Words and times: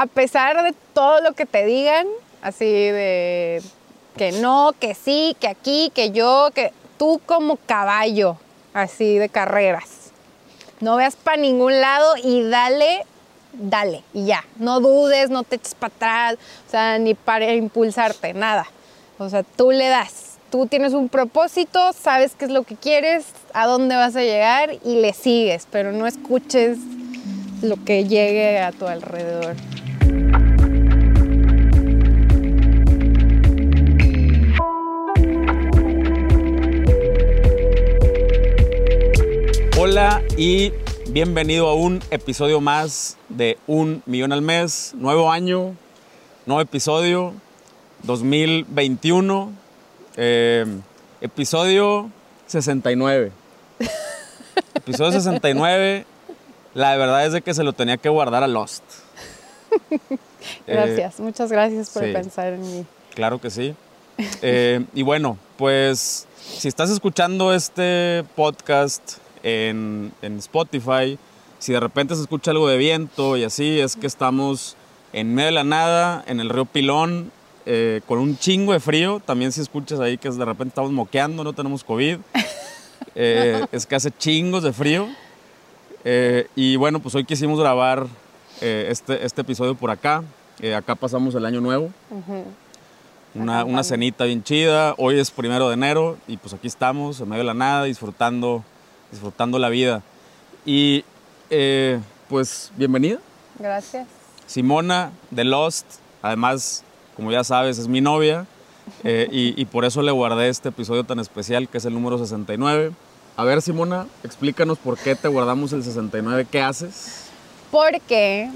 a 0.00 0.06
pesar 0.06 0.62
de 0.62 0.74
todo 0.94 1.20
lo 1.20 1.34
que 1.34 1.44
te 1.44 1.66
digan, 1.66 2.06
así 2.40 2.64
de 2.64 3.60
que 4.16 4.32
no, 4.32 4.72
que 4.80 4.94
sí, 4.94 5.36
que 5.38 5.46
aquí, 5.46 5.92
que 5.94 6.10
yo, 6.10 6.48
que 6.54 6.72
tú 6.96 7.20
como 7.26 7.56
caballo, 7.56 8.38
así 8.72 9.18
de 9.18 9.28
carreras. 9.28 10.10
No 10.80 10.96
veas 10.96 11.16
para 11.16 11.36
ningún 11.36 11.82
lado 11.82 12.14
y 12.16 12.48
dale, 12.48 13.04
dale, 13.52 14.02
y 14.14 14.24
ya. 14.24 14.42
No 14.56 14.80
dudes, 14.80 15.28
no 15.28 15.42
te 15.42 15.56
eches 15.56 15.74
para 15.74 15.92
atrás, 15.94 16.38
o 16.66 16.70
sea, 16.70 16.98
ni 16.98 17.12
para 17.12 17.52
impulsarte, 17.52 18.32
nada. 18.32 18.66
O 19.18 19.28
sea, 19.28 19.42
tú 19.42 19.70
le 19.70 19.88
das. 19.88 20.38
Tú 20.50 20.66
tienes 20.66 20.94
un 20.94 21.10
propósito, 21.10 21.92
sabes 21.92 22.32
qué 22.38 22.46
es 22.46 22.50
lo 22.50 22.62
que 22.62 22.74
quieres, 22.74 23.26
a 23.52 23.66
dónde 23.66 23.96
vas 23.96 24.16
a 24.16 24.22
llegar 24.22 24.78
y 24.82 25.02
le 25.02 25.12
sigues, 25.12 25.68
pero 25.70 25.92
no 25.92 26.06
escuches 26.06 26.78
lo 27.60 27.76
que 27.84 28.04
llegue 28.04 28.60
a 28.60 28.72
tu 28.72 28.86
alrededor. 28.86 29.56
Hola 39.82 40.22
y 40.36 40.74
bienvenido 41.08 41.66
a 41.66 41.74
un 41.74 42.02
episodio 42.10 42.60
más 42.60 43.16
de 43.30 43.56
Un 43.66 44.02
Millón 44.04 44.30
al 44.30 44.42
Mes. 44.42 44.92
Nuevo 44.94 45.32
año, 45.32 45.74
nuevo 46.44 46.60
episodio, 46.60 47.32
2021, 48.02 49.50
eh, 50.18 50.66
episodio 51.22 52.10
69. 52.46 53.32
episodio 54.74 55.12
69, 55.12 56.04
la 56.74 56.96
verdad 56.98 57.24
es 57.24 57.32
de 57.32 57.40
que 57.40 57.54
se 57.54 57.64
lo 57.64 57.72
tenía 57.72 57.96
que 57.96 58.10
guardar 58.10 58.42
a 58.42 58.48
Lost. 58.48 58.84
Gracias, 60.66 61.18
Eh, 61.18 61.22
muchas 61.22 61.50
gracias 61.50 61.88
por 61.88 62.04
sí. 62.04 62.12
pensar 62.12 62.52
en 62.52 62.60
mí. 62.60 62.86
Claro 63.14 63.40
que 63.40 63.48
sí. 63.48 63.74
Eh, 64.42 64.84
y 64.92 65.00
bueno, 65.00 65.38
pues 65.56 66.26
si 66.38 66.68
estás 66.68 66.90
escuchando 66.90 67.54
este 67.54 68.24
podcast 68.36 69.19
en, 69.42 70.12
en 70.22 70.38
Spotify, 70.38 71.18
si 71.58 71.72
de 71.72 71.80
repente 71.80 72.14
se 72.16 72.22
escucha 72.22 72.50
algo 72.50 72.68
de 72.68 72.78
viento 72.78 73.36
y 73.36 73.44
así, 73.44 73.80
es 73.80 73.96
que 73.96 74.06
estamos 74.06 74.76
en 75.12 75.34
medio 75.34 75.46
de 75.46 75.52
la 75.52 75.64
nada, 75.64 76.24
en 76.26 76.40
el 76.40 76.48
río 76.48 76.64
Pilón, 76.64 77.30
eh, 77.66 78.00
con 78.06 78.18
un 78.18 78.38
chingo 78.38 78.72
de 78.72 78.80
frío. 78.80 79.20
También 79.24 79.52
si 79.52 79.60
escuchas 79.60 80.00
ahí 80.00 80.16
que 80.16 80.30
de 80.30 80.44
repente 80.44 80.68
estamos 80.68 80.90
moqueando, 80.90 81.44
no 81.44 81.52
tenemos 81.52 81.84
COVID. 81.84 82.18
Eh, 83.16 83.66
es 83.72 83.86
que 83.86 83.96
hace 83.96 84.10
chingos 84.10 84.62
de 84.62 84.72
frío. 84.72 85.08
Eh, 86.04 86.46
y 86.54 86.76
bueno, 86.76 87.00
pues 87.00 87.14
hoy 87.14 87.24
quisimos 87.24 87.58
grabar 87.58 88.06
este, 88.60 89.24
este 89.24 89.40
episodio 89.40 89.74
por 89.74 89.90
acá. 89.90 90.22
Acá 90.76 90.94
pasamos 90.94 91.34
el 91.34 91.44
año 91.44 91.60
nuevo. 91.60 91.90
Una, 93.34 93.64
una 93.64 93.82
cenita 93.82 94.24
bien 94.24 94.44
chida. 94.44 94.94
Hoy 94.96 95.18
es 95.18 95.30
primero 95.30 95.68
de 95.68 95.74
enero 95.74 96.18
y 96.28 96.36
pues 96.36 96.54
aquí 96.54 96.68
estamos 96.68 97.20
en 97.20 97.30
medio 97.30 97.40
de 97.40 97.46
la 97.46 97.54
nada 97.54 97.84
disfrutando, 97.84 98.64
disfrutando 99.10 99.58
la 99.58 99.68
vida. 99.68 100.02
Y 100.64 101.04
eh, 101.50 102.00
pues 102.28 102.70
bienvenida, 102.76 103.18
Gracias. 103.58 104.06
Simona 104.46 105.12
de 105.30 105.44
Lost. 105.44 105.86
Además, 106.22 106.82
como 107.16 107.30
ya 107.30 107.44
sabes, 107.44 107.78
es 107.78 107.88
mi 107.88 108.00
novia 108.00 108.46
eh, 109.04 109.28
y, 109.30 109.60
y 109.60 109.64
por 109.66 109.84
eso 109.84 110.02
le 110.02 110.10
guardé 110.10 110.48
este 110.48 110.70
episodio 110.70 111.04
tan 111.04 111.18
especial 111.18 111.68
que 111.68 111.78
es 111.78 111.84
el 111.84 111.94
número 111.94 112.18
69. 112.18 112.92
A 113.36 113.44
ver, 113.44 113.62
Simona, 113.62 114.06
explícanos 114.24 114.78
por 114.78 114.98
qué 114.98 115.14
te 115.14 115.28
guardamos 115.28 115.72
el 115.72 115.82
69. 115.82 116.46
¿Qué 116.50 116.60
haces? 116.60 117.26
Porque 117.70 118.50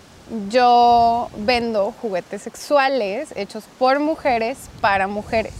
yo 0.50 1.28
vendo 1.38 1.94
juguetes 2.00 2.42
sexuales 2.42 3.32
hechos 3.36 3.64
por 3.78 4.00
mujeres 4.00 4.68
para 4.80 5.06
mujeres. 5.06 5.54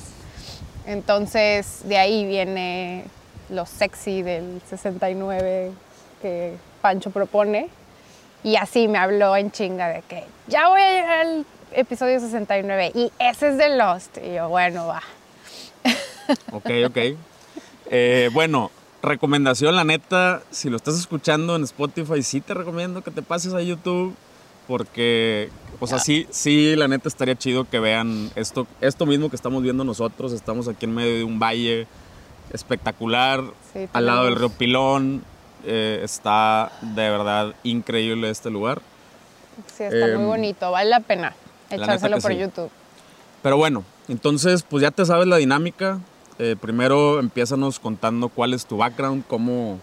Entonces, 0.87 1.81
de 1.85 1.97
ahí 1.97 2.27
viene 2.27 3.07
lo 3.49 3.67
sexy 3.67 4.23
del 4.23 4.61
69 4.69 5.73
que 6.23 6.57
Pancho 6.81 7.11
propone. 7.11 7.69
Y 8.43 8.57
así 8.57 8.89
me 8.89 8.99
habló 8.99 9.37
en 9.37 9.51
chinga 9.51 9.89
de 9.89 10.03
que 10.03 10.25
ya 10.49 10.69
voy 10.69 10.83
a 10.83 10.93
llegar 10.93 11.27
al 11.27 11.47
episodio 11.73 12.21
69 12.21 12.93
y 12.95 13.13
ese 13.19 13.49
es 13.49 13.59
de 13.59 13.77
Lost. 13.77 14.19
Y 14.19 14.35
yo, 14.35 14.49
bueno, 14.49 14.87
va. 14.87 15.03
Ok, 16.53 16.71
ok. 16.87 16.99
Eh, 17.91 18.31
bueno, 18.33 18.71
recomendación, 19.03 19.77
la 19.77 19.85
neta, 19.85 20.43
si 20.51 20.71
lo 20.71 20.77
estás 20.77 20.99
escuchando 20.99 21.57
en 21.57 21.65
Spotify, 21.65 22.23
sí 22.23 22.41
te 22.41 22.55
recomiendo 22.55 23.03
que 23.03 23.11
te 23.11 23.23
pases 23.23 23.55
a 23.55 23.63
YouTube. 23.63 24.15
Porque, 24.67 25.51
o 25.79 25.87
sea, 25.87 25.99
sí, 25.99 26.27
sí, 26.31 26.75
la 26.75 26.89
neta 26.89 27.07
estaría 27.09 27.37
chido 27.37 27.69
que 27.69 27.81
vean 27.81 28.31
esto, 28.35 28.67
esto 28.81 29.05
mismo 29.05 29.29
que 29.29 29.37
estamos 29.37 29.63
viendo 29.63 29.85
nosotros. 29.85 30.33
Estamos 30.33 30.69
aquí 30.69 30.87
en 30.87 30.95
medio 30.95 31.17
de 31.17 31.25
un 31.25 31.39
valle 31.39 31.87
espectacular, 32.53 33.43
Sí, 33.73 33.89
al 33.93 34.07
lado 34.07 34.25
del 34.27 34.37
río 34.37 34.51
Pilón. 34.51 35.25
Eh, 35.67 36.01
está 36.05 36.71
de 36.83 37.09
verdad 37.11 37.55
increíble 37.63 38.29
este 38.31 38.51
lugar. 38.51 38.83
Sí, 39.75 39.85
está 39.85 40.07
Em, 40.09 40.17
muy 40.19 40.27
bonito, 40.27 40.71
vale 40.71 40.91
la 40.91 41.01
pena 41.01 41.35
echárselo 41.71 42.19
por 42.19 42.33
sí. 42.33 42.39
YouTube. 42.39 42.71
Pero 43.43 43.57
bueno, 43.57 43.85
entonces, 44.09 44.63
pues 44.63 44.83
ya 44.83 44.91
te 44.91 45.05
sabes 45.07 45.27
la 45.27 45.37
dinámica. 45.37 46.01
Eh, 46.39 46.57
primero, 46.61 47.19
empiézanos 47.21 47.79
contando 47.79 48.29
cuál 48.29 48.53
es 48.55 48.67
tu 48.67 48.77
background, 48.77 49.25
cómo, 49.27 49.81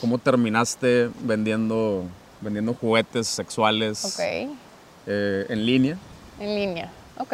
cómo 0.00 0.18
terminaste 0.18 1.10
vendiendo, 1.22 2.04
vendiendo 2.40 2.74
juguetes 2.74 3.26
sexuales 3.26 4.18
eh, 5.06 5.46
en 5.48 5.66
línea. 5.66 5.96
En 6.38 6.54
línea, 6.54 6.90
ok. 7.18 7.32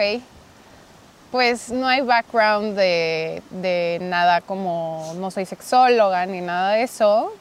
Pues 1.31 1.71
no 1.71 1.87
hay 1.87 2.01
background 2.01 2.77
de, 2.77 3.43
de 3.51 3.99
nada 4.03 4.41
como 4.41 5.13
no 5.17 5.31
soy 5.31 5.47
sexóloga 5.47 6.27
ni 6.27 6.41
nada 6.41 6.73
de 6.73 6.83
eso. 6.83 7.33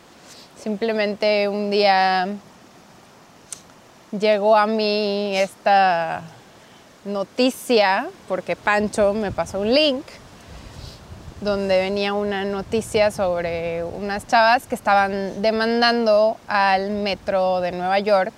Simplemente 0.56 1.48
un 1.48 1.72
día 1.72 2.28
llegó 4.12 4.56
a 4.56 4.68
mí 4.68 5.36
esta 5.36 6.22
noticia, 7.06 8.08
porque 8.28 8.56
Pancho 8.56 9.14
me 9.14 9.32
pasó 9.32 9.60
un 9.60 9.74
link, 9.74 10.06
donde 11.42 11.80
venía 11.80 12.14
una 12.14 12.44
noticia 12.44 13.12
sobre 13.12 13.84
unas 13.84 14.28
chavas 14.28 14.68
que 14.68 14.76
estaban 14.76 15.42
demandando 15.42 16.38
al 16.48 16.92
metro 16.92 17.62
de 17.62 17.72
Nueva 17.72 18.00
York 18.00 18.34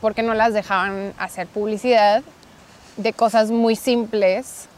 porque 0.00 0.22
no 0.22 0.34
las 0.34 0.52
dejaban 0.52 1.14
hacer 1.18 1.46
publicidad 1.46 2.22
de 2.96 3.12
cosas 3.12 3.50
muy 3.50 3.76
simples, 3.76 4.68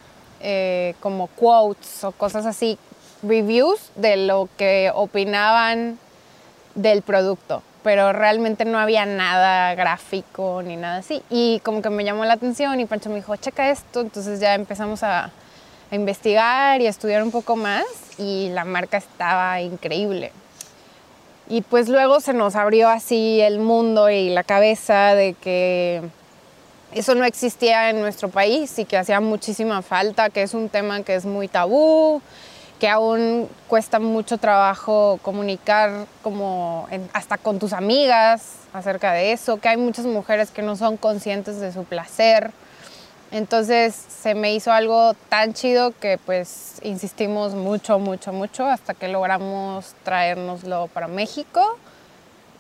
eh, 0.47 0.95
como 1.01 1.29
quotes 1.29 2.05
o 2.05 2.13
cosas 2.13 2.45
así, 2.45 2.79
reviews 3.23 3.91
de 3.97 4.19
lo 4.19 4.51
que 4.59 4.93
opinaban 4.95 5.99
del 6.75 7.01
producto, 7.01 7.63
pero 7.83 8.13
realmente 8.13 8.67
no 8.67 8.79
había 8.79 9.07
nada 9.07 9.75
gráfico 9.75 10.63
ni 10.63 10.77
nada 10.77 10.99
así. 10.99 11.23
Y 11.31 11.61
como 11.65 11.81
que 11.81 11.89
me 11.89 12.05
llamó 12.05 12.27
la 12.27 12.35
atención 12.35 12.79
y 12.79 12.85
Pancho 12.85 13.09
me 13.09 13.17
dijo, 13.17 13.35
checa 13.37 13.71
esto, 13.71 14.03
entonces 14.03 14.39
ya 14.39 14.55
empezamos 14.55 15.03
a, 15.03 15.31
a 15.91 15.95
investigar 15.95 16.81
y 16.83 16.87
a 16.87 16.91
estudiar 16.91 17.23
un 17.23 17.31
poco 17.31 17.57
más 17.57 17.87
y 18.19 18.51
la 18.51 18.67
marca 18.67 18.99
estaba 18.99 19.63
increíble. 19.63 20.31
Y 21.49 21.63
pues 21.63 21.89
luego 21.89 22.21
se 22.21 22.35
nos 22.35 22.55
abrió 22.55 22.89
así 22.91 23.41
el 23.41 23.61
mundo 23.61 24.11
y 24.11 24.29
la 24.29 24.45
cabeza 24.45 25.15
de 25.15 25.35
que 25.35 26.03
eso 26.95 27.15
no 27.15 27.25
existía 27.25 27.91
en 27.91 28.01
nuestro 28.01 28.29
país 28.29 28.79
y 28.79 28.85
que 28.85 28.97
hacía 28.97 29.21
muchísima 29.21 29.83
falta, 29.83 30.31
que 30.31 30.43
es 30.43 30.55
un 30.55 30.69
tema 30.69 31.03
que 31.03 31.17
es 31.17 31.27
muy 31.27 31.49
tabú, 31.49 32.23
que 32.79 32.89
aún 32.89 33.49
cuesta 33.69 33.99
mucho 33.99 34.39
trabajo 34.39 35.19
comunicar 35.23 36.07
como 36.23 36.89
hasta 37.13 37.37
con 37.37 37.59
tus 37.59 37.73
amigas 37.73 38.59
acerca 38.73 39.13
de 39.13 39.33
eso, 39.33 39.59
que 39.59 39.69
hay 39.69 39.77
muchas 39.77 40.07
mujeres 40.07 40.51
que 40.51 40.63
no 40.63 40.77
son 40.77 40.97
conscientes 40.97 41.61
de 41.61 41.73
su 41.73 41.85
placer. 41.85 42.53
Entonces 43.33 43.95
se 43.95 44.37
me 44.37 44.55
hizo 44.55 44.71
algo 44.71 45.15
tan 45.29 45.55
chido 45.55 45.93
que 45.99 46.19
pues 46.25 46.81
insistimos 46.85 47.55
mucho, 47.55 47.99
mucho, 47.99 48.33
mucho 48.33 48.67
hasta 48.67 48.95
que 48.95 49.09
logramos 49.09 49.95
traérnoslo 50.05 50.89
para 50.89 51.09
México. 51.09 51.77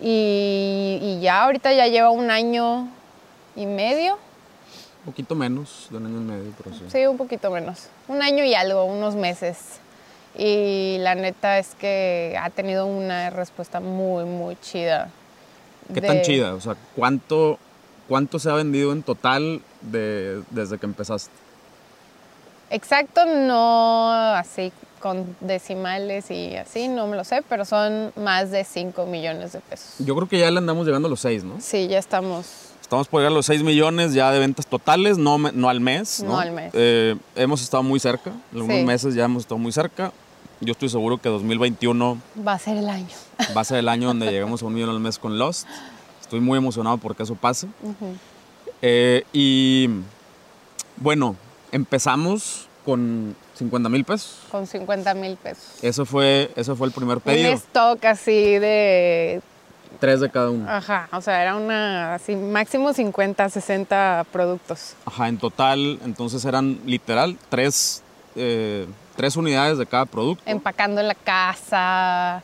Y, 0.01 0.99
y 1.01 1.21
ya 1.21 1.45
ahorita 1.45 1.73
ya 1.73 1.87
lleva 1.87 2.11
un 2.11 2.33
año 2.33 2.89
y 3.57 3.67
medio, 3.67 4.15
Un 4.15 5.13
poquito 5.13 5.35
menos 5.35 5.89
de 5.91 5.97
un 5.99 6.07
año 6.07 6.17
y 6.19 6.25
medio, 6.25 6.53
pero 6.63 6.75
sí. 6.77 6.85
sí, 6.89 7.07
un 7.07 7.17
poquito 7.17 7.51
menos, 7.51 7.89
un 8.09 8.23
año 8.23 8.43
y 8.45 8.55
algo, 8.55 8.85
unos 8.85 9.15
meses. 9.17 9.59
Y 10.37 10.97
la 11.01 11.15
neta 11.15 11.59
es 11.59 11.75
que 11.77 12.37
ha 12.41 12.51
tenido 12.51 12.87
una 12.87 13.31
respuesta 13.31 13.81
muy, 13.81 14.25
muy 14.25 14.57
chida. 14.61 15.11
¿Qué 15.93 16.01
de- 16.01 16.07
tan 16.09 16.23
chida? 16.23 16.55
O 16.55 16.61
sea, 16.61 16.75
¿cuánto, 16.97 17.59
¿cuánto 18.09 18.39
se 18.39 18.51
ha 18.51 18.55
vendido 18.55 18.93
en 18.93 19.03
total 19.03 19.61
de, 19.83 20.43
desde 20.51 20.79
que 20.79 20.87
empezaste? 20.87 21.31
Exacto, 22.71 23.25
no 23.27 24.11
así 24.13 24.73
con 25.01 25.37
decimales 25.41 26.31
y 26.31 26.57
así, 26.57 26.89
no 26.89 27.07
me 27.07 27.15
lo 27.17 27.25
sé, 27.25 27.43
pero 27.49 27.67
son 27.67 28.11
más 28.17 28.51
de 28.51 28.65
5 28.65 29.05
millones 29.05 29.53
de 29.53 29.61
pesos. 29.61 29.97
Yo 29.99 30.17
creo 30.17 30.27
que 30.29 30.39
ya 30.39 30.51
le 30.51 30.59
andamos 30.59 30.87
llegando 30.87 31.07
a 31.07 31.11
los 31.11 31.21
seis, 31.21 31.45
¿no? 31.45 31.61
Sí, 31.61 31.89
ya 31.89 31.99
estamos. 31.99 32.47
Estamos 32.95 33.09
por 33.09 33.21
llegar 33.21 33.33
a 33.33 33.35
los 33.35 33.47
6 33.47 33.63
millones 33.65 34.15
ya 34.15 34.31
de 34.31 34.39
ventas 34.39 34.67
totales, 34.67 35.19
no, 35.19 35.37
no 35.39 35.69
al 35.69 35.81
mes. 35.81 36.23
No, 36.23 36.31
No 36.35 36.39
al 36.39 36.53
mes. 36.53 36.71
Eh, 36.75 37.17
hemos 37.35 37.61
estado 37.63 37.83
muy 37.83 37.99
cerca, 37.99 38.31
en 38.31 38.59
algunos 38.59 38.77
Sí. 38.79 38.85
meses 38.85 39.15
ya 39.15 39.25
hemos 39.25 39.43
estado 39.43 39.59
muy 39.59 39.73
cerca. 39.73 40.13
Yo 40.61 40.73
estoy 40.73 40.89
seguro 40.89 41.19
que 41.19 41.29
2021 41.29 42.19
Va 42.47 42.53
a 42.53 42.59
ser 42.59 42.77
el 42.77 42.89
año. 42.89 43.09
va 43.57 43.61
a 43.63 43.65
ser 43.65 43.79
el 43.79 43.89
año 43.89 44.07
donde 44.09 44.27
lleguemos 44.27 44.63
a 44.63 44.67
un 44.67 44.75
millón 44.75 44.91
al 44.91 45.01
mes 45.01 45.19
con 45.19 45.39
Lost. 45.39 45.67
Estoy 46.21 46.39
muy 46.41 46.57
emocionado 46.57 46.97
porque 46.99 47.25
eso 47.25 47.35
pase. 47.35 47.67
Eh, 48.81 49.25
y 49.33 49.89
bueno, 50.97 51.35
empezamos 51.73 52.69
con 52.85 53.35
50 53.59 53.89
mil 53.89 54.05
pesos. 54.05 54.39
Con 54.51 54.67
50 54.67 55.15
mil 55.15 55.37
pesos. 55.37 55.65
Eso 55.83 56.05
fue, 56.07 56.51
eso 56.55 56.77
fue 56.77 56.87
el 56.87 56.93
primer 56.93 57.17
Un 57.17 57.23
pedido. 57.23 57.51
stock 57.53 58.05
así 58.05 58.59
de. 58.59 59.43
Tres 60.01 60.21
de 60.21 60.31
cada 60.31 60.51
uno. 60.51 60.69
Ajá, 60.69 61.09
o 61.13 61.21
sea, 61.21 61.43
era 61.43 61.57
una. 61.57 62.15
Así, 62.15 62.37
máximo 62.37 62.93
50, 62.93 63.49
60 63.49 64.27
productos. 64.33 64.95
Ajá, 65.05 65.29
en 65.29 65.39
total, 65.39 65.99
entonces 66.05 66.45
eran 66.45 66.79
literal 66.85 67.37
tres, 67.49 68.03
eh, 68.37 68.87
tres 69.17 69.37
unidades 69.37 69.79
de 69.79 69.87
cada 69.87 70.07
producto. 70.07 70.43
Empacando 70.47 71.01
en 71.01 71.09
la 71.09 71.15
casa, 71.15 72.43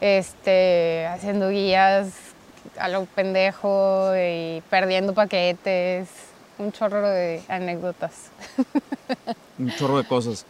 este, 0.00 1.06
haciendo 1.06 1.50
guías 1.50 2.08
a 2.78 2.88
lo 2.88 3.04
pendejo 3.06 4.12
y 4.16 4.62
perdiendo 4.70 5.14
paquetes. 5.14 6.08
Un 6.58 6.72
chorro 6.72 7.06
de 7.08 7.42
anécdotas. 7.48 8.30
Un 9.58 9.70
chorro 9.72 9.98
de 9.98 10.04
cosas. 10.04 10.46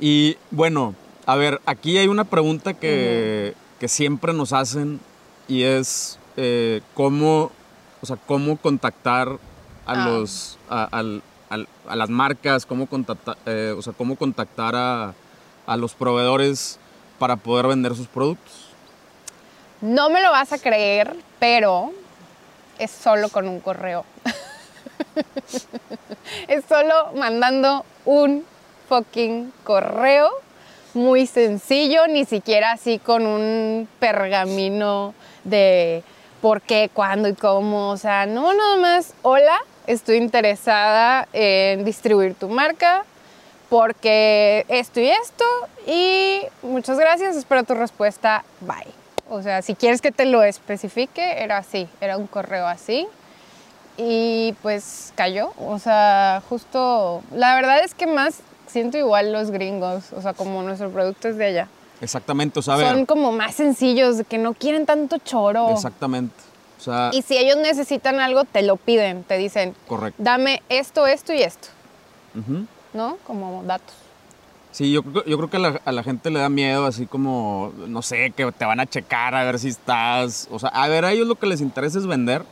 Y 0.00 0.36
bueno, 0.50 0.94
a 1.26 1.36
ver, 1.36 1.60
aquí 1.66 1.98
hay 1.98 2.08
una 2.08 2.24
pregunta 2.24 2.74
que, 2.74 3.54
que 3.78 3.88
siempre 3.88 4.32
nos 4.32 4.52
hacen 4.52 5.00
y 5.48 5.64
es 5.64 6.18
eh, 6.36 6.80
cómo, 6.94 7.50
o 8.02 8.06
sea, 8.06 8.16
cómo 8.26 8.56
contactar 8.56 9.28
a 9.86 9.92
Ah. 9.92 10.08
los, 10.08 10.58
a, 10.70 10.84
al- 10.84 11.22
al- 11.50 11.68
a 11.86 11.96
las 11.96 12.08
marcas, 12.10 12.66
cómo 12.66 12.86
contactar, 12.86 13.36
o 13.76 13.82
sea, 13.82 13.92
cómo 13.92 14.16
contactar 14.16 14.74
a, 14.76 15.14
a 15.66 15.76
los 15.76 15.94
proveedores 15.94 16.78
para 17.18 17.36
poder 17.36 17.66
vender 17.68 17.94
sus 17.94 18.06
productos. 18.08 18.70
No 19.80 20.08
me 20.10 20.22
lo 20.22 20.30
vas 20.30 20.52
a 20.52 20.58
creer, 20.58 21.14
pero 21.38 21.92
es 22.78 22.90
solo 22.90 23.28
con 23.28 23.48
un 23.48 23.60
correo. 23.60 24.04
es 26.48 26.64
solo 26.68 27.12
mandando 27.16 27.84
un 28.04 28.44
fucking 28.88 29.52
correo 29.64 30.30
muy 30.94 31.26
sencillo, 31.26 32.06
ni 32.06 32.24
siquiera 32.24 32.72
así 32.72 32.98
con 32.98 33.26
un 33.26 33.88
pergamino 33.98 35.14
de 35.44 36.02
por 36.40 36.60
qué, 36.60 36.90
cuándo 36.92 37.28
y 37.28 37.34
cómo. 37.34 37.90
O 37.90 37.96
sea, 37.96 38.26
no, 38.26 38.52
nada 38.52 38.76
más, 38.76 39.14
hola, 39.22 39.58
estoy 39.86 40.16
interesada 40.16 41.28
en 41.32 41.84
distribuir 41.84 42.34
tu 42.34 42.48
marca 42.48 43.04
porque 43.68 44.64
esto 44.68 45.00
y 45.00 45.08
esto 45.08 45.44
y 45.86 46.40
muchas 46.62 46.98
gracias, 46.98 47.36
espero 47.36 47.64
tu 47.64 47.74
respuesta, 47.74 48.44
bye. 48.60 48.92
O 49.28 49.42
sea, 49.42 49.62
si 49.62 49.74
quieres 49.74 50.00
que 50.00 50.12
te 50.12 50.26
lo 50.26 50.42
especifique, 50.42 51.42
era 51.42 51.56
así, 51.56 51.88
era 52.00 52.16
un 52.16 52.26
correo 52.26 52.66
así. 52.66 53.08
Y 53.96 54.54
pues 54.60 55.12
cayó, 55.14 55.52
o 55.58 55.78
sea, 55.78 56.42
justo, 56.48 57.22
la 57.32 57.54
verdad 57.54 57.82
es 57.84 57.94
que 57.94 58.06
más 58.06 58.40
siento 58.66 58.98
igual 58.98 59.32
los 59.32 59.50
gringos, 59.50 60.12
o 60.12 60.20
sea, 60.20 60.34
como 60.34 60.62
nuestro 60.62 60.90
producto 60.90 61.28
es 61.28 61.36
de 61.36 61.46
allá. 61.46 61.68
Exactamente, 62.04 62.58
o 62.60 62.62
sea, 62.62 62.76
ver, 62.76 62.88
Son 62.94 63.06
como 63.06 63.32
más 63.32 63.54
sencillos, 63.56 64.16
que 64.28 64.38
no 64.38 64.54
quieren 64.54 64.86
tanto 64.86 65.18
choro. 65.18 65.70
exactamente. 65.70 66.34
O 66.78 66.82
sea, 66.84 67.10
Y 67.12 67.22
si 67.22 67.36
ellos 67.38 67.56
necesitan 67.56 68.20
algo, 68.20 68.44
te 68.44 68.62
lo 68.62 68.76
piden, 68.76 69.24
te 69.24 69.38
dicen, 69.38 69.74
correcto. 69.88 70.22
dame 70.22 70.62
esto, 70.68 71.06
esto 71.06 71.32
y 71.32 71.40
esto. 71.42 71.68
¿no? 72.92 73.16
Como 73.26 73.62
datos. 73.64 73.94
Sí, 74.72 74.90
yo, 74.92 75.02
creo- 75.04 75.24
yo 75.24 75.36
creo 75.36 75.50
que 75.50 75.56
a 75.56 75.60
la, 75.60 75.80
a 75.84 75.92
la 75.92 76.02
gente 76.02 76.30
le 76.30 76.40
da 76.40 76.48
miedo, 76.48 76.84
así 76.86 77.06
como, 77.06 77.72
no 77.86 78.02
sé, 78.02 78.32
que 78.36 78.50
te 78.52 78.64
van 78.64 78.80
a 78.80 78.86
checar 78.86 79.34
a 79.34 79.44
ver 79.44 79.58
si 79.60 79.68
estás. 79.68 80.48
O 80.50 80.58
sea, 80.58 80.68
a 80.70 80.88
ver, 80.88 81.04
a 81.04 81.12
ellos 81.12 81.28
lo 81.28 81.36
que 81.36 81.46
les 81.46 81.60
interesa 81.60 81.98
es 81.98 82.06
vender, 82.06 82.42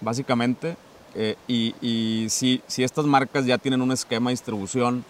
básicamente. 0.00 0.76
eh, 1.14 1.36
y 1.48 1.74
y 1.80 2.26
si, 2.30 2.62
si 2.66 2.84
estas 2.84 3.04
marcas 3.06 3.46
ya 3.46 3.58
tienen 3.58 3.80
un 3.82 3.90
esquema 3.92 4.30
de 4.30 4.34
distribución, 4.34 5.04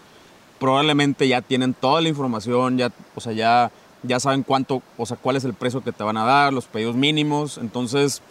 probablemente 0.60 1.26
ya 1.26 1.40
tienen 1.42 1.74
toda 1.74 2.00
la 2.00 2.08
información, 2.08 2.78
ya, 2.78 2.90
o 3.16 3.20
sea, 3.20 3.32
ya, 3.32 3.70
ya 4.02 4.20
saben 4.20 4.42
cuánto, 4.42 4.82
o 4.96 5.06
sea, 5.06 5.16
cuál 5.16 5.36
es 5.36 5.44
el 5.44 5.54
precio 5.54 5.82
que 5.82 5.92
te 5.92 6.04
van 6.04 6.16
a 6.16 6.24
dar, 6.24 6.52
los 6.52 6.66
pedidos 6.66 6.96
mínimos. 6.96 7.58
Entonces, 7.58 8.22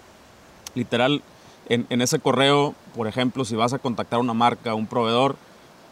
literal, 0.75 1.21
en, 1.69 1.85
en 1.89 2.01
ese 2.01 2.19
correo, 2.19 2.75
por 2.95 3.07
ejemplo, 3.07 3.45
si 3.45 3.55
vas 3.55 3.73
a 3.73 3.79
contactar 3.79 4.17
a 4.17 4.21
una 4.21 4.33
marca, 4.33 4.71
a 4.71 4.75
un 4.75 4.87
proveedor, 4.87 5.35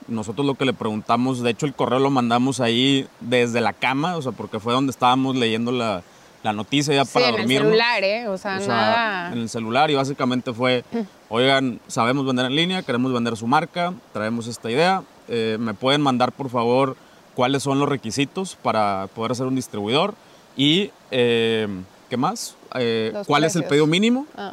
nosotros 0.08 0.46
lo 0.46 0.56
que 0.56 0.66
le 0.66 0.74
preguntamos, 0.74 1.42
de 1.42 1.52
hecho 1.52 1.66
el 1.66 1.74
correo 1.74 2.00
lo 2.00 2.10
mandamos 2.10 2.60
ahí 2.60 3.08
desde 3.20 3.62
la 3.62 3.74
cama, 3.74 4.16
o 4.18 4.22
sea, 4.22 4.32
porque 4.32 4.60
fue 4.60 4.74
donde 4.74 4.92
estábamos 4.92 5.36
leyendo 5.36 5.72
la, 5.72 6.02
la 6.44 6.54
noticia 6.54 6.94
ya 6.96 7.06
Sí, 7.06 7.12
para 7.14 7.30
en 7.30 7.36
el 7.42 7.48
celular, 7.48 8.04
¿eh? 8.04 8.28
O 8.28 8.38
sea, 8.38 8.58
O 8.58 8.60
sea, 8.62 8.76
nada... 8.76 9.34
en 9.34 9.40
el 9.40 9.50
celular 9.50 9.92
y 9.92 9.96
básicamente 9.96 10.52
fue, 10.54 10.84
oigan, 11.30 11.80
sabemos 11.88 12.26
vender 12.26 12.48
en 12.48 12.56
línea, 12.56 12.82
queremos 12.84 13.14
vender 13.14 13.38
su 13.38 13.46
marca, 13.48 13.94
traemos 14.12 14.48
esta 14.48 14.72
idea, 14.72 15.04
eh, 15.28 15.58
me 15.60 15.74
pueden 15.74 16.02
mandar 16.02 16.32
por 16.32 16.50
favor 16.50 16.98
cuáles 17.40 17.64
son 17.64 17.80
los 17.80 17.88
requisitos 17.88 18.58
para 18.62 19.08
poder 19.16 19.34
ser 19.34 19.46
un 19.48 19.56
distribuidor 19.56 20.14
y 20.58 20.92
eh, 21.10 21.70
qué 22.10 22.18
más, 22.18 22.58
Eh, 22.76 23.14
cuál 23.28 23.46
es 23.46 23.56
el 23.56 23.62
precios. 23.62 23.70
pedido 23.70 23.88
mínimo 23.88 24.26
Ah. 24.36 24.52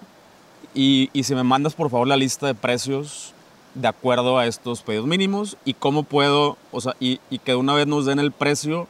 y, 0.73 1.11
y 1.13 1.25
si 1.25 1.35
me 1.35 1.43
mandas 1.43 1.75
por 1.75 1.91
favor 1.91 2.07
la 2.07 2.17
lista 2.17 2.47
de 2.47 2.55
precios 2.55 3.33
de 3.75 3.89
acuerdo 3.89 4.39
a 4.39 4.47
estos 4.47 4.83
pedidos 4.83 5.09
mínimos 5.09 5.57
y 5.65 5.75
cómo 5.75 6.05
puedo, 6.05 6.57
o 6.71 6.81
sea, 6.81 6.95
y, 7.01 7.19
y 7.29 7.41
que 7.41 7.53
de 7.53 7.57
una 7.57 7.75
vez 7.75 7.89
nos 7.89 8.07
den 8.07 8.21
el 8.21 8.31
precio 8.31 8.87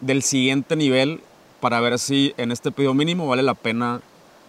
del 0.00 0.22
siguiente 0.24 0.74
nivel 0.74 1.20
para 1.60 1.78
ver 1.80 1.96
si 2.00 2.34
en 2.38 2.50
este 2.50 2.72
pedido 2.72 2.92
mínimo 2.92 3.28
vale 3.28 3.44
la 3.44 3.54
pena 3.54 4.00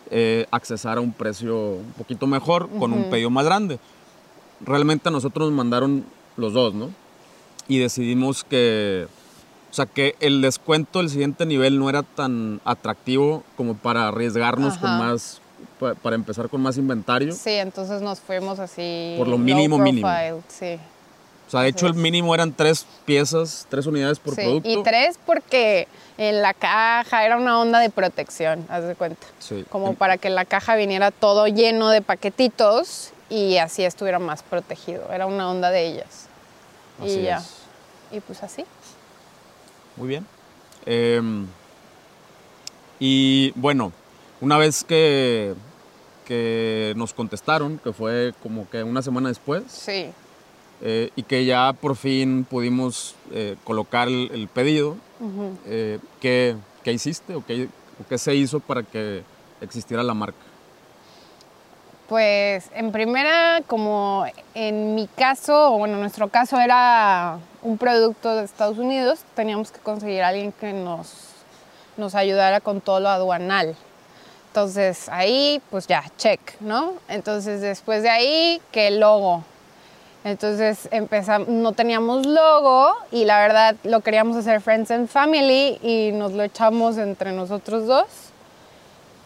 eh, 0.09 0.47
accesar 0.49 0.97
a 0.97 1.01
un 1.01 1.13
precio 1.13 1.55
un 1.73 1.93
poquito 1.95 2.25
mejor 2.25 2.67
con 2.79 2.91
un 2.93 3.03
pedido 3.11 3.29
más 3.29 3.45
grande. 3.45 3.77
Realmente 4.65 5.09
a 5.09 5.11
nosotros 5.11 5.47
nos 5.47 5.55
mandaron 5.55 6.03
los 6.37 6.53
dos, 6.53 6.73
¿no? 6.73 6.89
Y 7.69 7.77
decidimos 7.79 8.43
que, 8.43 9.07
o 9.71 9.73
sea, 9.73 9.85
que 9.85 10.15
el 10.19 10.41
descuento 10.41 10.99
del 10.99 11.09
siguiente 11.09 11.45
nivel 11.45 11.79
no 11.79 11.87
era 11.89 12.03
tan 12.03 12.59
atractivo 12.65 13.43
como 13.55 13.75
para 13.75 14.07
arriesgarnos 14.09 14.77
con 14.77 14.97
más, 14.97 15.39
pa- 15.79 15.93
para 15.93 16.15
empezar 16.15 16.49
con 16.49 16.61
más 16.61 16.77
inventario. 16.77 17.31
Sí, 17.33 17.51
entonces 17.51 18.01
nos 18.01 18.19
fuimos 18.19 18.59
así... 18.59 19.13
Por 19.17 19.27
lo 19.27 19.37
low 19.37 19.39
mínimo, 19.39 19.77
mínimo. 19.77 20.09
Sí. 20.47 20.77
O 21.47 21.51
sea, 21.51 21.61
de 21.61 21.69
hecho 21.69 21.87
el 21.87 21.93
mínimo 21.95 22.33
eran 22.35 22.53
tres 22.53 22.85
piezas, 23.05 23.65
tres 23.69 23.85
unidades 23.87 24.19
por 24.19 24.35
Sí, 24.35 24.41
producto. 24.41 24.69
Y 24.69 24.83
tres 24.83 25.19
porque 25.25 25.87
en 26.19 26.41
la 26.43 26.53
caja 26.53 27.25
era 27.25 27.37
una 27.37 27.59
onda 27.59 27.79
de 27.79 27.89
protección, 27.89 28.65
haz 28.69 28.83
de 28.83 28.93
cuenta. 28.95 29.25
Sí. 29.39 29.63
Como 29.69 29.89
En- 29.89 29.95
para 29.95 30.17
que 30.17 30.29
la 30.29 30.45
caja 30.45 30.75
viniera 30.75 31.09
todo 31.11 31.47
lleno 31.47 31.89
de 31.89 32.01
paquetitos 32.03 33.11
y 33.31 33.57
así 33.57 33.83
estuviera 33.83 34.17
más 34.19 34.41
protegido. 34.43 35.11
Era 35.11 35.25
una 35.27 35.49
onda 35.49 35.69
de 35.71 35.85
ellas. 35.87 36.25
Así 37.01 37.19
y 37.19 37.23
ya. 37.23 37.37
es. 37.37 37.58
Y 38.11 38.19
pues 38.19 38.41
así. 38.43 38.65
Muy 39.95 40.07
bien. 40.07 40.25
Em, 40.85 41.45
y 42.99 43.51
bueno, 43.55 43.91
una 44.41 44.57
vez 44.57 44.83
que, 44.83 45.53
que 46.25 46.93
nos 46.95 47.13
contestaron, 47.13 47.77
que 47.79 47.93
fue 47.93 48.33
como 48.41 48.69
que 48.69 48.83
una 48.83 49.01
semana 49.01 49.29
después, 49.29 49.63
Sí. 49.67 50.11
eh, 50.81 51.11
y 51.15 51.23
que 51.23 51.45
ya 51.45 51.73
por 51.73 51.95
fin 51.95 52.45
pudimos 52.49 53.15
eh, 53.31 53.55
colocar 53.63 54.07
el, 54.07 54.29
el 54.33 54.47
pedido, 54.47 54.95
eh, 55.65 55.99
¿qué, 56.21 56.55
qué 56.83 56.93
hiciste 56.93 57.35
o 57.35 57.45
qué, 57.45 57.67
o 58.03 58.07
qué 58.07 58.17
se 58.17 58.33
hizo 58.35 58.59
para 58.61 58.83
que 58.83 59.23
existiera 59.61 60.01
la 60.03 60.13
marca? 60.13 60.37
Pues 62.07 62.69
en 62.73 62.91
primera, 62.91 63.61
como 63.67 64.25
en 64.55 64.95
mi 64.95 65.07
caso, 65.07 65.73
o 65.73 65.77
bueno, 65.77 65.95
en 65.95 65.99
nuestro 66.01 66.27
caso 66.29 66.59
era 66.59 67.37
un 67.61 67.77
producto 67.77 68.35
de 68.35 68.43
Estados 68.43 68.77
Unidos, 68.77 69.19
teníamos 69.35 69.71
que 69.71 69.79
conseguir 69.79 70.21
a 70.21 70.29
alguien 70.29 70.51
que 70.51 70.73
nos, 70.73 71.13
nos 71.97 72.15
ayudara 72.15 72.61
con 72.61 72.81
todo 72.81 72.99
lo 72.99 73.09
aduanal. 73.09 73.75
Entonces 74.47 75.09
ahí, 75.09 75.61
pues 75.69 75.87
ya, 75.87 76.03
check, 76.17 76.39
¿no? 76.59 76.93
Entonces 77.07 77.61
después 77.61 78.03
de 78.03 78.09
ahí, 78.09 78.61
que 78.71 78.91
logo. 78.91 79.43
Entonces 80.23 80.89
empezamos, 80.91 81.47
no 81.47 81.71
teníamos 81.71 82.25
logo 82.25 82.93
y 83.11 83.25
la 83.25 83.39
verdad 83.39 83.75
lo 83.83 84.01
queríamos 84.01 84.35
hacer 84.35 84.59
Friends 84.59 84.91
and 84.91 85.07
Family 85.07 85.79
y 85.81 86.11
nos 86.13 86.33
lo 86.33 86.43
echamos 86.43 86.97
entre 86.97 87.31
nosotros 87.31 87.87
dos 87.87 88.05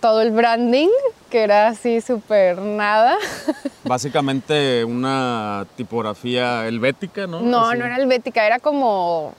todo 0.03 0.19
el 0.19 0.31
branding, 0.31 0.89
que 1.33 1.41
era 1.41 1.69
así 1.69 1.99
súper 1.99 2.59
nada. 2.59 3.17
Básicamente 3.83 4.85
una 4.85 5.65
tipografía 5.75 6.67
helvética, 6.67 7.25
¿no? 7.25 7.41
No, 7.41 7.69
Así. 7.69 7.79
no 7.79 7.85
era 7.87 7.95
helvética, 7.97 8.45
era 8.45 8.59
como... 8.59 9.33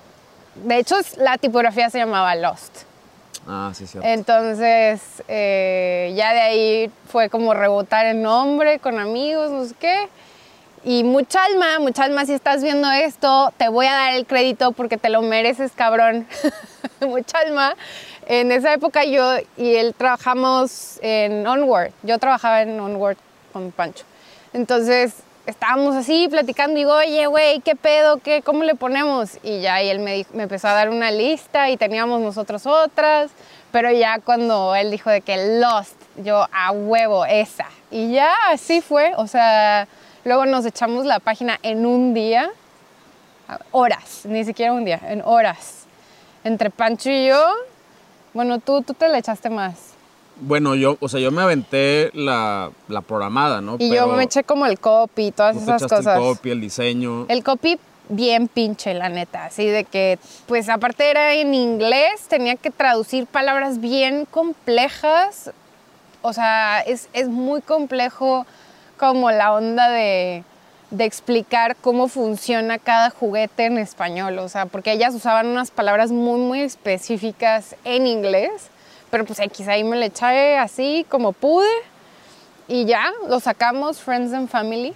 De 0.56 0.80
hecho, 0.80 0.96
la 1.18 1.38
tipografía 1.38 1.88
se 1.90 1.98
llamaba 1.98 2.34
Lost. 2.34 2.78
Ah, 3.46 3.70
sí, 3.74 3.86
cierto. 3.86 4.08
Entonces, 4.08 5.22
eh, 5.28 6.12
ya 6.16 6.32
de 6.32 6.40
ahí 6.40 6.90
fue 7.06 7.30
como 7.30 7.54
rebotar 7.54 8.06
el 8.06 8.20
nombre 8.20 8.80
con 8.80 8.98
amigos, 8.98 9.52
no 9.52 9.64
sé 9.64 9.76
qué. 9.78 10.08
Y 10.86 11.02
mucha 11.02 11.42
alma, 11.42 11.78
mucha 11.78 12.04
alma, 12.04 12.26
si 12.26 12.34
estás 12.34 12.62
viendo 12.62 12.90
esto, 12.90 13.54
te 13.56 13.68
voy 13.68 13.86
a 13.86 13.92
dar 13.92 14.14
el 14.14 14.26
crédito 14.26 14.72
porque 14.72 14.98
te 14.98 15.08
lo 15.08 15.22
mereces, 15.22 15.72
cabrón. 15.72 16.26
mucha 17.00 17.38
alma. 17.38 17.74
En 18.26 18.52
esa 18.52 18.74
época 18.74 19.02
yo 19.04 19.36
y 19.56 19.76
él 19.76 19.94
trabajamos 19.96 20.98
en 21.00 21.46
Onward. 21.46 21.92
Yo 22.02 22.18
trabajaba 22.18 22.60
en 22.60 22.78
Onward 22.78 23.16
con 23.54 23.72
Pancho. 23.72 24.04
Entonces 24.52 25.14
estábamos 25.46 25.94
así 25.96 26.28
platicando 26.28 26.74
y 26.74 26.82
digo, 26.82 26.92
oye, 26.92 27.26
güey, 27.28 27.60
¿qué 27.60 27.76
pedo? 27.76 28.18
¿Qué? 28.18 28.42
¿Cómo 28.42 28.62
le 28.62 28.74
ponemos? 28.74 29.38
Y 29.42 29.60
ya, 29.62 29.82
y 29.82 29.88
él 29.88 30.00
me, 30.00 30.26
me 30.34 30.42
empezó 30.42 30.68
a 30.68 30.74
dar 30.74 30.90
una 30.90 31.10
lista 31.10 31.70
y 31.70 31.78
teníamos 31.78 32.20
nosotros 32.20 32.66
otras. 32.66 33.30
Pero 33.72 33.90
ya 33.90 34.18
cuando 34.18 34.74
él 34.74 34.90
dijo 34.90 35.08
de 35.08 35.22
que 35.22 35.58
Lost, 35.60 35.94
yo 36.16 36.46
a 36.52 36.72
huevo, 36.72 37.24
esa. 37.24 37.68
Y 37.90 38.12
ya 38.12 38.34
así 38.50 38.82
fue. 38.82 39.14
O 39.16 39.26
sea, 39.26 39.88
luego 40.24 40.46
nos 40.46 40.66
echamos 40.66 41.04
la 41.04 41.20
página 41.20 41.58
en 41.62 41.86
un 41.86 42.14
día. 42.14 42.50
Horas, 43.72 44.22
ni 44.24 44.44
siquiera 44.44 44.72
un 44.72 44.84
día, 44.84 45.00
en 45.08 45.22
horas. 45.22 45.84
Entre 46.44 46.70
Pancho 46.70 47.10
y 47.10 47.26
yo, 47.28 47.40
bueno, 48.32 48.58
tú, 48.58 48.82
tú 48.82 48.94
te 48.94 49.08
la 49.08 49.18
echaste 49.18 49.50
más. 49.50 49.94
Bueno, 50.40 50.74
yo, 50.74 50.96
o 51.00 51.08
sea, 51.08 51.20
yo 51.20 51.30
me 51.30 51.42
aventé 51.42 52.10
la, 52.14 52.70
la 52.88 53.00
programada, 53.02 53.60
¿no? 53.60 53.76
Y 53.78 53.88
yo 53.88 54.06
Pero 54.06 54.16
me 54.16 54.24
eché 54.24 54.42
como 54.42 54.66
el 54.66 54.80
copy 54.80 55.30
todas 55.30 55.56
esas 55.56 55.82
cosas. 55.82 56.16
el 56.16 56.22
copy, 56.22 56.50
el 56.50 56.60
diseño. 56.60 57.26
El 57.28 57.44
copy 57.44 57.78
bien 58.08 58.48
pinche, 58.48 58.94
la 58.94 59.08
neta. 59.08 59.46
Así 59.46 59.66
de 59.66 59.84
que, 59.84 60.18
pues 60.46 60.68
aparte 60.68 61.08
era 61.08 61.34
en 61.34 61.54
inglés, 61.54 62.22
tenía 62.28 62.56
que 62.56 62.70
traducir 62.70 63.26
palabras 63.26 63.80
bien 63.80 64.26
complejas. 64.28 65.52
O 66.22 66.32
sea, 66.32 66.80
es, 66.80 67.08
es 67.12 67.28
muy 67.28 67.60
complejo 67.60 68.46
como 68.98 69.30
la 69.30 69.52
onda 69.52 69.88
de, 69.88 70.44
de 70.90 71.04
explicar 71.04 71.76
cómo 71.80 72.08
funciona 72.08 72.78
cada 72.78 73.10
juguete 73.10 73.66
en 73.66 73.78
español. 73.78 74.38
O 74.38 74.48
sea, 74.48 74.66
porque 74.66 74.92
ellas 74.92 75.14
usaban 75.14 75.46
unas 75.46 75.70
palabras 75.70 76.10
muy, 76.10 76.40
muy 76.40 76.60
específicas 76.60 77.76
en 77.84 78.06
inglés. 78.06 78.50
Pero 79.10 79.24
pues 79.24 79.38
X, 79.38 79.68
ahí 79.68 79.84
me 79.84 79.96
le 79.96 80.06
eché 80.06 80.56
así 80.58 81.06
como 81.08 81.32
pude. 81.32 81.68
Y 82.66 82.86
ya, 82.86 83.12
lo 83.28 83.40
sacamos, 83.40 83.98
Friends 84.00 84.32
and 84.32 84.48
Family. 84.48 84.94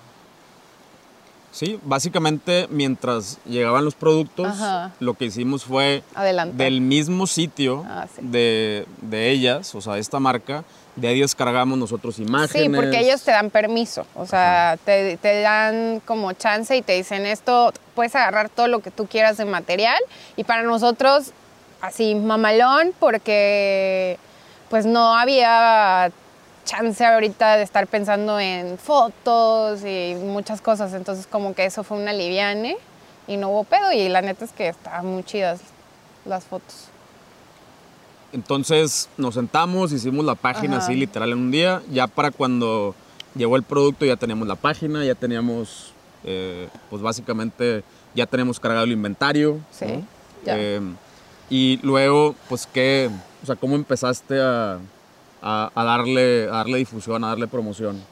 Sí, 1.50 1.80
básicamente 1.82 2.66
mientras 2.70 3.38
llegaban 3.46 3.84
los 3.84 3.94
productos, 3.94 4.46
Ajá. 4.46 4.92
lo 5.00 5.14
que 5.14 5.24
hicimos 5.26 5.64
fue 5.64 6.02
Adelante. 6.14 6.62
del 6.62 6.80
mismo 6.82 7.26
sitio 7.26 7.84
Ah, 7.88 8.06
sí. 8.14 8.20
de, 8.22 8.86
de 9.00 9.30
ellas, 9.30 9.74
o 9.74 9.80
sea, 9.80 9.94
de 9.94 10.00
esta 10.00 10.20
marca, 10.20 10.64
de 11.00 11.08
ahí 11.08 11.20
descargamos 11.20 11.78
nosotros 11.78 12.18
imágenes. 12.18 12.66
Sí, 12.66 12.68
porque 12.74 13.00
ellos 13.00 13.22
te 13.22 13.30
dan 13.30 13.50
permiso, 13.50 14.06
o 14.14 14.26
sea, 14.26 14.78
te, 14.84 15.16
te 15.16 15.40
dan 15.40 16.00
como 16.04 16.32
chance 16.32 16.76
y 16.76 16.82
te 16.82 16.94
dicen 16.94 17.26
esto, 17.26 17.72
puedes 17.94 18.14
agarrar 18.14 18.48
todo 18.48 18.68
lo 18.68 18.80
que 18.80 18.90
tú 18.90 19.06
quieras 19.06 19.36
de 19.36 19.44
material 19.44 19.98
y 20.36 20.44
para 20.44 20.62
nosotros 20.62 21.32
así 21.80 22.14
mamalón 22.14 22.92
porque 22.98 24.18
pues 24.68 24.84
no 24.84 25.16
había 25.16 26.10
chance 26.64 27.04
ahorita 27.04 27.56
de 27.56 27.62
estar 27.62 27.86
pensando 27.86 28.38
en 28.38 28.76
fotos 28.78 29.80
y 29.84 30.14
muchas 30.16 30.60
cosas, 30.60 30.92
entonces 30.92 31.26
como 31.26 31.54
que 31.54 31.64
eso 31.64 31.82
fue 31.82 31.96
una 31.96 32.12
liviane 32.12 32.76
y 33.26 33.36
no 33.36 33.50
hubo 33.50 33.64
pedo 33.64 33.92
y 33.92 34.08
la 34.08 34.20
neta 34.20 34.44
es 34.44 34.52
que 34.52 34.68
estaban 34.68 35.06
muy 35.06 35.22
chidas 35.22 35.60
las 36.24 36.44
fotos. 36.44 36.88
Entonces 38.32 39.08
nos 39.16 39.34
sentamos, 39.34 39.92
hicimos 39.92 40.24
la 40.24 40.34
página 40.34 40.76
Ajá. 40.76 40.84
así 40.86 40.94
literal 40.94 41.32
en 41.32 41.38
un 41.38 41.50
día. 41.50 41.82
Ya 41.90 42.06
para 42.06 42.30
cuando 42.30 42.94
llegó 43.34 43.56
el 43.56 43.62
producto 43.62 44.04
ya 44.04 44.16
teníamos 44.16 44.46
la 44.48 44.56
página, 44.56 45.04
ya 45.04 45.14
teníamos, 45.14 45.92
eh, 46.24 46.68
pues 46.90 47.00
básicamente 47.02 47.82
ya 48.14 48.26
tenemos 48.26 48.60
cargado 48.60 48.84
el 48.84 48.92
inventario. 48.92 49.58
Sí, 49.70 49.86
¿no? 49.86 50.06
ya. 50.44 50.54
Eh, 50.58 50.80
y 51.50 51.78
luego, 51.82 52.34
pues 52.48 52.66
qué, 52.70 53.08
o 53.42 53.46
sea, 53.46 53.56
¿cómo 53.56 53.74
empezaste 53.74 54.38
a, 54.40 54.78
a- 55.40 55.70
a 55.74 55.84
darle, 55.84 56.44
a 56.50 56.56
darle 56.56 56.78
difusión, 56.78 57.24
a 57.24 57.28
darle 57.28 57.46
promoción? 57.46 58.02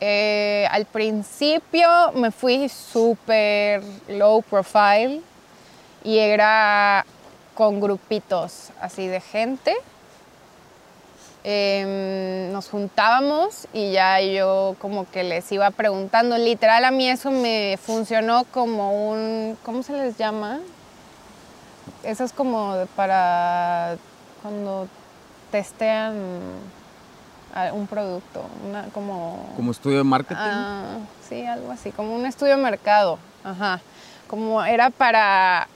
Eh, 0.00 0.64
al 0.70 0.84
principio 0.84 1.88
me 2.14 2.30
fui 2.30 2.68
súper 2.68 3.82
low 4.08 4.42
profile 4.42 5.20
y 6.04 6.18
era 6.18 7.04
con 7.58 7.80
grupitos 7.80 8.70
así 8.80 9.08
de 9.08 9.20
gente. 9.20 9.74
Em, 11.42 12.52
nos 12.52 12.68
juntábamos 12.68 13.66
y 13.72 13.90
ya 13.90 14.20
yo 14.20 14.76
como 14.78 15.10
que 15.10 15.24
les 15.24 15.50
iba 15.50 15.68
preguntando. 15.72 16.38
Literal 16.38 16.84
a 16.84 16.92
mí 16.92 17.10
eso 17.10 17.32
me 17.32 17.76
funcionó 17.84 18.44
como 18.52 19.10
un, 19.10 19.58
¿cómo 19.64 19.82
se 19.82 19.92
les 19.94 20.16
llama? 20.16 20.60
Eso 22.04 22.22
es 22.22 22.32
como 22.32 22.76
para 22.94 23.96
cuando 24.40 24.86
testean 25.50 26.14
un 27.72 27.86
producto, 27.88 28.44
una, 28.68 28.84
como... 28.94 29.52
Como 29.56 29.72
estudio 29.72 29.98
de 29.98 30.04
marketing. 30.04 30.38
Ah, 30.38 30.98
sí, 31.28 31.44
algo 31.44 31.72
así, 31.72 31.90
como 31.90 32.14
un 32.14 32.24
estudio 32.24 32.56
de 32.56 32.62
mercado. 32.62 33.18
Ajá. 33.42 33.80
Como 34.28 34.62
era 34.62 34.90
para, 34.90 35.66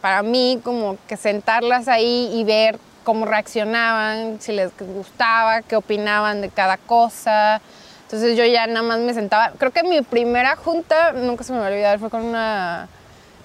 para 0.00 0.22
mí, 0.22 0.60
como 0.62 0.96
que 1.06 1.16
sentarlas 1.16 1.88
ahí 1.88 2.30
y 2.32 2.44
ver 2.44 2.78
cómo 3.04 3.24
reaccionaban, 3.24 4.40
si 4.40 4.52
les 4.52 4.70
gustaba, 4.78 5.62
qué 5.62 5.76
opinaban 5.76 6.40
de 6.40 6.48
cada 6.48 6.76
cosa. 6.76 7.60
Entonces 8.02 8.36
yo 8.36 8.44
ya 8.44 8.66
nada 8.66 8.82
más 8.82 9.00
me 9.00 9.14
sentaba. 9.14 9.52
Creo 9.58 9.72
que 9.72 9.82
mi 9.82 10.02
primera 10.02 10.56
junta, 10.56 11.12
nunca 11.12 11.44
se 11.44 11.52
me 11.52 11.58
va 11.58 11.66
a 11.66 11.70
olvidar, 11.70 11.98
fue 11.98 12.10
con 12.10 12.24
una. 12.24 12.88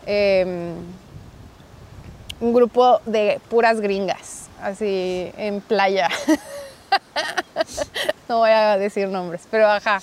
em, 0.06 0.76
un 2.40 2.54
grupo 2.54 3.02
de 3.06 3.40
puras 3.50 3.80
gringas, 3.80 4.50
así 4.62 5.32
en 5.38 5.62
playa. 5.62 6.10
no 8.28 8.40
voy 8.40 8.50
a 8.50 8.78
decir 8.78 9.08
nombres, 9.08 9.48
pero 9.50 9.68
ajá. 9.68 10.00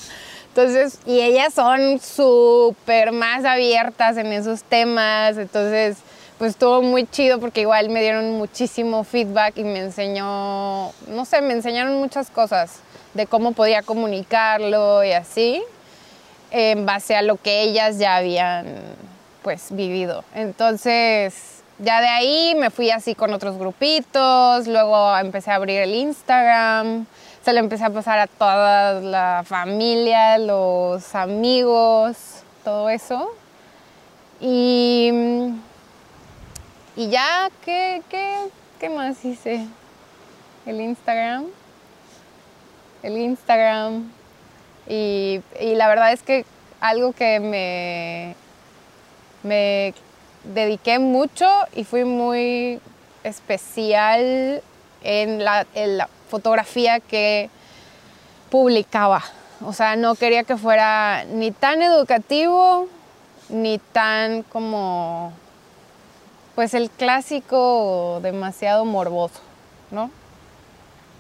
Entonces, 0.48 0.98
y 1.04 1.20
ellas 1.20 1.54
son 1.54 2.00
súper 2.00 3.12
más 3.12 3.44
abiertas 3.44 4.16
en 4.16 4.32
esos 4.32 4.62
temas, 4.62 5.36
entonces, 5.36 5.98
pues 6.38 6.52
estuvo 6.52 6.83
muy 6.83 7.07
chido 7.07 7.40
porque 7.40 7.62
igual 7.62 7.90
me 7.90 8.00
dieron 8.00 8.38
muchísimo 8.38 9.02
feedback 9.02 9.59
y 9.59 9.64
me 9.64 9.80
enseñó, 9.80 10.92
no 11.09 11.25
sé, 11.25 11.42
me 11.42 11.52
enseñaron 11.52 11.97
muchas 11.97 12.30
cosas 12.30 12.80
de 13.14 13.26
cómo 13.26 13.52
podía 13.52 13.83
comunicarlo 13.83 15.02
y 15.02 15.12
así, 15.12 15.62
en 16.52 16.87
base 16.87 17.16
a 17.16 17.23
lo 17.23 17.37
que 17.37 17.62
ellas 17.62 17.99
ya 17.99 18.16
habían, 18.16 18.66
pues, 19.42 19.66
vivido. 19.71 20.25
Entonces, 20.35 21.62
ya 21.80 22.00
de 22.00 22.09
ahí 22.09 22.54
me 22.57 22.71
fui 22.71 22.90
así 22.90 23.16
con 23.16 23.33
otros 23.33 23.59
grupitos, 23.59 24.68
luego 24.68 25.16
empecé 25.18 25.50
a 25.50 25.57
abrir 25.57 25.80
el 25.80 25.95
Instagram, 25.95 27.07
se 27.45 27.52
lo 27.52 27.59
empecé 27.59 27.85
a 27.85 27.90
pasar 27.90 28.18
a 28.21 28.26
toda 28.28 29.00
la 29.00 29.42
familia, 29.45 30.38
los 30.38 31.14
amigos, 31.14 32.16
todo 32.62 32.90
eso. 32.90 33.30
Y, 34.40 35.11
y 36.98 37.10
ya, 37.10 37.48
¿qué, 37.64 38.02
qué, 38.10 38.34
qué 38.80 38.88
más 38.88 39.24
hice? 39.24 39.64
El 40.66 40.80
Instagram. 40.80 41.46
El 43.04 43.16
Instagram. 43.18 44.10
Y, 44.88 45.40
y 45.60 45.76
la 45.76 45.86
verdad 45.86 46.12
es 46.12 46.24
que 46.24 46.44
algo 46.80 47.12
que 47.12 47.38
me, 47.38 48.34
me 49.44 49.94
dediqué 50.42 50.98
mucho 50.98 51.48
y 51.72 51.84
fui 51.84 52.02
muy 52.02 52.80
especial 53.22 54.60
en 55.04 55.44
la, 55.44 55.68
en 55.74 55.98
la 55.98 56.08
fotografía 56.28 56.98
que 56.98 57.48
publicaba. 58.50 59.22
O 59.64 59.72
sea, 59.72 59.94
no 59.94 60.16
quería 60.16 60.42
que 60.42 60.56
fuera 60.56 61.24
ni 61.26 61.52
tan 61.52 61.80
educativo, 61.80 62.88
ni 63.50 63.78
tan 63.78 64.42
como, 64.42 65.32
pues 66.58 66.74
el 66.74 66.90
clásico 66.90 68.18
demasiado 68.20 68.84
morboso, 68.84 69.38
¿no? 69.92 70.10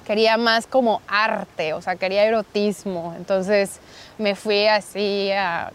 Quería 0.04 0.36
más 0.36 0.66
como 0.66 1.00
arte, 1.06 1.74
o 1.74 1.80
sea, 1.80 1.94
quería 1.94 2.24
erotismo. 2.24 3.14
Entonces 3.16 3.78
me 4.18 4.34
fui 4.34 4.66
así 4.66 5.30
a, 5.30 5.70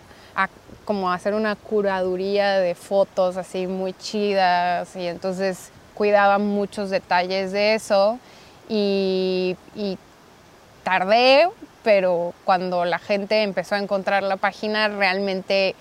como 0.84 1.10
hacer 1.14 1.34
una 1.34 1.56
curaduría 1.56 2.60
de 2.60 2.76
fotos 2.76 3.38
así 3.38 3.66
muy 3.66 3.94
chidas 3.94 4.98
y 4.98 5.08
entonces 5.08 5.72
cuidaba 5.94 6.40
muchos 6.40 6.90
detalles 6.90 7.54
de 7.54 7.76
eso 7.76 8.20
y, 8.68 9.56
y 9.78 9.98
tardé, 10.84 11.48
pero 11.84 12.34
cuando 12.44 12.84
la 12.84 13.00
gente 13.00 13.44
empezó 13.44 13.76
a 13.76 13.80
encontrar 13.80 14.24
la 14.24 14.36
página 14.36 14.90
realmente 14.90 15.74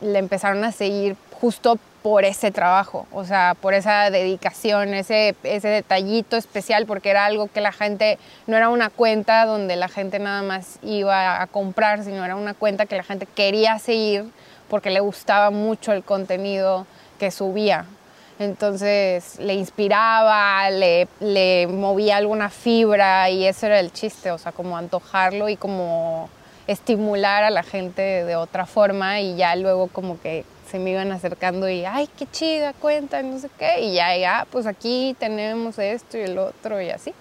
le 0.00 0.18
empezaron 0.18 0.64
a 0.64 0.72
seguir 0.72 1.18
justo 1.38 1.78
por 2.02 2.24
ese 2.24 2.50
trabajo, 2.50 3.06
o 3.12 3.24
sea, 3.24 3.54
por 3.60 3.74
esa 3.74 4.10
dedicación, 4.10 4.94
ese, 4.94 5.34
ese 5.42 5.68
detallito 5.68 6.36
especial, 6.36 6.86
porque 6.86 7.10
era 7.10 7.26
algo 7.26 7.48
que 7.48 7.60
la 7.60 7.72
gente, 7.72 8.18
no 8.46 8.56
era 8.56 8.68
una 8.70 8.88
cuenta 8.88 9.44
donde 9.44 9.76
la 9.76 9.88
gente 9.88 10.18
nada 10.18 10.42
más 10.42 10.78
iba 10.82 11.42
a 11.42 11.46
comprar, 11.46 12.02
sino 12.04 12.24
era 12.24 12.36
una 12.36 12.54
cuenta 12.54 12.86
que 12.86 12.96
la 12.96 13.02
gente 13.02 13.26
quería 13.26 13.78
seguir 13.78 14.24
porque 14.68 14.90
le 14.90 15.00
gustaba 15.00 15.50
mucho 15.50 15.92
el 15.92 16.02
contenido 16.02 16.86
que 17.18 17.30
subía. 17.30 17.84
Entonces 18.38 19.38
le 19.38 19.52
inspiraba, 19.52 20.70
le, 20.70 21.08
le 21.18 21.66
movía 21.66 22.16
alguna 22.16 22.48
fibra 22.48 23.28
y 23.28 23.44
eso 23.44 23.66
era 23.66 23.80
el 23.80 23.92
chiste, 23.92 24.30
o 24.30 24.38
sea, 24.38 24.52
como 24.52 24.78
antojarlo 24.78 25.50
y 25.50 25.56
como 25.56 26.30
estimular 26.66 27.44
a 27.44 27.50
la 27.50 27.62
gente 27.62 28.00
de 28.00 28.36
otra 28.36 28.64
forma 28.64 29.20
y 29.20 29.36
ya 29.36 29.56
luego 29.56 29.88
como 29.88 30.18
que 30.20 30.46
se 30.70 30.78
me 30.78 30.90
iban 30.90 31.10
acercando 31.12 31.68
y, 31.68 31.84
ay, 31.84 32.08
qué 32.18 32.26
chida 32.30 32.72
cuenta, 32.74 33.22
no 33.22 33.38
sé 33.38 33.48
qué, 33.58 33.80
y 33.80 33.94
ya, 33.94 34.16
ya, 34.16 34.46
pues 34.50 34.66
aquí 34.66 35.16
tenemos 35.18 35.78
esto 35.78 36.16
y 36.18 36.22
el 36.22 36.38
otro 36.38 36.80
y 36.80 36.90
así, 36.90 37.12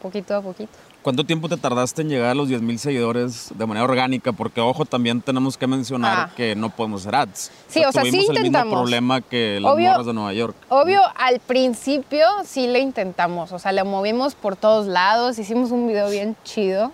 poquito 0.00 0.36
a 0.36 0.40
poquito. 0.42 0.72
¿Cuánto 1.02 1.24
tiempo 1.24 1.48
te 1.48 1.56
tardaste 1.56 2.02
en 2.02 2.08
llegar 2.10 2.30
a 2.30 2.34
los 2.34 2.48
10.000 2.50 2.76
seguidores 2.76 3.50
de 3.54 3.66
manera 3.66 3.84
orgánica? 3.84 4.32
Porque, 4.32 4.60
ojo, 4.60 4.84
también 4.84 5.22
tenemos 5.22 5.56
que 5.56 5.66
mencionar 5.66 6.18
Ah. 6.18 6.30
que 6.36 6.54
no 6.56 6.70
podemos 6.70 7.02
hacer 7.02 7.14
ads. 7.14 7.50
Sí, 7.68 7.82
o 7.84 7.92
sea, 7.92 8.02
sí 8.02 8.10
tuvimos 8.10 8.12
el 8.28 8.32
mismo 8.34 8.46
intentamos. 8.46 8.74
problema 8.74 9.20
que 9.22 9.58
las 9.60 9.72
Obvio- 9.72 9.90
morras 9.92 10.06
de 10.06 10.12
Nueva 10.12 10.32
York. 10.34 10.56
Obvio, 10.68 11.00
al 11.16 11.38
principio 11.40 12.26
sí 12.44 12.66
le 12.66 12.80
intentamos, 12.80 13.52
o 13.52 13.58
sea, 13.58 13.72
le 13.72 13.84
movimos 13.84 14.34
por 14.34 14.56
todos 14.56 14.86
lados, 14.86 15.38
hicimos 15.38 15.70
un 15.70 15.86
video 15.86 16.10
bien 16.10 16.36
chido 16.44 16.92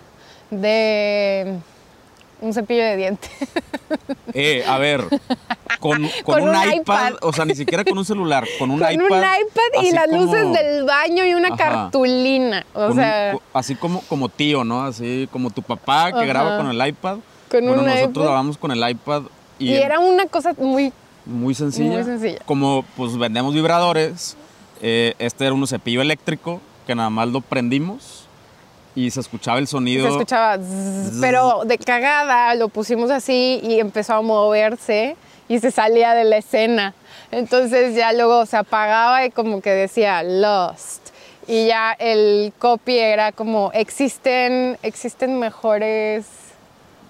de 0.51 1.57
un 2.41 2.53
cepillo 2.53 2.83
de 2.83 2.97
dientes. 2.97 3.31
Eh, 4.33 4.63
a 4.67 4.77
ver, 4.77 5.01
con, 5.79 6.01
con 6.23 6.39
Con 6.39 6.43
un, 6.43 6.49
un 6.49 6.55
iPad, 6.55 6.73
iPad. 6.75 7.13
o 7.21 7.31
sea, 7.33 7.45
ni 7.45 7.55
siquiera 7.55 7.83
con 7.83 7.97
un 7.97 8.05
celular, 8.05 8.45
con 8.59 8.71
un 8.71 8.79
Con 8.79 8.91
iPad. 8.91 9.05
un 9.05 9.13
iPad 9.17 9.83
y 9.83 9.91
las 9.91 10.05
como- 10.07 10.21
luces 10.23 10.53
del 10.53 10.83
baño 10.85 11.25
y 11.25 11.33
una 11.33 11.49
Ajá. 11.49 11.57
cartulina, 11.57 12.65
o 12.73 12.87
con 12.87 12.95
sea... 12.95 13.35
así 13.53 13.75
como, 13.75 14.01
como 14.01 14.29
tío, 14.29 14.63
¿no? 14.63 14.83
Así 14.83 15.29
como 15.31 15.49
tu 15.49 15.61
papá 15.61 16.11
que 16.11 16.17
Ajá. 16.17 16.25
graba 16.25 16.57
con 16.57 16.67
el 16.69 16.87
iPad. 16.87 17.17
Con 17.49 17.61
bueno, 17.65 17.81
un 17.81 17.85
nosotros 17.87 18.09
iPad. 18.11 18.21
grabamos 18.23 18.57
con 18.57 18.71
el 18.71 18.89
iPad 18.89 19.23
y, 19.59 19.69
Y 19.71 19.75
era 19.75 19.99
una 19.99 20.25
cosa 20.25 20.53
muy... 20.57 20.91
muy 21.25 21.53
sencilla. 21.53 21.91
muy 21.95 22.03
sencilla. 22.03 22.39
Como 22.45 22.83
pues 22.97 23.17
vendemos 23.17 23.53
vibradores, 23.53 24.35
eh, 24.81 25.13
este 25.19 25.45
era 25.45 25.53
un 25.53 25.65
cepillo 25.67 26.01
eléctrico 26.01 26.59
que 26.85 26.95
nada 26.95 27.09
más 27.09 27.29
lo 27.29 27.41
prendimos 27.41 28.24
y 28.95 29.11
se 29.11 29.19
escuchaba 29.19 29.59
el 29.59 29.67
sonido. 29.67 30.05
Se 30.05 30.11
escuchaba, 30.13 30.57
zzz, 30.57 31.19
pero 31.19 31.63
de 31.65 31.77
cagada 31.77 32.55
lo 32.55 32.69
pusimos 32.69 33.11
así 33.11 33.59
y 33.61 33.79
empezó 33.79 34.13
a 34.15 34.21
moverse 34.21 35.15
y 35.47 35.59
se 35.59 35.71
salía 35.71 36.13
de 36.13 36.23
la 36.23 36.37
escena. 36.37 36.93
Entonces 37.31 37.95
ya 37.95 38.13
luego 38.13 38.45
se 38.45 38.57
apagaba 38.57 39.25
y 39.25 39.31
como 39.31 39.61
que 39.61 39.71
decía 39.71 40.23
Lost. 40.23 41.09
Y 41.47 41.67
ya 41.67 41.91
el 41.93 42.53
copy 42.57 42.97
era 42.97 43.31
como 43.31 43.71
existen, 43.73 44.79
existen 44.81 45.37
mejores 45.37 46.25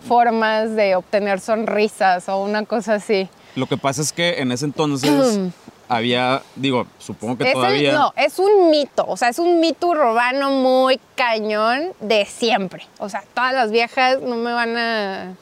formas 0.07 0.75
de 0.75 0.95
obtener 0.95 1.39
sonrisas 1.39 2.27
o 2.27 2.43
una 2.43 2.65
cosa 2.65 2.95
así. 2.95 3.29
Lo 3.55 3.67
que 3.67 3.77
pasa 3.77 4.01
es 4.01 4.11
que 4.11 4.41
en 4.41 4.51
ese 4.51 4.65
entonces 4.65 5.39
había, 5.87 6.41
digo, 6.55 6.87
supongo 6.99 7.37
que 7.37 7.43
Es 7.43 7.49
el- 7.49 7.53
todavía. 7.53 7.93
no, 7.93 8.13
es 8.17 8.39
un 8.39 8.69
mito, 8.69 9.05
o 9.07 9.17
sea, 9.17 9.29
es 9.29 9.39
un 9.39 9.59
mito 9.59 9.87
urbano 9.87 10.49
muy 10.51 10.99
cañón 11.15 11.93
de 11.99 12.25
siempre. 12.25 12.85
O 12.99 13.09
sea, 13.09 13.23
todas 13.33 13.53
las 13.53 13.71
viejas 13.71 14.21
no 14.21 14.35
me 14.35 14.51
van 14.53 14.77
a 14.77 15.33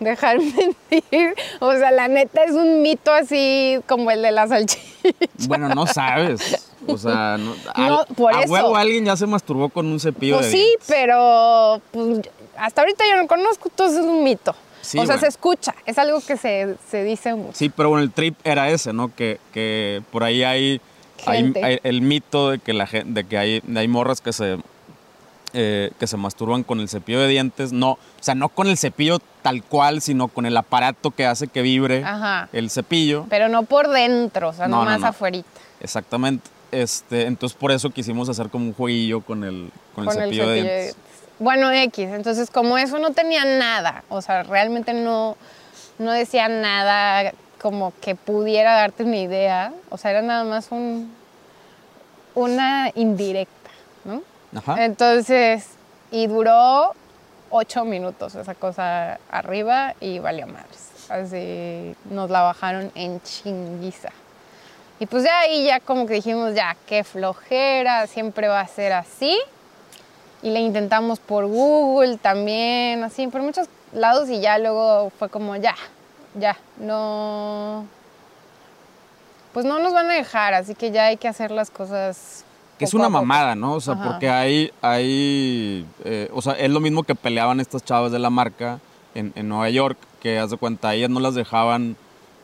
dejar 0.00 0.38
mentir. 0.90 1.34
O 1.60 1.72
sea, 1.72 1.90
la 1.90 2.08
neta 2.08 2.44
es 2.44 2.52
un 2.52 2.82
mito 2.82 3.12
así 3.12 3.78
como 3.88 4.10
el 4.10 4.22
de 4.22 4.32
la 4.32 4.46
salchicha. 4.48 4.82
Bueno, 5.48 5.68
no 5.70 5.86
sabes. 5.86 6.66
O 6.86 6.98
sea, 6.98 7.36
no, 7.38 8.04
por 8.16 8.34
a 8.34 8.42
eso. 8.42 8.52
huevo 8.52 8.76
alguien 8.76 9.04
ya 9.06 9.16
se 9.16 9.26
masturbó 9.26 9.68
con 9.70 9.86
un 9.86 9.98
cepillo 10.00 10.36
Pues 10.36 10.46
de 10.46 10.52
sí, 10.52 10.58
dientes. 10.58 10.86
pero 10.88 11.80
pues, 11.90 12.20
hasta 12.58 12.82
ahorita 12.82 13.04
yo 13.08 13.16
no 13.16 13.26
conozco, 13.26 13.68
entonces 13.70 14.00
es 14.00 14.04
un 14.04 14.22
mito. 14.22 14.54
Sí, 14.86 14.98
o 14.98 15.02
sea, 15.02 15.14
bueno. 15.16 15.20
se 15.20 15.26
escucha, 15.28 15.74
es 15.84 15.98
algo 15.98 16.20
que 16.20 16.36
se, 16.36 16.76
se 16.90 17.02
dice 17.04 17.34
mucho. 17.34 17.52
Sí, 17.54 17.68
pero 17.68 17.88
bueno, 17.90 18.02
el 18.04 18.12
trip 18.12 18.36
era 18.44 18.68
ese, 18.70 18.92
¿no? 18.92 19.14
Que, 19.14 19.40
que 19.52 20.02
por 20.12 20.22
ahí 20.24 20.42
hay, 20.44 20.80
hay- 21.26 21.38
Gente. 21.42 21.64
hay 21.64 21.78
el 21.82 22.02
mito 22.02 22.50
de 22.50 22.58
que, 22.58 22.72
la, 22.72 22.88
de 23.04 23.24
que 23.24 23.36
hay, 23.38 23.62
hay 23.74 23.88
morras 23.88 24.20
que 24.20 24.32
se, 24.32 24.58
eh, 25.54 25.90
que 25.98 26.06
se 26.06 26.16
masturban 26.16 26.62
con 26.62 26.80
el 26.80 26.88
cepillo 26.88 27.20
de 27.20 27.28
dientes. 27.28 27.72
No, 27.72 27.92
o 27.92 27.98
sea, 28.20 28.34
no 28.34 28.48
con 28.48 28.66
el 28.68 28.76
cepillo 28.76 29.18
tal 29.42 29.62
cual, 29.62 30.00
sino 30.02 30.28
con 30.28 30.44
el 30.46 30.56
aparato 30.56 31.10
que 31.10 31.24
hace 31.26 31.48
que 31.48 31.62
vibre 31.62 32.04
Ajá. 32.04 32.48
el 32.52 32.70
cepillo. 32.70 33.26
Pero 33.30 33.48
no 33.48 33.62
por 33.64 33.88
dentro, 33.88 34.50
o 34.50 34.52
sea, 34.52 34.68
No, 34.68 34.78
no, 34.78 34.84
nomás 34.84 35.00
no. 35.00 35.06
afuerita. 35.08 35.48
Exactamente. 35.80 36.48
Este, 36.72 37.26
entonces 37.26 37.56
por 37.56 37.70
eso 37.72 37.90
quisimos 37.90 38.28
hacer 38.28 38.48
como 38.50 38.66
un 38.66 38.74
jueguillo 38.74 39.20
con 39.20 39.44
el, 39.44 39.70
con 39.94 40.04
el 40.04 40.10
con 40.14 40.22
el 40.22 40.24
cepillo, 40.30 40.48
de 40.48 40.56
cepillo 40.56 40.68
de 40.72 40.76
dientes. 40.80 40.96
Bueno, 41.38 41.70
X, 41.70 42.08
entonces 42.12 42.50
como 42.50 42.78
eso 42.78 42.98
no 42.98 43.12
tenía 43.12 43.44
nada, 43.44 44.04
o 44.08 44.22
sea, 44.22 44.42
realmente 44.42 44.94
no, 44.94 45.36
no 45.98 46.12
decía 46.12 46.48
nada 46.48 47.32
como 47.60 47.92
que 48.00 48.14
pudiera 48.14 48.74
darte 48.74 49.02
una 49.02 49.16
idea, 49.16 49.72
o 49.90 49.98
sea, 49.98 50.12
era 50.12 50.22
nada 50.22 50.44
más 50.44 50.68
un, 50.70 51.14
una 52.34 52.90
indirecta, 52.94 53.70
¿no? 54.04 54.22
Ajá. 54.56 54.84
Entonces, 54.84 55.68
y 56.10 56.26
duró 56.26 56.92
ocho 57.50 57.84
minutos 57.84 58.34
esa 58.34 58.54
cosa 58.54 59.18
arriba 59.30 59.94
y 60.00 60.18
valió 60.18 60.46
madres. 60.46 60.90
Así 61.08 61.94
nos 62.10 62.30
la 62.30 62.42
bajaron 62.42 62.90
en 62.94 63.20
chinguiza. 63.22 64.10
Y 64.98 65.06
pues 65.06 65.24
ya 65.24 65.40
ahí 65.40 65.64
ya 65.64 65.80
como 65.80 66.06
que 66.06 66.14
dijimos, 66.14 66.54
ya, 66.54 66.76
qué 66.86 67.04
flojera, 67.04 68.06
siempre 68.06 68.48
va 68.48 68.60
a 68.60 68.66
ser 68.66 68.92
así. 68.92 69.38
Y 70.46 70.50
le 70.50 70.60
intentamos 70.60 71.18
por 71.18 71.44
Google 71.46 72.18
también, 72.18 73.02
así, 73.02 73.26
por 73.26 73.42
muchos 73.42 73.66
lados 73.92 74.30
y 74.30 74.40
ya 74.40 74.58
luego 74.58 75.10
fue 75.18 75.28
como, 75.28 75.56
ya, 75.56 75.74
ya, 76.38 76.56
no... 76.78 77.84
Pues 79.52 79.66
no 79.66 79.80
nos 79.80 79.92
van 79.92 80.08
a 80.08 80.14
dejar, 80.14 80.54
así 80.54 80.76
que 80.76 80.92
ya 80.92 81.06
hay 81.06 81.16
que 81.16 81.26
hacer 81.26 81.50
las 81.50 81.68
cosas. 81.68 82.44
Que 82.78 82.84
es 82.84 82.94
una 82.94 83.08
mamada, 83.08 83.56
¿no? 83.56 83.72
O 83.72 83.80
sea, 83.80 83.94
Ajá. 83.94 84.04
porque 84.04 84.30
hay, 84.30 84.70
hay 84.82 85.84
eh, 86.04 86.30
o 86.32 86.40
sea, 86.40 86.52
es 86.52 86.70
lo 86.70 86.78
mismo 86.78 87.02
que 87.02 87.16
peleaban 87.16 87.58
estas 87.58 87.84
chavas 87.84 88.12
de 88.12 88.20
la 88.20 88.30
marca 88.30 88.78
en, 89.16 89.32
en 89.34 89.48
Nueva 89.48 89.68
York, 89.70 89.98
que 90.20 90.38
haz 90.38 90.52
de 90.52 90.58
cuenta, 90.58 90.94
ellas 90.94 91.10
no 91.10 91.18
las 91.18 91.34
dejaban 91.34 91.96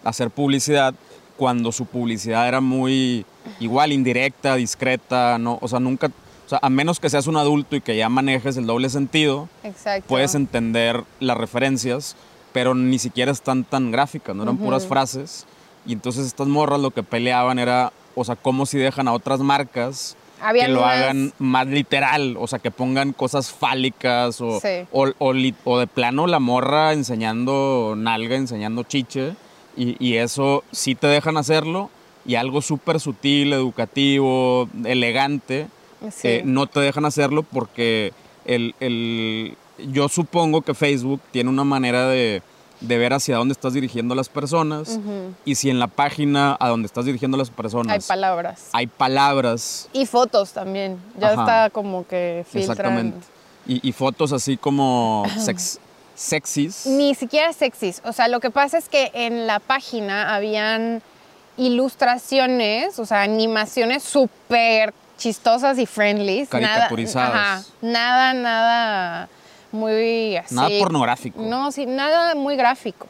hacer 0.03 0.29
publicidad 0.31 0.93
cuando 1.37 1.71
su 1.71 1.87
publicidad 1.87 2.49
era 2.49 2.61
muy 2.61 3.25
igual, 3.61 3.93
indirecta, 3.93 4.57
discreta, 4.57 5.39
¿no? 5.39 5.59
O 5.61 5.69
sea, 5.69 5.79
nunca, 5.79 6.11
o 6.47 6.49
sea, 6.49 6.59
a 6.63 6.69
menos 6.71 7.01
que 7.01 7.09
seas 7.11 7.27
un 7.27 7.37
adulto 7.37 7.77
y 7.77 7.81
que 7.81 7.97
ya 7.97 8.09
manejes 8.09 8.57
el 8.57 8.67
doble 8.67 8.89
sentido, 8.91 9.49
Exacto. 9.65 10.07
puedes 10.09 10.35
entender 10.35 11.05
las 11.21 11.37
referencias, 11.37 12.17
pero 12.53 12.75
ni 12.75 12.99
siquiera 12.99 13.33
están 13.33 13.65
tan 13.65 13.91
gráficas, 13.91 14.35
no 14.37 14.43
eran 14.43 14.59
puras 14.59 14.87
frases. 14.87 15.47
Y 15.87 15.93
entonces 15.95 16.27
estas 16.27 16.49
morras 16.49 16.81
lo 16.81 16.91
que 16.91 17.03
peleaban 17.03 17.59
era, 17.59 17.93
o 18.15 18.25
sea, 18.25 18.37
cómo 18.37 18.67
si 18.67 18.79
dejan 18.79 19.09
a 19.09 19.13
otras 19.13 19.41
marcas 19.41 20.17
Habían 20.41 20.67
que 20.67 20.73
lo 20.73 20.81
unas- 20.81 20.93
hagan 20.97 21.33
más 21.39 21.67
literal, 21.69 22.37
o 22.39 22.47
sea, 22.47 22.59
que 22.59 22.71
pongan 22.71 23.13
cosas 23.13 23.51
fálicas 23.53 24.41
o, 24.41 24.61
Sí. 24.61 24.87
o, 24.93 25.09
o 25.19 25.33
o 25.65 25.79
de 25.79 25.87
plano 25.87 26.27
la 26.27 26.41
morra 26.41 26.93
enseñando 26.93 27.95
nalga, 27.97 28.37
enseñando 28.37 28.83
chiche, 28.83 29.35
y, 29.77 29.97
y 30.05 30.17
eso 30.17 30.65
sí 30.73 30.95
te 30.95 31.07
dejan 31.07 31.37
hacerlo, 31.37 31.91
y 32.27 32.35
algo 32.35 32.61
súper 32.63 33.01
sutil, 33.01 33.53
educativo, 33.53 34.69
elegante, 34.85 35.69
Sí. 36.11 36.29
eh, 36.29 36.43
no 36.45 36.67
te 36.67 36.81
dejan 36.81 37.05
hacerlo 37.05 37.43
porque 37.43 38.13
el, 38.45 38.75
el- 38.81 39.57
yo 39.91 40.09
supongo 40.09 40.63
que 40.63 40.75
Facebook 40.75 41.21
tiene 41.31 41.51
una 41.51 41.65
manera 41.65 42.07
de, 42.09 42.43
de 42.81 42.99
ver 42.99 43.13
hacia 43.13 43.37
dónde 43.37 43.53
estás 43.53 43.73
dirigiendo 43.75 44.15
a 44.15 44.17
las 44.17 44.29
personas, 44.29 44.99
y 45.45 45.55
si 45.55 45.71
en 45.71 45.79
la 45.79 45.87
página 45.87 46.57
a 46.61 46.69
donde 46.69 46.87
estás 46.87 47.05
dirigiendo 47.05 47.37
a 47.37 47.39
las 47.39 47.51
personas 47.51 47.93
Hay 47.93 48.01
palabras. 48.01 48.69
hay 48.73 48.87
palabras 48.87 49.89
Y 49.93 50.07
fotos 50.07 50.53
también. 50.53 50.99
Ya 51.19 51.29
Ajá. 51.33 51.41
está 51.43 51.71
como 51.71 52.07
que 52.07 52.45
filtran. 52.49 52.71
Exactamente. 52.71 53.19
Y, 53.67 53.89
y 53.89 53.93
fotos 53.93 54.33
así 54.33 54.57
como 54.57 55.25
sex, 55.39 55.79
sexys. 56.15 56.87
Ni 56.87 57.15
siquiera 57.15 57.53
sexys. 57.53 58.03
O 58.05 58.13
sea, 58.13 58.29
lo 58.29 58.41
que 58.41 58.51
pasa 58.51 58.79
es 58.79 58.89
que 58.89 59.11
en 59.15 59.47
la 59.47 59.59
página 59.61 60.35
habían 60.35 61.03
ilustraciones, 61.57 62.99
o 62.99 63.07
sea, 63.07 63.23
animaciones 63.23 64.03
súper 64.03 64.95
chistosas 65.23 65.79
y 65.79 65.87
friendly. 65.87 66.47
Caricaturizadas. 66.47 67.33
Nada, 67.81 68.31
ajá, 68.31 68.35
nada, 68.35 68.35
nada 68.35 69.29
muy 69.71 70.37
así. 70.37 70.55
Nada 70.55 70.69
pornográfico. 70.81 71.41
No, 71.41 71.71
sí, 71.71 71.87
nada 71.87 72.35
muy 72.35 72.57
gráfico. 72.57 73.07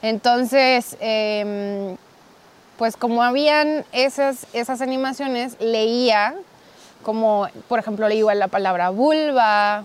Entonces, 0.00 0.96
em, 1.00 1.96
pues 2.78 2.96
como 2.96 3.22
habían 3.24 3.84
esas, 3.90 4.46
esas 4.52 4.80
animaciones, 4.80 5.56
leía 5.58 6.34
como, 7.02 7.48
por 7.68 7.80
ejemplo, 7.80 8.08
le 8.08 8.14
igual 8.14 8.38
la 8.38 8.48
palabra 8.48 8.90
vulva, 8.90 9.82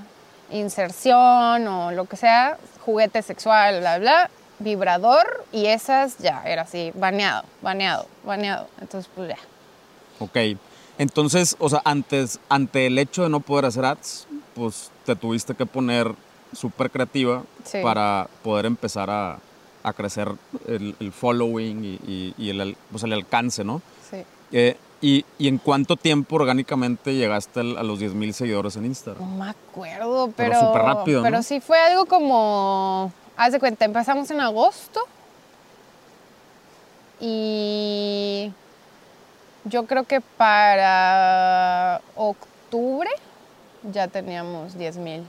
inserción 0.52 1.68
o 1.68 1.92
lo 1.92 2.06
que 2.06 2.16
sea, 2.16 2.58
juguete 2.86 3.24
sexual, 3.24 3.80
bla, 3.80 3.98
bla, 3.98 4.30
vibrador 4.60 5.46
y 5.52 5.66
esas 5.66 6.20
ya 6.20 6.44
era 6.46 6.62
así, 6.62 6.92
baneado, 6.94 7.44
baneado, 7.62 8.06
baneado. 8.24 8.68
Entonces, 8.80 9.10
pues 9.16 9.30
ya. 9.30 9.38
Ok. 10.20 10.60
Entonces, 10.98 11.56
o 11.60 11.70
sea, 11.70 11.82
antes, 11.84 12.40
ante 12.50 12.88
el 12.88 12.98
hecho 12.98 13.24
de 13.24 13.30
no 13.30 13.40
poder 13.42 13.66
hacer 13.66 13.86
ads, 13.86 14.28
pues 14.54 14.92
te 15.06 15.16
tuviste 15.16 15.54
que 15.56 15.66
poner 15.66 16.14
súper 16.54 16.90
creativa 16.90 17.44
Sí. 17.66 17.80
para 17.84 18.28
poder 18.44 18.66
empezar 18.66 19.10
a, 19.10 19.40
a 19.84 19.94
crecer 19.94 20.32
el, 20.68 20.96
el 21.00 21.12
following 21.12 21.84
y, 21.84 21.94
y- 22.08 22.34
y 22.38 22.50
el, 22.50 22.78
pues, 22.92 23.04
el 23.04 23.12
alcance, 23.14 23.64
¿no? 23.64 23.82
Sí. 24.10 24.18
Eh, 24.52 24.78
y, 25.02 25.26
y 25.38 25.48
en 25.50 25.58
cuánto 25.58 25.98
tiempo 25.98 26.38
orgánicamente 26.38 27.14
llegaste 27.14 27.60
a 27.60 27.64
los 27.64 28.00
10 28.00 28.14
mil 28.14 28.34
seguidores 28.34 28.76
en 28.78 28.86
Instagram? 28.86 29.22
No 29.30 29.44
me 29.46 29.50
acuerdo, 29.52 30.32
Pero 30.38 30.52
pero. 30.54 30.60
súper 30.68 30.82
rápido, 30.84 31.20
¿no? 31.20 31.26
Pero 31.26 31.44
sí 31.44 31.60
fue 31.60 31.78
algo 31.80 32.06
como. 32.06 33.12
Haz 33.36 33.52
de 33.52 33.60
cuenta, 33.60 33.84
empezamos 33.84 34.32
en 34.32 34.40
agosto. 34.40 35.02
Y. 37.20 38.52
Yo 39.66 39.86
creo 39.86 40.04
que 40.04 40.22
para 40.22 42.02
octubre 42.16 43.10
ya 43.92 44.08
teníamos 44.08 44.78
10 44.78 44.98
mil 44.98 45.24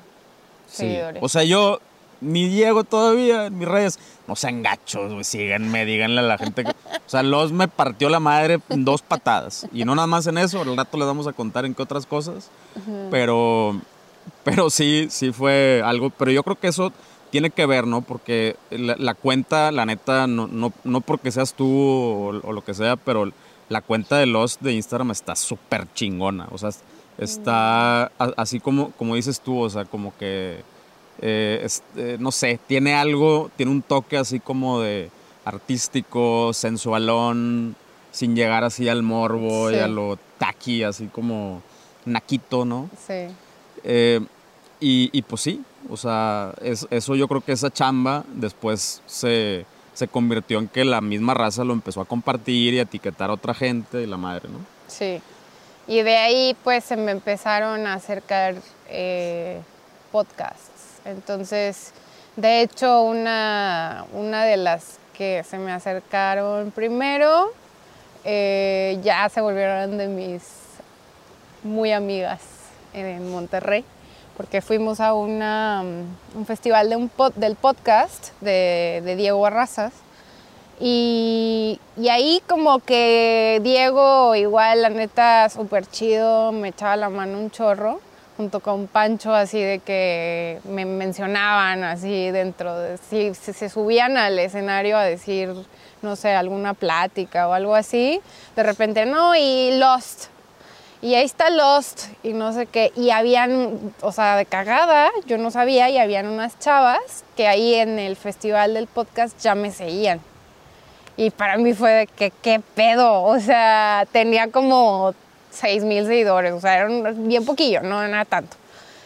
seguidores. 0.67 1.23
O 1.23 1.29
sea, 1.29 1.43
yo 1.45 1.81
ni 2.21 2.49
Diego 2.49 2.85
todavía 2.85 3.47
en 3.47 3.59
mis 3.59 3.69
redes. 3.69 3.99
No 4.27 4.37
sean 4.37 4.63
gachos, 4.63 5.13
güey. 5.13 5.25
Síganme, 5.25 5.85
díganle 5.85 6.21
a 6.21 6.25
la 6.25 6.39
gente 6.39 6.65
que. 6.65 6.71
O 6.71 7.09
sea, 7.09 7.23
Los 7.23 7.53
me 7.53 7.69
partió 7.69 8.09
la 8.09 8.21
madre 8.21 8.61
en 8.69 8.85
dos 8.85 9.03
patadas. 9.03 9.67
Y 9.73 9.85
no 9.85 9.95
nada 9.95 10.07
más 10.07 10.27
en 10.27 10.39
eso, 10.39 10.63
al 10.63 10.77
rato 10.77 10.99
les 10.99 11.07
vamos 11.07 11.27
a 11.27 11.33
contar 11.33 11.65
en 11.65 11.75
qué 11.75 11.83
otras 11.83 12.07
cosas. 12.07 12.51
Pero. 13.11 13.81
Pero 14.45 14.71
sí, 14.71 15.07
sí 15.11 15.33
fue 15.33 15.83
algo. 15.85 16.11
Pero 16.11 16.31
yo 16.31 16.43
creo 16.43 16.59
que 16.59 16.69
eso 16.69 16.93
tiene 17.31 17.51
que 17.51 17.67
ver, 17.67 17.87
¿no? 17.87 18.03
Porque 18.03 18.57
la, 18.71 18.97
la 18.99 19.15
cuenta, 19.15 19.71
la 19.73 19.87
neta, 19.87 20.27
no, 20.27 20.47
no, 20.47 20.73
no 20.85 21.01
porque 21.01 21.31
seas 21.31 21.55
tú 21.55 21.67
o, 21.67 22.29
o 22.43 22.53
lo 22.53 22.65
que 22.65 22.75
sea, 22.75 22.97
pero 22.97 23.31
la 23.69 23.81
cuenta 23.81 24.17
de 24.19 24.27
Lost 24.27 24.61
de 24.61 24.73
Instagram 24.75 25.11
está 25.11 25.35
súper 25.37 25.87
chingona. 25.95 26.49
O 26.53 26.59
sea, 26.59 26.71
está 27.19 28.05
a- 28.05 28.11
así 28.37 28.61
como, 28.61 28.91
como 28.93 29.15
dices 29.15 29.41
tú, 29.41 29.59
o 29.59 29.71
sea, 29.71 29.85
como 29.85 30.17
que, 30.17 30.63
eh, 31.21 31.61
es- 31.65 31.83
eh, 31.97 32.17
no 32.21 32.31
sé, 32.31 32.61
tiene 32.67 32.95
algo, 32.95 33.51
tiene 33.57 33.73
un 33.73 33.83
toque 33.83 34.17
así 34.19 34.39
como 34.41 34.81
de 34.81 35.11
artístico, 35.45 36.53
sensualón, 36.53 37.75
sin 38.13 38.35
llegar 38.37 38.65
así 38.65 38.89
al 38.89 39.03
morbo 39.03 39.71
y 39.71 39.75
Sí. 39.75 39.81
a 39.81 39.89
lo 39.89 40.19
taqui, 40.39 40.83
así 40.83 41.07
como 41.07 41.63
naquito, 42.05 42.65
¿no? 42.65 42.89
Sí. 43.07 43.27
Eh, 43.85 44.21
y, 44.81 45.11
y 45.13 45.23
pues 45.23 45.43
sí, 45.43 45.63
o 45.91 45.97
sea, 45.97 46.55
es- 46.63 46.87
eso 46.91 47.15
yo 47.15 47.27
creo 47.29 47.41
que 47.41 47.53
esa 47.53 47.71
chamba 47.71 48.25
después 48.35 49.03
se, 49.07 49.67
se 49.97 50.09
convirtió 50.09 50.59
en 50.59 50.69
que 50.69 50.85
la 50.85 51.01
misma 51.01 51.33
raza 51.33 51.65
lo 51.65 51.73
empezó 51.73 52.03
a 52.03 52.05
compartir 52.05 52.75
y 52.75 52.79
a 52.81 52.83
etiquetar 52.83 53.31
a 53.31 53.33
otra 53.33 53.55
gente 53.55 54.03
y 54.03 54.07
la 54.07 54.19
madre, 54.19 54.51
¿no? 54.51 54.59
Sí. 54.89 55.23
Y 55.87 56.03
de 56.03 56.17
ahí 56.17 56.55
pues 56.63 56.85
se 56.85 56.97
me 56.97 57.13
empezaron 57.13 57.87
a 57.87 57.95
acercar 57.95 58.57
eh, 58.91 59.59
podcasts. 60.13 61.01
Entonces, 61.07 61.95
de 62.37 62.61
hecho, 62.61 63.05
una, 63.05 64.05
una 64.13 64.45
de 64.45 64.59
las 64.59 64.99
que 65.17 65.43
se 65.49 65.57
me 65.57 65.73
acercaron 65.73 66.73
primero, 66.73 67.53
eh, 68.25 68.99
ya 69.03 69.31
se 69.31 69.41
volvieron 69.41 69.97
de 69.97 70.09
mis 70.09 70.43
muy 71.63 71.93
amigas 71.93 72.43
en 72.93 73.31
Monterrey, 73.31 73.83
porque 74.37 74.61
fuimos 74.61 75.01
a 75.01 75.15
una, 75.15 75.83
mm, 75.83 76.39
un 76.39 76.47
festival 76.47 76.89
de 76.91 76.97
un 76.97 77.11
pod- 77.11 77.35
del 77.35 77.57
podcast 77.57 78.33
de, 78.41 79.03
de 79.05 79.17
Diego 79.17 79.41
Barrazas. 79.41 79.93
Y, 80.79 81.81
y 81.97 82.09
ahí 82.11 82.43
como 82.47 82.81
que 82.81 83.61
Diego, 83.63 84.35
igual, 84.35 84.83
la 84.83 84.91
neta, 84.91 85.49
súper 85.49 85.87
chido, 85.87 86.53
me 86.53 86.69
echaba 86.69 86.97
la 86.97 87.09
mano 87.09 87.39
un 87.39 87.51
chorro, 87.51 87.99
junto 88.37 88.61
con 88.61 88.87
Pancho, 88.87 89.35
así 89.35 89.59
de 89.59 89.79
que 89.79 90.61
me 90.65 90.85
mencionaban 90.85 91.83
así 91.83 92.31
dentro, 92.31 92.79
de, 92.79 92.99
si, 92.99 93.33
si 93.35 93.55
se 93.55 93.71
subían 93.71 94.19
al 94.19 94.39
escenario 94.39 94.99
a 94.99 95.05
decir, 95.05 95.55
no 96.03 96.15
sé, 96.15 96.35
alguna 96.35 96.75
plática 96.75 97.49
o 97.49 97.55
algo 97.55 97.75
así, 97.75 98.21
de 98.55 98.63
repente, 98.63 99.07
no, 99.07 99.35
y 99.35 99.79
Lost, 99.79 100.27
y 101.03 101.15
ahí 101.15 101.25
está 101.25 101.51
Lost 101.51 102.07
y 102.23 102.33
no 102.33 102.53
sé 102.53 102.67
qué. 102.67 102.93
Y 102.97 103.11
habían, 103.11 103.95
o 104.01 104.13
sea, 104.13 104.37
de 104.37 104.47
cagada, 104.47 105.11
yo 105.27 105.39
no 105.39 105.51
sabía, 105.51 105.89
y 105.91 105.99
habían 105.99 106.27
unas 106.27 106.59
chavas 106.59 107.25
que 107.37 107.47
ahí 107.47 107.75
en 107.75 107.99
el 107.99 108.17
festival 108.17 108.75
del 108.75 108.87
podcast 108.87 109.39
ya 109.41 109.55
me 109.55 109.71
seguían. 109.71 110.21
Y 111.17 111.31
para 111.31 111.57
mí 111.57 111.75
fue 111.75 111.91
de 111.93 112.07
que, 112.07 112.31
¿qué 112.31 112.61
pedo? 112.75 113.23
O 113.23 113.39
sea, 113.41 114.07
tenía 114.13 114.51
como 114.51 115.15
6 115.51 115.85
mil 115.85 116.07
seguidores, 116.07 116.53
o 116.53 116.61
sea, 116.61 116.77
era 116.77 116.89
bien 117.13 117.45
poquillo, 117.45 117.83
no 117.83 118.03
era 118.03 118.25
tanto. 118.25 118.57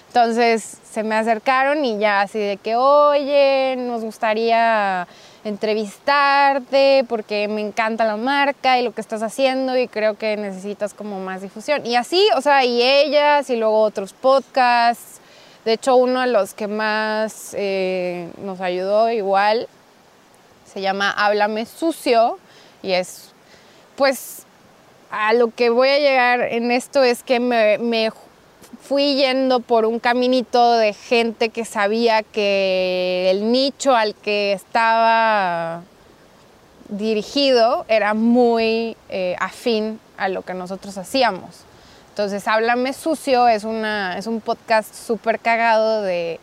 Entonces 0.09 0.79
se 0.91 1.05
me 1.05 1.15
acercaron 1.15 1.85
y 1.85 1.99
ya 1.99 2.23
así 2.23 2.39
de 2.39 2.57
que, 2.57 2.75
oye, 2.75 3.77
nos 3.77 4.03
gustaría 4.03 5.07
entrevistarte 5.45 7.05
porque 7.09 7.49
me 7.49 7.61
encanta 7.61 8.05
la 8.05 8.17
marca 8.17 8.79
y 8.79 8.83
lo 8.83 8.93
que 8.93 9.01
estás 9.01 9.23
haciendo 9.23 9.77
y 9.77 9.89
creo 9.89 10.17
que 10.17 10.37
necesitas 10.37 10.95
como 10.95 11.21
más 11.21 11.43
difusión. 11.43 11.87
Y 11.87 11.97
así, 11.97 12.27
o 12.37 12.41
sea, 12.41 12.65
y 12.65 12.83
ellas 12.83 13.49
y 13.51 13.57
luego 13.57 13.83
otros 13.83 14.13
podcasts. 14.13 15.21
De 15.65 15.75
hecho, 15.75 15.97
uno 15.97 16.21
de 16.21 16.27
los 16.29 16.55
que 16.55 16.69
más 16.69 17.55
eh, 17.57 18.31
nos 18.39 18.61
ayudó 18.61 19.11
igual 19.11 19.69
se 20.73 20.81
llama 20.81 21.11
Háblame 21.11 21.67
Sucio 21.67 22.39
y 22.83 22.93
es, 22.93 23.33
pues, 23.97 24.45
a 25.11 25.33
lo 25.33 25.49
que 25.49 25.71
voy 25.71 25.89
a 25.89 25.99
llegar 25.99 26.41
en 26.43 26.71
esto 26.71 27.03
es 27.03 27.23
que 27.25 27.41
me, 27.41 27.79
me 27.79 28.13
fui 28.91 29.15
yendo 29.15 29.61
por 29.61 29.87
un 29.87 30.01
caminito 30.01 30.73
de 30.73 30.95
gente 30.95 31.51
que 31.51 31.65
sabía 31.65 32.25
que 32.25 33.31
el 33.31 33.53
nicho 33.53 33.95
al 33.95 34.17
que 34.17 34.53
estaba 34.53 35.83
dirigido 36.89 37.85
era 37.87 38.15
muy 38.15 38.97
eh, 39.09 39.37
afín 39.39 40.01
a 40.17 40.29
lo 40.29 40.43
que 40.43 40.55
nosotros 40.55 40.99
hacíamos. 40.99 41.61
Entonces, 42.09 42.49
Háblame 42.49 42.93
Sucio 42.93 43.47
es, 43.47 43.63
una, 43.63 44.19
es 44.19 44.27
un 44.27 44.41
podcast 44.41 44.93
súper 44.93 45.39
cagado 45.39 46.03
de, 46.03 46.41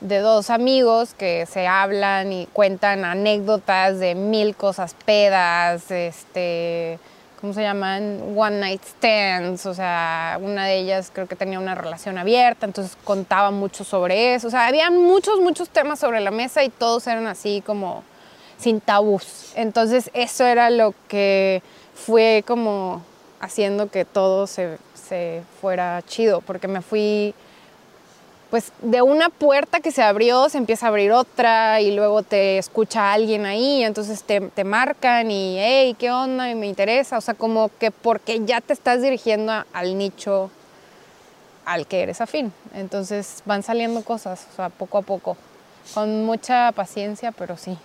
de 0.00 0.18
dos 0.20 0.50
amigos 0.50 1.14
que 1.14 1.46
se 1.46 1.66
hablan 1.66 2.32
y 2.32 2.46
cuentan 2.52 3.04
anécdotas 3.04 3.98
de 3.98 4.14
mil 4.14 4.54
cosas 4.54 4.94
pedas, 5.04 5.90
este, 5.90 7.00
¿cómo 7.40 7.52
se 7.52 7.62
llaman? 7.62 8.34
One 8.36 8.60
night 8.60 8.82
stands, 8.84 9.66
o 9.66 9.74
sea, 9.74 10.38
una 10.40 10.66
de 10.66 10.78
ellas 10.78 11.10
creo 11.12 11.26
que 11.26 11.36
tenía 11.36 11.58
una 11.58 11.74
relación 11.74 12.18
abierta, 12.18 12.66
entonces 12.66 12.96
contaba 13.04 13.50
mucho 13.50 13.84
sobre 13.84 14.34
eso, 14.34 14.48
o 14.48 14.50
sea, 14.50 14.66
había 14.66 14.90
muchos, 14.90 15.40
muchos 15.40 15.68
temas 15.68 15.98
sobre 15.98 16.20
la 16.20 16.30
mesa 16.30 16.64
y 16.64 16.68
todos 16.68 17.06
eran 17.06 17.26
así 17.26 17.62
como 17.64 18.02
sin 18.58 18.80
tabús. 18.80 19.52
Entonces 19.54 20.10
eso 20.14 20.44
era 20.44 20.70
lo 20.70 20.94
que 21.08 21.62
fue 21.94 22.44
como 22.46 23.02
haciendo 23.40 23.90
que 23.90 24.04
todo 24.04 24.46
se, 24.46 24.78
se 24.94 25.42
fuera 25.60 26.02
chido, 26.06 26.40
porque 26.40 26.68
me 26.68 26.82
fui 26.82 27.34
pues 28.50 28.72
de 28.80 29.02
una 29.02 29.28
puerta 29.28 29.80
que 29.80 29.92
se 29.92 30.02
abrió 30.02 30.48
se 30.48 30.58
empieza 30.58 30.86
a 30.86 30.88
abrir 30.88 31.12
otra 31.12 31.80
y 31.80 31.94
luego 31.94 32.22
te 32.22 32.58
escucha 32.58 33.12
alguien 33.12 33.44
ahí, 33.44 33.84
entonces 33.84 34.22
te, 34.22 34.40
te 34.40 34.64
marcan 34.64 35.30
y, 35.30 35.58
hey, 35.58 35.94
¿qué 35.98 36.10
onda? 36.10 36.50
Y 36.50 36.54
me 36.54 36.66
interesa, 36.66 37.18
o 37.18 37.20
sea, 37.20 37.34
como 37.34 37.70
que 37.78 37.90
porque 37.90 38.44
ya 38.44 38.60
te 38.60 38.72
estás 38.72 39.02
dirigiendo 39.02 39.52
al 39.72 39.98
nicho 39.98 40.50
al 41.68 41.86
que 41.86 42.02
eres 42.02 42.20
afín. 42.22 42.52
Entonces 42.74 43.42
van 43.44 43.62
saliendo 43.62 44.02
cosas, 44.02 44.46
o 44.52 44.56
sea, 44.56 44.70
poco 44.70 44.98
a 44.98 45.02
poco, 45.02 45.36
con 45.94 46.24
mucha 46.24 46.72
paciencia, 46.72 47.32
pero 47.32 47.58
sí, 47.58 47.76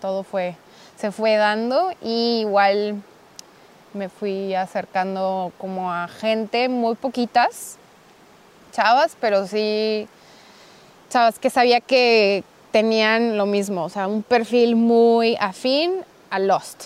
todo 0.00 0.22
fue, 0.22 0.54
se 0.96 1.10
fue 1.10 1.36
dando 1.36 1.90
y 2.00 2.40
igual 2.40 3.02
me 3.94 4.08
fui 4.08 4.54
acercando 4.54 5.52
como 5.58 5.92
a 5.92 6.06
gente, 6.06 6.68
muy 6.68 6.94
poquitas, 6.94 7.78
chavas, 8.76 9.16
pero 9.20 9.46
sí 9.46 10.06
chavas 11.08 11.38
que 11.38 11.48
sabía 11.48 11.80
que 11.80 12.44
tenían 12.72 13.38
lo 13.38 13.46
mismo, 13.46 13.84
o 13.84 13.88
sea, 13.88 14.06
un 14.06 14.22
perfil 14.22 14.76
muy 14.76 15.36
afín 15.40 15.92
a 16.28 16.38
Lost. 16.38 16.84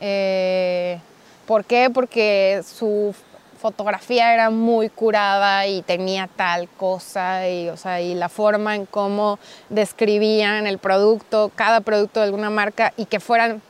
Eh, 0.00 0.98
¿Por 1.46 1.64
qué? 1.64 1.88
Porque 1.88 2.62
su 2.66 3.14
fotografía 3.58 4.34
era 4.34 4.50
muy 4.50 4.90
curada 4.90 5.66
y 5.66 5.80
tenía 5.80 6.28
tal 6.36 6.68
cosa 6.68 7.48
y, 7.48 7.70
o 7.70 7.78
sea, 7.78 8.02
y 8.02 8.14
la 8.14 8.28
forma 8.28 8.74
en 8.74 8.84
cómo 8.84 9.38
describían 9.70 10.66
el 10.66 10.76
producto, 10.76 11.50
cada 11.54 11.80
producto 11.80 12.20
de 12.20 12.26
alguna 12.26 12.50
marca 12.50 12.92
y 12.98 13.06
que 13.06 13.20
fueran 13.20 13.62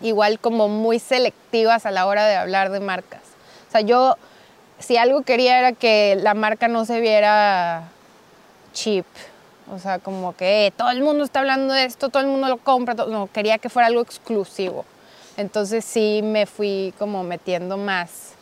igual 0.00 0.38
como 0.38 0.68
muy 0.68 1.00
selectivas 1.00 1.86
a 1.86 1.90
la 1.90 2.06
hora 2.06 2.26
de 2.26 2.36
hablar 2.36 2.70
de 2.70 2.78
marcas. 2.78 3.22
O 3.68 3.72
sea, 3.72 3.80
yo 3.80 4.16
si 4.82 4.96
algo 4.96 5.22
quería 5.22 5.58
era 5.58 5.72
que 5.72 6.16
la 6.20 6.34
marca 6.34 6.68
no 6.68 6.84
se 6.84 7.00
viera 7.00 7.84
cheap 8.72 9.06
O 9.70 9.78
sea, 9.78 9.98
como 9.98 10.34
que 10.36 10.66
eh, 10.66 10.70
todo 10.70 10.90
el 10.90 11.02
mundo 11.02 11.24
está 11.24 11.40
hablando 11.40 11.72
de 11.72 11.84
esto, 11.84 12.08
todo 12.08 12.22
el 12.22 12.28
mundo 12.28 12.48
lo 12.48 12.58
compra, 12.58 12.94
todo- 12.94 13.08
no, 13.10 13.28
quería 13.32 13.58
que 13.58 13.68
fuera 13.68 13.86
algo 13.86 14.00
exclusivo. 14.02 14.84
Entonces 15.36 15.84
sí 15.84 16.20
me 16.22 16.46
fui 16.46 16.92
como 16.98 17.22
metiendo 17.22 17.76
más 17.78 18.32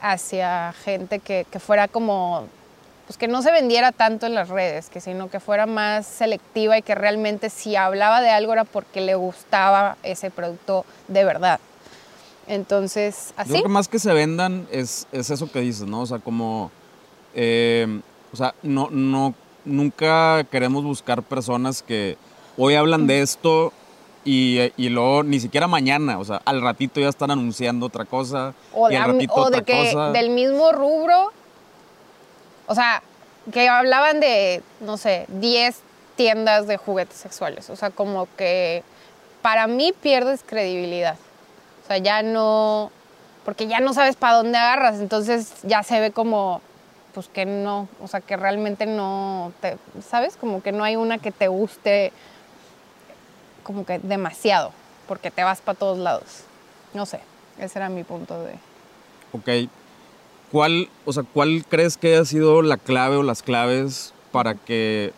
hacia 0.00 0.72
gente 0.84 1.18
que, 1.18 1.44
fuera 1.58 1.86
como, 1.88 2.46
pues 3.06 3.18
que 3.18 3.28
no 3.28 3.42
se 3.42 3.52
vendiera 3.52 3.92
tanto 3.92 4.24
en 4.26 4.34
las 4.34 4.48
redes, 4.48 4.88
que 4.88 5.00
sino 5.00 5.28
que 5.28 5.40
fuera 5.40 5.66
más 5.66 6.06
selectiva 6.06 6.78
y 6.78 6.82
que 6.82 6.94
realmente 6.94 7.50
si 7.50 7.76
hablaba 7.76 8.22
de 8.22 8.30
algo 8.30 8.52
era 8.54 8.64
porque 8.64 9.02
le 9.02 9.14
gustaba 9.16 9.96
ese 10.02 10.30
producto 10.30 10.86
de 11.08 11.24
verdad. 11.24 11.60
Entonces, 12.54 13.28
Yo 13.28 13.34
así. 13.42 13.50
creo 13.52 13.62
que 13.62 13.68
más 13.68 13.86
que 13.88 13.98
se 14.00 14.12
vendan 14.12 14.66
es, 14.72 15.06
es 15.12 15.30
eso 15.30 15.50
que 15.50 15.60
dices, 15.60 15.86
¿no? 15.86 16.00
O 16.02 16.06
sea, 16.06 16.18
como. 16.18 16.70
eh, 17.34 18.00
o 18.32 18.36
sea, 18.36 18.54
no, 18.62 18.88
no, 18.90 19.34
nunca 19.64 20.44
queremos 20.50 20.82
buscar 20.84 21.22
personas 21.22 21.82
que 21.82 22.16
hoy 22.58 22.74
hablan 22.74 23.06
de 23.06 23.22
esto 23.22 23.72
y, 24.24 24.58
y 24.76 24.88
luego 24.88 25.22
ni 25.22 25.38
siquiera 25.40 25.66
mañana, 25.68 26.18
o 26.18 26.24
sea, 26.24 26.42
al 26.44 26.60
ratito 26.60 27.00
ya 27.00 27.08
están 27.08 27.30
anunciando 27.30 27.86
otra 27.86 28.04
cosa 28.04 28.52
O, 28.74 28.90
y 28.90 28.94
al 28.96 29.00
la- 29.00 29.06
ratito 29.14 29.32
o 29.34 29.40
otra 29.42 29.58
de 29.60 29.64
que 29.64 29.92
cosa. 29.92 30.10
del 30.12 30.30
mismo 30.30 30.72
rubro, 30.72 31.32
o 32.66 32.74
sea, 32.74 33.02
que 33.52 33.68
hablaban 33.68 34.20
de, 34.20 34.62
no 34.80 34.96
sé, 34.96 35.26
10 35.28 35.76
tiendas 36.16 36.66
de 36.66 36.76
juguetes 36.76 37.16
sexuales. 37.16 37.70
O 37.70 37.76
sea, 37.76 37.90
como 37.90 38.28
que 38.36 38.82
para 39.42 39.66
mí 39.66 39.92
pierdes 40.02 40.42
credibilidad. 40.46 41.16
O 41.90 41.92
sea, 41.92 41.98
ya 41.98 42.22
no, 42.22 42.92
porque 43.44 43.66
ya 43.66 43.80
no 43.80 43.92
sabes 43.92 44.14
para 44.14 44.36
dónde 44.36 44.56
agarras, 44.56 45.00
entonces 45.00 45.54
ya 45.64 45.82
se 45.82 45.98
ve 45.98 46.12
como, 46.12 46.60
pues 47.12 47.26
que 47.26 47.44
no, 47.46 47.88
o 48.00 48.06
sea, 48.06 48.20
que 48.20 48.36
realmente 48.36 48.86
no, 48.86 49.52
te, 49.60 49.76
¿sabes? 50.08 50.36
Como 50.36 50.62
que 50.62 50.70
no 50.70 50.84
hay 50.84 50.94
una 50.94 51.18
que 51.18 51.32
te 51.32 51.48
guste 51.48 52.12
como 53.64 53.84
que 53.84 53.98
demasiado, 53.98 54.70
porque 55.08 55.32
te 55.32 55.42
vas 55.42 55.62
para 55.62 55.76
todos 55.76 55.98
lados. 55.98 56.44
No 56.94 57.06
sé, 57.06 57.18
ese 57.58 57.80
era 57.80 57.88
mi 57.88 58.04
punto 58.04 58.40
de... 58.40 58.52
Ok. 59.32 59.68
¿Cuál, 60.52 60.88
o 61.06 61.12
sea, 61.12 61.24
¿Cuál 61.24 61.64
crees 61.68 61.96
que 61.96 62.18
ha 62.18 62.24
sido 62.24 62.62
la 62.62 62.76
clave 62.76 63.16
o 63.16 63.24
las 63.24 63.42
claves 63.42 64.14
para 64.30 64.54
que 64.54 65.12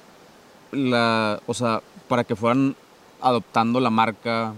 la, 0.71 1.39
o 1.47 1.53
sea, 1.53 1.83
para 2.09 2.25
que 2.25 2.35
fueran 2.35 2.77
adoptando 3.21 3.79
la 3.79 3.91
marca? 3.91 4.55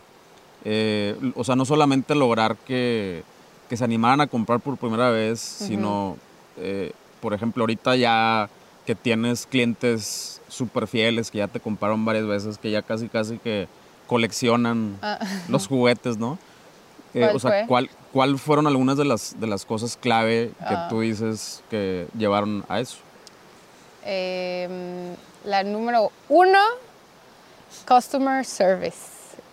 Eh, 0.64 1.16
o 1.36 1.44
sea, 1.44 1.56
no 1.56 1.64
solamente 1.64 2.14
lograr 2.14 2.56
que, 2.56 3.22
que 3.68 3.76
se 3.76 3.84
animaran 3.84 4.20
a 4.22 4.26
comprar 4.26 4.60
por 4.60 4.76
primera 4.78 5.10
vez, 5.10 5.38
sino, 5.40 6.16
eh, 6.56 6.92
por 7.20 7.34
ejemplo, 7.34 7.62
ahorita 7.62 7.96
ya 7.96 8.48
que 8.86 8.94
tienes 8.94 9.46
clientes 9.46 10.40
súper 10.48 10.86
fieles 10.86 11.30
que 11.30 11.38
ya 11.38 11.48
te 11.48 11.60
compraron 11.60 12.04
varias 12.04 12.26
veces, 12.26 12.58
que 12.58 12.70
ya 12.70 12.82
casi 12.82 13.08
casi 13.08 13.38
que 13.38 13.66
coleccionan 14.06 14.98
Ah. 15.02 15.18
los 15.48 15.66
juguetes, 15.66 16.16
¿no? 16.18 16.38
Eh, 17.14 17.20
¿Cuál 17.20 17.36
o 17.36 17.38
sea, 17.38 17.50
fue? 17.50 17.64
¿cuál, 17.66 17.90
¿cuál 18.12 18.38
fueron 18.38 18.66
algunas 18.66 18.96
de 18.98 19.04
las, 19.04 19.38
de 19.40 19.46
las 19.46 19.64
cosas 19.64 19.96
clave 19.96 20.50
que 20.58 20.74
Ah. 20.74 20.86
tú 20.90 21.00
dices 21.00 21.62
que 21.70 22.06
llevaron 22.16 22.64
a 22.68 22.80
eso? 22.80 22.96
Eh, 24.04 25.14
la 25.44 25.62
número 25.62 26.10
uno, 26.28 26.58
Customer 27.88 28.44
Service, 28.44 28.98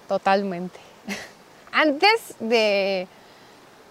totalmente. 0.08 0.80
Antes 1.72 2.36
de, 2.40 3.08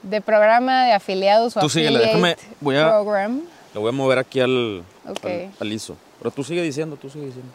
de 0.02 0.20
programa 0.20 0.84
de 0.86 0.92
afiliados 0.92 1.56
o 1.56 1.60
Tú 1.60 1.68
síguele, 1.68 1.98
déjame, 1.98 2.36
voy 2.60 2.76
a- 2.76 2.88
program, 2.88 3.42
Lo 3.74 3.80
voy 3.80 3.88
a 3.90 3.92
mover 3.92 4.18
aquí 4.18 4.40
al, 4.40 4.82
Ok. 5.08 5.24
al, 5.24 5.50
al 5.60 5.72
ISO. 5.72 5.96
Pero 6.18 6.30
tú 6.30 6.44
sigue 6.44 6.62
diciendo, 6.62 6.96
tú 6.96 7.08
sigue 7.08 7.26
diciendo. 7.26 7.50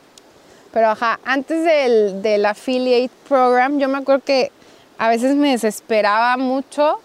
pero 0.74 0.90
ajá, 0.90 1.20
antes 1.24 1.64
del, 1.64 2.22
del 2.22 2.46
affiliate 2.46 3.12
program, 3.30 3.78
yo 3.80 3.88
me 3.88 3.98
acuerdo 4.00 4.24
que 4.26 4.52
a 4.98 5.08
veces 5.10 5.36
me 5.36 5.52
desesperaba 5.52 6.36
mucho 6.38 7.00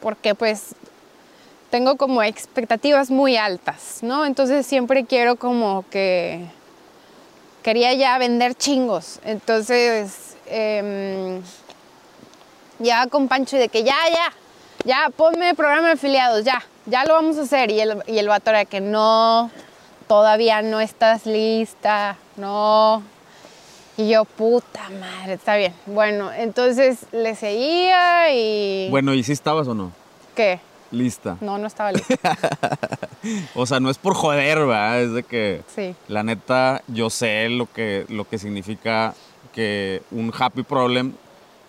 porque 0.00 0.34
pues 0.34 0.74
tengo 1.70 1.96
como 1.96 2.22
expectativas 2.22 3.10
muy 3.10 3.36
altas, 3.36 3.98
¿no? 4.02 4.24
Entonces 4.26 4.64
siempre 4.66 5.04
quiero 5.04 5.36
como 5.36 5.84
que 5.90 6.44
quería 7.62 7.92
ya 7.94 8.16
vender 8.18 8.54
chingos. 8.54 9.18
Entonces, 9.24 10.36
em, 10.46 11.40
ya 12.84 13.06
con 13.08 13.28
Pancho 13.28 13.56
y 13.56 13.60
de 13.60 13.68
que 13.68 13.82
ya, 13.82 13.96
ya, 14.12 14.32
ya, 14.84 15.10
ponme 15.16 15.54
programa 15.54 15.88
de 15.88 15.92
afiliados, 15.94 16.44
ya, 16.44 16.62
ya 16.86 17.04
lo 17.04 17.14
vamos 17.14 17.36
a 17.38 17.42
hacer. 17.42 17.70
Y 17.70 17.80
el, 17.80 18.02
y 18.06 18.18
el 18.18 18.28
vato 18.28 18.50
era 18.50 18.64
que 18.64 18.80
no, 18.80 19.50
todavía 20.06 20.62
no 20.62 20.80
estás 20.80 21.26
lista, 21.26 22.16
no. 22.36 23.02
Y 23.96 24.08
yo, 24.10 24.24
puta 24.24 24.90
madre, 25.00 25.34
está 25.34 25.56
bien. 25.56 25.72
Bueno, 25.86 26.32
entonces 26.32 27.06
le 27.12 27.34
seguía 27.36 28.32
y... 28.34 28.88
Bueno, 28.90 29.14
¿y 29.14 29.22
si 29.22 29.32
estabas 29.32 29.68
o 29.68 29.74
no? 29.74 29.92
¿Qué? 30.34 30.58
Lista. 30.90 31.36
No, 31.40 31.58
no 31.58 31.66
estaba 31.66 31.92
lista. 31.92 32.16
O 33.54 33.64
sea, 33.64 33.80
no 33.80 33.88
es 33.88 33.96
por 33.96 34.14
joder, 34.14 34.58
¿verdad? 34.66 35.00
Es 35.00 35.12
de 35.14 35.22
que 35.22 35.62
Sí. 35.74 35.94
la 36.08 36.22
neta 36.22 36.82
yo 36.88 37.08
sé 37.08 37.48
lo 37.48 37.64
que, 37.72 38.04
lo 38.10 38.28
que 38.28 38.36
significa 38.38 39.14
que 39.54 40.02
un 40.10 40.30
happy 40.38 40.62
problem 40.62 41.14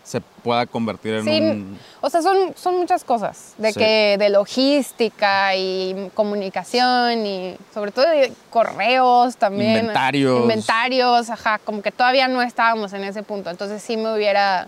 se 0.05 0.21
pueda 0.21 0.67
convertir 0.67 1.15
en 1.15 1.23
Sí, 1.23 1.39
un... 1.41 1.79
o 1.99 2.09
sea, 2.11 2.21
son, 2.21 2.53
son 2.55 2.77
muchas 2.77 3.03
cosas, 3.03 3.55
de 3.57 3.73
Sí. 3.73 3.79
que 3.79 4.15
de 4.19 4.29
logística 4.29 5.55
y 5.55 6.11
comunicación 6.13 7.25
y 7.25 7.57
sobre 7.73 7.91
todo 7.91 8.07
de 8.07 8.31
correos 8.51 9.35
también. 9.35 9.77
Inventarios. 9.79 10.41
Inventarios, 10.43 11.29
ajá, 11.31 11.59
como 11.65 11.81
que 11.81 11.91
todavía 11.91 12.27
no 12.27 12.41
estábamos 12.43 12.93
en 12.93 13.03
ese 13.03 13.23
punto. 13.23 13.49
Entonces 13.49 13.81
sí 13.81 13.97
me 13.97 14.13
hubiera, 14.13 14.67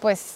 pues, 0.00 0.34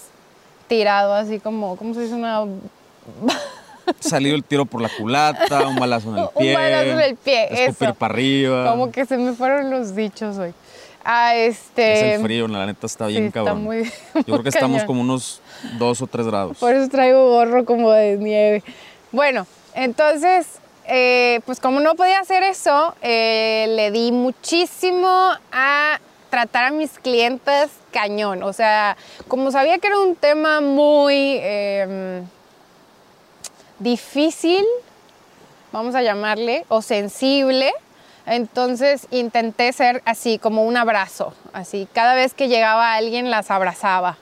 tirado 0.66 1.12
así 1.12 1.38
como, 1.38 1.76
¿cómo 1.76 1.92
se 1.92 2.00
dice? 2.00 2.14
Una, 2.14 2.40
un 2.40 2.62
Salido 4.00 4.34
el 4.36 4.44
tiro 4.44 4.64
por 4.64 4.80
la 4.80 4.88
culata, 4.88 5.66
un 5.66 5.76
balazo 5.76 6.08
en 6.10 6.16
el 6.18 6.22
Un 6.22 6.30
pie. 6.38 6.54
balazo 6.54 6.84
en 6.90 7.00
el 7.00 7.16
pie, 7.16 7.44
Escupir 7.66 7.88
eso. 7.88 7.94
para 7.98 8.14
arriba. 8.14 8.70
Como 8.70 8.90
que 8.92 9.04
se 9.04 9.18
me 9.18 9.32
fueron 9.34 9.70
los 9.70 9.94
dichos 9.94 10.38
hoy. 10.38 10.54
Ah, 11.04 11.34
este... 11.36 11.92
Es 12.12 12.18
el 12.18 12.22
frío, 12.22 12.46
la 12.48 12.66
neta 12.66 12.86
está 12.86 13.06
bien 13.06 13.22
sí, 13.24 13.26
está 13.28 13.40
cabrón. 13.40 13.64
muy- 13.64 13.84
Yo 14.14 14.22
creo 14.24 14.42
que 14.42 14.48
estamos 14.50 14.84
como 14.84 15.00
unos 15.00 15.40
dos 15.78 16.00
o 16.02 16.06
tres 16.06 16.26
grados. 16.26 16.58
Por 16.58 16.74
eso 16.74 16.88
traigo 16.88 17.28
gorro 17.30 17.64
como 17.64 17.90
de 17.90 18.16
nieve. 18.18 18.62
Bueno, 19.10 19.46
entonces, 19.74 20.46
eh, 20.86 21.40
pues 21.44 21.58
como 21.60 21.80
no 21.80 21.94
podía 21.96 22.20
hacer 22.20 22.42
eso, 22.44 22.94
eh, 23.02 23.66
le 23.70 23.90
di 23.90 24.12
muchísimo 24.12 25.32
a 25.50 25.98
tratar 26.30 26.64
a 26.66 26.70
mis 26.70 26.98
clientes 26.98 27.70
cañón. 27.90 28.42
O 28.42 28.52
sea, 28.52 28.96
como 29.28 29.50
sabía 29.50 29.78
que 29.78 29.88
era 29.88 29.98
un 29.98 30.14
tema 30.16 30.60
muy 30.60 31.36
eh, 31.40 32.22
difícil, 33.78 34.64
vamos 35.72 35.94
a 35.94 36.02
llamarle, 36.02 36.64
o 36.68 36.80
sensible, 36.82 37.72
entonces 38.26 39.06
intenté 39.10 39.72
ser 39.72 40.02
así 40.04 40.38
como 40.38 40.64
un 40.64 40.76
abrazo, 40.76 41.34
así 41.52 41.88
cada 41.92 42.14
vez 42.14 42.34
que 42.34 42.48
llegaba 42.48 42.94
alguien 42.94 43.30
las 43.30 43.50
abrazaba 43.50 44.16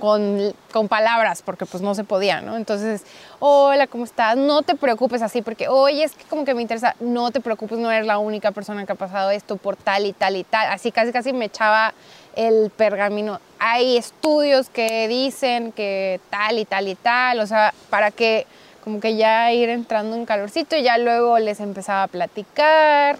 con, 0.00 0.54
con 0.72 0.88
palabras, 0.88 1.42
porque 1.42 1.66
pues 1.66 1.82
no 1.82 1.94
se 1.94 2.04
podía, 2.04 2.40
¿no? 2.40 2.56
Entonces, 2.56 3.04
hola, 3.38 3.86
¿cómo 3.86 4.04
estás? 4.04 4.36
No 4.36 4.62
te 4.62 4.74
preocupes 4.74 5.22
así, 5.22 5.42
porque, 5.42 5.68
oye, 5.68 6.02
es 6.02 6.14
que 6.14 6.24
como 6.24 6.44
que 6.44 6.54
me 6.54 6.62
interesa, 6.62 6.96
no 7.00 7.30
te 7.30 7.40
preocupes, 7.40 7.78
no 7.78 7.90
eres 7.90 8.06
la 8.06 8.18
única 8.18 8.52
persona 8.52 8.86
que 8.86 8.92
ha 8.92 8.96
pasado 8.96 9.30
esto 9.30 9.56
por 9.56 9.76
tal 9.76 10.06
y 10.06 10.12
tal 10.12 10.36
y 10.36 10.44
tal, 10.44 10.68
así 10.68 10.90
casi 10.90 11.12
casi 11.12 11.32
me 11.32 11.44
echaba 11.44 11.94
el 12.34 12.70
pergamino. 12.70 13.40
Hay 13.58 13.96
estudios 13.96 14.68
que 14.70 15.06
dicen 15.08 15.72
que 15.72 16.20
tal 16.30 16.58
y 16.58 16.64
tal 16.64 16.88
y 16.88 16.94
tal, 16.94 17.40
o 17.40 17.46
sea, 17.46 17.74
para 17.90 18.10
que 18.10 18.46
como 18.82 18.98
que 18.98 19.16
ya 19.16 19.52
ir 19.52 19.68
entrando 19.68 20.16
en 20.16 20.26
calorcito 20.26 20.74
y 20.74 20.82
ya 20.82 20.98
luego 20.98 21.38
les 21.38 21.60
empezaba 21.60 22.04
a 22.04 22.08
platicar, 22.08 23.18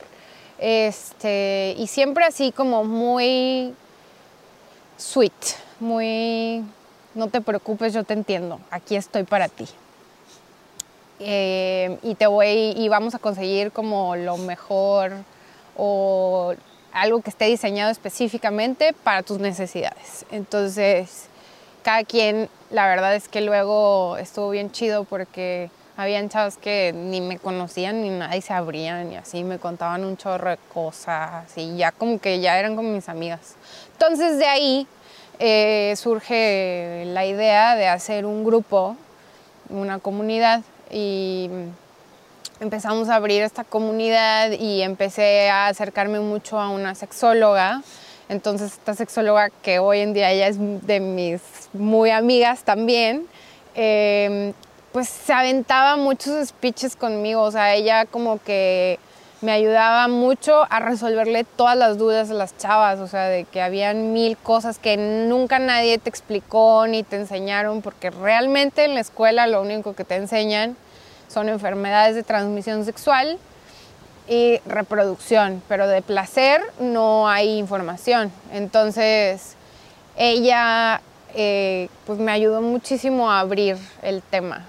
este, 0.65 1.75
y 1.77 1.89
siempre 1.89 2.25
así 2.25 2.53
como 2.53 2.85
muy 2.85 3.75
sweet, 4.97 5.33
muy, 5.81 6.65
no 7.17 7.27
te 7.27 7.41
preocupes, 7.41 7.93
yo 7.93 8.05
te 8.05 8.15
entiendo, 8.15 8.61
aquí 8.71 8.95
estoy 8.95 9.25
para 9.25 9.49
ti. 9.49 9.67
Eh, 11.19 11.99
y 12.05 12.15
te 12.15 12.29
voy, 12.29 12.75
y 12.77 12.89
vamos 12.89 13.17
a 13.17 13.19
conseguir 13.19 13.73
como 13.73 14.15
lo 14.15 14.37
mejor 14.37 15.13
o 15.77 16.55
algo 16.93 17.23
que 17.23 17.31
esté 17.31 17.47
diseñado 17.47 17.91
específicamente 17.91 18.93
para 19.03 19.25
tus 19.25 19.41
necesidades. 19.41 20.27
Entonces, 20.31 21.27
cada 21.83 22.05
quien, 22.05 22.49
la 22.71 22.87
verdad 22.87 23.17
es 23.17 23.27
que 23.27 23.41
luego 23.41 24.17
estuvo 24.17 24.51
bien 24.51 24.71
chido 24.71 25.03
porque 25.03 25.71
habían 26.03 26.29
chavos 26.29 26.57
que 26.57 26.93
ni 26.95 27.21
me 27.21 27.39
conocían 27.39 28.03
ni 28.03 28.11
nada 28.11 28.37
y 28.37 28.43
se 28.43 28.53
abrían 28.53 29.13
y 29.13 29.17
así 29.17 29.45
me 29.45 29.59
contaban 29.59 30.05
un 30.05 30.17
chorro 30.17 30.51
de 30.51 30.59
cosas 30.73 31.47
y 31.57 31.77
ya 31.77 31.93
como 31.93 32.19
que 32.19 32.41
ya 32.41 32.59
eran 32.59 32.77
como 32.77 32.91
mis 32.91 33.09
amigas. 33.09 33.55
Entonces 33.93 34.39
de 34.39 34.47
ahí 34.47 34.87
eh, 35.39 35.95
surge 35.97 37.05
la 37.07 37.25
idea 37.25 37.77
de 37.77 37.89
hacer 37.89 38.27
un 38.27 38.45
grupo, 38.45 38.97
una 39.71 39.99
comunidad 39.99 40.63
y 40.91 41.49
empezamos 42.61 43.09
a 43.09 43.17
abrir 43.17 43.43
esta 43.43 43.65
comunidad 43.65 44.53
y 44.53 44.83
empecé 44.83 45.51
a 45.51 45.69
acercarme 45.69 46.21
mucho 46.21 46.61
a 46.61 46.69
una 46.69 46.95
sexóloga. 46.95 47.83
Entonces 48.29 48.73
esta 48.73 48.95
sexóloga 48.95 49.51
que 49.63 49.79
hoy 49.79 50.01
en 50.01 50.15
día 50.15 50.31
ella 50.31 50.49
es 50.49 50.57
de 50.59 51.01
mis 51.01 51.43
muy 51.73 52.11
amigas 52.11 52.63
también, 52.63 53.27
eh, 53.75 54.53
pues 54.93 55.09
se 55.09 55.33
aventaba 55.33 55.97
muchos 55.97 56.49
speeches 56.49 56.97
conmigo, 56.97 57.43
o 57.43 57.51
sea, 57.51 57.75
ella 57.75 58.05
como 58.07 58.39
que 58.43 58.99
me 59.41 59.51
ayudaba 59.51 60.07
mucho 60.07 60.67
a 60.71 60.79
resolverle 60.79 61.45
todas 61.45 61.77
las 61.77 61.99
dudas 61.99 62.29
de 62.29 62.35
las 62.35 62.57
chavas, 62.59 63.01
o 63.01 63.09
sea, 63.09 63.25
de 63.25 63.45
que 63.45 63.61
habían 63.61 64.13
mil 64.13 64.37
cosas 64.37 64.79
que 64.79 64.97
nunca 64.97 65.59
nadie 65.59 65.99
te 65.99 66.09
explicó 66.09 66.87
ni 66.87 67.03
te 67.03 67.17
enseñaron, 67.17 67.83
porque 67.83 68.11
realmente 68.11 68.85
en 68.85 68.95
la 68.95 69.01
escuela 69.01 69.47
lo 69.49 69.61
único 69.63 69.95
que 69.95 70.05
te 70.05 70.15
enseñan 70.15 70.77
son 71.29 71.49
enfermedades 71.49 72.15
de 72.15 72.23
transmisión 72.23 72.85
sexual 72.85 73.39
y 74.29 74.61
reproducción, 74.67 75.61
pero 75.69 75.89
de 75.89 76.03
placer 76.03 76.61
no 76.79 77.29
hay 77.29 77.59
información. 77.59 78.31
Entonces, 78.53 79.57
ella 80.17 81.01
eh, 81.35 81.89
pues 82.07 82.19
me 82.21 82.31
ayudó 82.31 82.61
muchísimo 82.61 83.31
a 83.31 83.41
abrir 83.41 83.77
el 84.03 84.23
tema. 84.23 84.67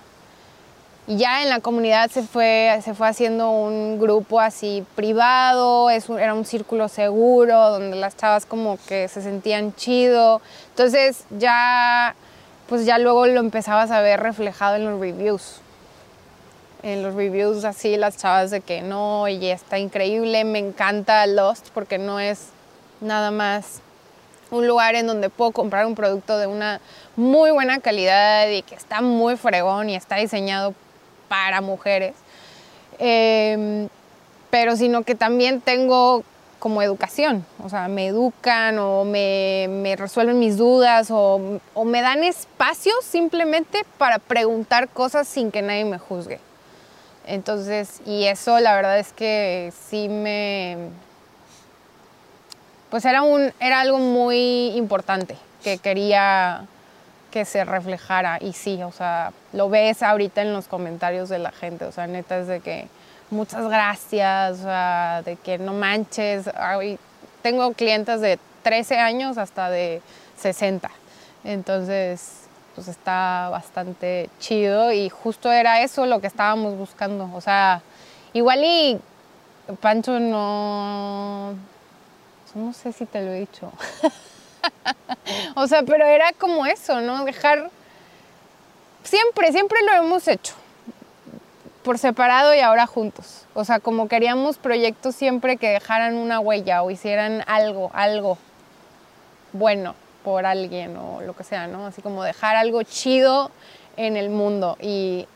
Y 1.05 1.17
ya 1.17 1.43
en 1.43 1.49
la 1.49 1.59
comunidad 1.59 2.09
se 2.09 2.23
fue, 2.23 2.79
se 2.81 2.93
fue 2.93 3.09
haciendo 3.09 3.51
un 3.51 3.99
grupo 3.99 4.39
así 4.39 4.85
privado, 4.95 5.89
era 5.89 6.33
un 6.33 6.45
círculo 6.45 6.87
seguro, 6.87 7.71
donde 7.71 7.97
las 7.97 8.15
chavas 8.15 8.45
como 8.45 8.77
que 8.87 9.09
se 9.09 9.21
sentían 9.21 9.75
chido. 9.75 10.41
Entonces 10.69 11.25
ya, 11.31 12.15
pues 12.69 12.85
ya 12.85 12.99
luego 12.99 13.27
lo 13.27 13.41
empezabas 13.41 13.91
a 13.91 13.99
ver 13.99 14.21
reflejado 14.21 14.77
en 14.77 14.85
los 14.85 14.97
reviews. 14.97 15.59
En 16.83 17.03
los 17.03 17.15
reviews 17.15 17.65
así 17.65 17.97
las 17.97 18.15
chavas 18.15 18.49
de 18.49 18.61
que 18.61 18.81
no, 18.81 19.27
y 19.27 19.45
está 19.47 19.79
increíble, 19.79 20.45
me 20.45 20.59
encanta 20.59 21.27
Lost 21.27 21.67
porque 21.73 21.97
no 21.97 22.21
es 22.21 22.47
nada 23.01 23.29
más 23.29 23.81
un 24.51 24.67
lugar 24.67 24.95
en 24.95 25.07
donde 25.07 25.29
puedo 25.29 25.51
comprar 25.51 25.85
un 25.85 25.95
producto 25.95 26.37
de 26.37 26.47
una 26.47 26.79
muy 27.17 27.51
buena 27.51 27.79
calidad 27.79 28.47
y 28.47 28.61
que 28.61 28.75
está 28.75 29.01
muy 29.01 29.35
fregón 29.35 29.89
y 29.89 29.95
está 29.95 30.15
diseñado 30.17 30.73
para 31.33 31.61
mujeres, 31.61 32.13
em, 32.99 33.89
pero 34.51 34.75
sino 34.75 35.01
que 35.01 35.15
también 35.15 35.61
tengo 35.61 36.23
como 36.59 36.83
educación, 36.83 37.43
o 37.63 37.69
sea, 37.69 37.87
me 37.87 38.05
educan 38.05 38.77
o 38.77 39.03
me, 39.03 39.95
resuelven 39.97 40.37
mis 40.37 40.57
dudas 40.57 41.07
o, 41.09 41.59
me 41.85 42.01
dan 42.03 42.23
espacio 42.23 42.93
simplemente 43.01 43.83
para 43.97 44.19
preguntar 44.19 44.89
cosas 44.89 45.27
sin 45.27 45.49
que 45.49 45.63
nadie 45.63 45.85
me 45.85 45.97
juzgue. 45.97 46.39
Entonces, 47.25 48.01
y 48.05 48.25
eso 48.25 48.59
la 48.59 48.75
verdad 48.75 48.99
es 48.99 49.11
que 49.11 49.73
sí 49.89 50.09
me... 50.09 50.77
Pues 52.91 53.05
era, 53.05 53.23
un, 53.23 53.51
era 53.59 53.79
algo 53.79 53.97
muy 53.97 54.67
importante 54.75 55.35
que 55.63 55.79
quería 55.79 56.67
que 57.33 57.45
se 57.45 57.65
reflejara. 57.65 58.37
Y 58.39 58.53
sí, 58.53 58.83
o 58.83 58.91
sea, 58.91 59.33
lo 59.53 59.67
ves 59.67 60.03
ahorita 60.03 60.43
en 60.43 60.53
los 60.53 60.67
comentarios 60.67 61.29
de 61.29 61.39
la 61.39 61.51
gente, 61.51 61.85
o 61.85 61.91
sea, 61.91 62.05
neta 62.05 62.37
es 62.37 62.45
de 62.45 62.59
que 62.59 62.87
muchas 63.31 63.67
gracias, 63.67 64.59
o 64.59 64.63
sea, 64.63 65.23
de 65.25 65.35
que 65.37 65.57
no 65.57 65.73
manches. 65.73 66.47
tengo 67.41 67.73
clientes 67.73 68.21
de 68.21 68.37
13 68.61 68.99
años 68.99 69.39
hasta 69.39 69.71
de 69.71 70.03
60. 70.37 70.91
Entonces, 71.43 72.43
pues 72.75 72.87
está 72.87 73.49
bastante 73.49 74.29
chido 74.39 74.91
y 74.91 75.09
justo 75.09 75.51
era 75.51 75.81
eso 75.81 76.05
lo 76.05 76.21
que 76.21 76.27
estábamos 76.27 76.77
buscando. 76.77 77.31
O 77.33 77.41
sea, 77.41 77.81
igual 78.33 78.63
y 78.63 78.99
Pancho 79.81 80.19
no... 80.19 81.55
No 82.53 82.71
sé 82.73 82.91
si 82.91 83.07
te 83.07 83.21
lo 83.21 83.31
he 83.31 83.39
dicho. 83.39 83.71
o 85.55 85.67
sea, 85.67 85.83
pero 85.83 86.05
era 86.05 86.31
como 86.33 86.65
eso, 86.65 87.01
¿no? 87.01 87.25
Dejar... 87.25 87.69
Siempre, 89.03 89.51
siempre 89.51 89.79
lo 89.83 89.93
hemos 89.93 90.27
hecho. 90.27 90.53
Por 91.83 91.97
separado 91.97 92.55
y 92.55 92.59
ahora 92.59 92.87
juntos. 92.87 93.45
O 93.53 93.65
sea, 93.65 93.79
como 93.79 94.07
queríamos 94.07 94.57
proyectos 94.57 95.15
siempre 95.15 95.57
que 95.57 95.69
dejaran 95.69 96.15
una 96.15 96.39
huella 96.39 96.81
o 96.83 96.91
hicieran 96.91 97.43
algo, 97.47 97.91
algo 97.93 98.37
bueno 99.51 99.95
por 100.23 100.45
alguien 100.45 100.95
o 100.95 101.21
lo 101.21 101.35
que 101.35 101.43
sea, 101.43 101.67
¿no? 101.67 101.87
Así 101.87 102.01
como 102.01 102.23
dejar 102.23 102.55
algo 102.55 102.83
chido 102.83 103.51
en 103.97 104.15
el 104.15 104.29
mundo. 104.29 104.77
Y, 104.81 105.27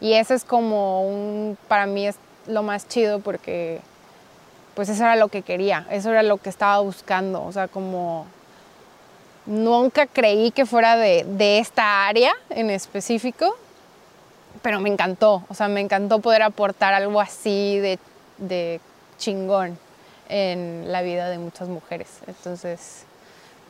y 0.00 0.14
eso 0.14 0.32
es 0.32 0.44
como 0.44 1.06
un, 1.06 1.58
para 1.68 1.86
mí 1.86 2.06
es 2.06 2.16
lo 2.46 2.62
más 2.62 2.88
chido 2.88 3.20
porque 3.20 3.80
pues 4.74 4.88
eso 4.88 5.02
era 5.02 5.16
lo 5.16 5.28
que 5.28 5.42
quería, 5.42 5.86
eso 5.90 6.10
era 6.10 6.22
lo 6.22 6.38
que 6.38 6.48
estaba 6.48 6.78
buscando, 6.80 7.44
o 7.44 7.52
sea, 7.52 7.68
como 7.68 8.26
Nunca 9.46 10.06
creí 10.06 10.52
que 10.52 10.66
fuera 10.66 10.96
de, 10.96 11.58
esta 11.58 12.06
área 12.06 12.32
en 12.50 12.70
específico, 12.70 13.56
pero 14.62 14.80
me 14.80 14.88
encantó. 14.88 15.44
O 15.48 15.54
sea, 15.54 15.68
me 15.68 15.80
encantó 15.80 16.20
poder 16.20 16.42
aportar 16.42 16.94
algo 16.94 17.20
así 17.20 17.78
de, 17.78 18.80
chingón 19.18 19.78
en 20.28 20.90
la 20.90 21.02
vida 21.02 21.28
de 21.28 21.38
muchas 21.38 21.68
mujeres. 21.68 22.08
Entonces, 22.26 23.04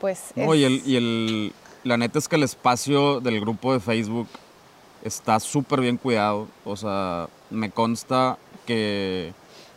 pues... 0.00 0.32
y, 0.37 0.96
el, 0.96 1.52
la 1.85 1.96
neta 1.96 2.18
es 2.18 2.28
que 2.28 2.37
el 2.37 2.42
espacio 2.42 3.20
del 3.20 3.40
grupo 3.40 3.72
de 3.72 3.80
Facebook 3.80 4.28
está 5.02 5.40
súper 5.40 5.80
bien 5.80 5.96
cuidado. 5.96 6.48
O 6.64 6.76
sea, 6.76 7.28
me 7.50 7.70
consta 7.70 8.38
que, 8.66 9.32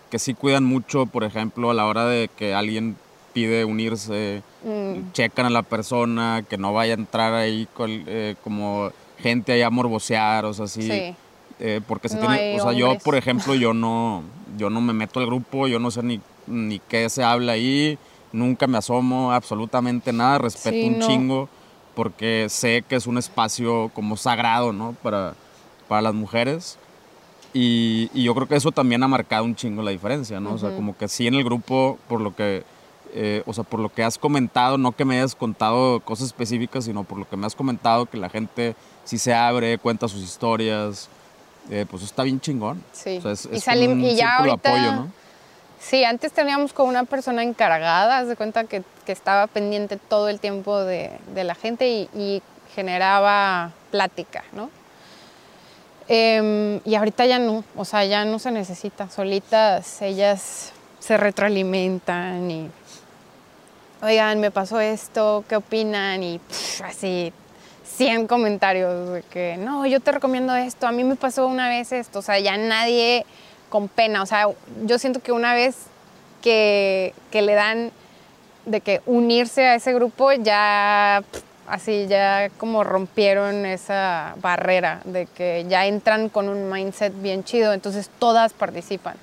que 0.10 0.20
sí 0.20 0.34
cuidan 0.34 0.66
mucho, 0.66 1.06
por 1.06 1.24
ejemplo, 1.24 1.72
a 1.72 1.74
la 1.74 1.86
hora 1.86 2.06
de 2.06 2.30
que 2.36 2.54
alguien 2.54 2.98
pide 3.36 3.66
unirse, 3.66 4.42
mm. 4.64 5.12
checan 5.12 5.46
a 5.46 5.50
la 5.50 5.62
persona, 5.62 6.46
que 6.50 6.58
no 6.58 6.72
vaya 6.72 6.94
a 6.94 6.98
entrar 6.98 7.34
ahí 7.34 7.68
eh, 7.86 8.36
como 8.42 8.92
gente 9.20 9.52
ahí 9.52 9.62
a 9.62 9.70
morbosear, 9.70 10.46
o 10.46 10.54
sea, 10.54 10.66
así. 10.66 11.14
Eh, 11.60 11.82
porque 11.86 12.08
se 12.08 12.18
tiene, 12.18 12.60
o 12.60 12.64
sea, 12.64 12.72
yo, 12.72 12.98
por 13.00 13.16
ejemplo, 13.16 13.54
yo 13.54 13.74
no, 13.84 14.24
yo 14.58 14.70
no 14.70 14.80
me 14.80 14.94
meto 14.94 15.20
al 15.20 15.26
grupo, 15.26 15.68
yo 15.68 15.80
no 15.80 15.92
sé 15.92 16.02
ni, 16.02 16.22
ni 16.48 16.80
qué 16.80 17.10
se 17.10 17.24
habla 17.24 17.52
ahí, 17.52 17.98
nunca 18.32 18.68
me 18.68 18.78
asomo 18.78 19.34
absolutamente 19.34 20.14
nada, 20.14 20.38
respeto 20.38 20.88
un 20.88 21.02
chingo, 21.02 21.50
porque 21.94 22.48
sé 22.50 22.86
que 22.88 22.96
es 22.96 23.06
un 23.06 23.18
espacio 23.18 23.92
como 23.94 24.16
sagrado, 24.16 24.72
¿no? 24.72 24.96
Para, 25.04 25.36
para 25.90 26.02
las 26.02 26.14
mujeres. 26.14 26.78
Y, 27.54 28.10
y, 28.14 28.24
yo 28.24 28.34
creo 28.36 28.48
que 28.48 28.56
eso 28.56 28.72
también 28.72 29.04
ha 29.04 29.08
marcado 29.10 29.44
un 29.44 29.56
chingo 29.56 29.82
la 29.82 29.92
diferencia, 29.92 30.40
¿no? 30.40 30.54
O 30.54 30.58
sea, 30.58 30.74
como 30.74 30.98
que 30.98 31.10
sí 31.10 31.28
en 31.28 31.36
el 31.36 31.44
grupo, 31.44 31.98
por 32.10 32.20
lo 32.20 32.34
que 32.36 32.64
eh, 33.18 33.44
o 33.46 33.54
sea, 33.54 33.64
por 33.64 33.80
lo 33.80 33.88
que 33.88 34.04
has 34.04 34.18
comentado, 34.18 34.78
no 34.78 34.92
que 34.92 35.06
me 35.06 35.18
hayas 35.18 35.36
contado 35.36 36.02
cosas 36.02 36.28
específicas, 36.28 36.84
sino 36.84 37.06
por 37.06 37.18
lo 37.18 37.30
que 37.30 37.38
me 37.38 37.48
has 37.48 37.56
comentado, 37.56 38.06
que 38.08 38.18
la 38.18 38.30
gente 38.30 38.76
sí 39.06 39.18
se 39.18 39.34
abre, 39.34 39.78
cuenta 39.78 40.10
sus 40.10 40.22
historias, 40.22 41.08
eh, 41.70 41.86
pues 41.90 42.04
está 42.04 42.24
bien 42.24 42.42
chingón. 42.42 42.84
Sí. 42.92 43.18
O 43.18 43.22
sea, 43.22 43.32
es, 43.32 43.46
y, 43.46 43.88
un 43.88 44.02
y 44.02 44.16
ya 44.16 44.38
ahorita, 44.38 44.70
apoyo, 44.70 44.92
¿no? 44.92 45.12
Sí, 45.80 46.04
antes 46.04 46.34
teníamos 46.34 46.74
como 46.74 46.90
una 46.90 47.06
persona 47.06 47.42
encargada, 47.42 48.18
haz 48.18 48.28
de 48.28 48.36
cuenta 48.36 48.66
que, 48.66 48.84
que, 49.06 49.14
estaba 49.14 49.48
pendiente 49.48 49.96
todo 49.98 50.28
el 50.28 50.42
tiempo 50.42 50.80
de, 50.80 51.12
de 51.34 51.44
la 51.46 51.56
gente 51.56 51.88
y, 51.88 52.10
y, 52.14 52.42
generaba 52.76 53.72
plática, 53.92 54.44
¿no? 54.52 54.70
Em, 56.10 56.82
y 56.84 56.96
ahorita 56.96 57.26
ya 57.26 57.40
no, 57.40 57.64
o 57.78 57.86
sea, 57.86 58.04
ya 58.04 58.26
no 58.26 58.38
se 58.40 58.52
necesita, 58.52 59.10
solitas 59.10 60.02
ellas 60.02 60.74
se 61.00 61.18
retroalimentan 61.18 62.52
y 62.52 62.70
oigan, 64.06 64.40
me 64.40 64.52
pasó 64.52 64.80
esto, 64.80 65.44
¿qué 65.50 65.56
opinan? 65.56 66.22
Y 66.24 66.40
así 66.84 67.34
100 67.84 68.28
comentarios 68.28 69.12
de 69.12 69.24
que, 69.24 69.58
no, 69.58 69.86
yo 69.86 70.00
te 70.00 70.12
recomiendo 70.12 70.56
esto, 70.56 70.88
a 70.88 70.92
mí 70.92 71.04
me 71.04 71.16
pasó 71.16 71.48
una 71.48 71.70
vez 71.70 71.92
esto, 71.92 72.20
o 72.20 72.22
sea, 72.22 72.40
ya 72.40 72.58
nadie 72.58 73.26
con 73.70 73.88
pena, 73.88 74.22
o 74.22 74.26
sea, 74.26 74.48
yo 74.86 75.00
siento 75.00 75.22
que 75.22 75.32
una 75.32 75.54
vez 75.54 75.76
que, 76.42 77.14
que 77.32 77.42
le 77.42 77.54
dan 77.54 77.92
de 78.66 78.82
que 78.82 79.02
unirse 79.06 79.66
a 79.66 79.76
ese 79.76 79.94
grupo, 79.94 80.32
ya 80.34 81.24
así, 81.68 82.08
ya 82.08 82.50
como 82.58 82.84
rompieron 82.84 83.66
esa 83.66 84.36
barrera 84.42 85.02
de 85.06 85.26
que 85.26 85.66
ya 85.68 85.86
entran 85.86 86.30
con 86.30 86.50
un 86.50 86.70
mindset 86.70 87.14
bien 87.22 87.44
chido, 87.44 87.74
entonces 87.74 88.10
todas 88.20 88.54
participan, 88.54 89.16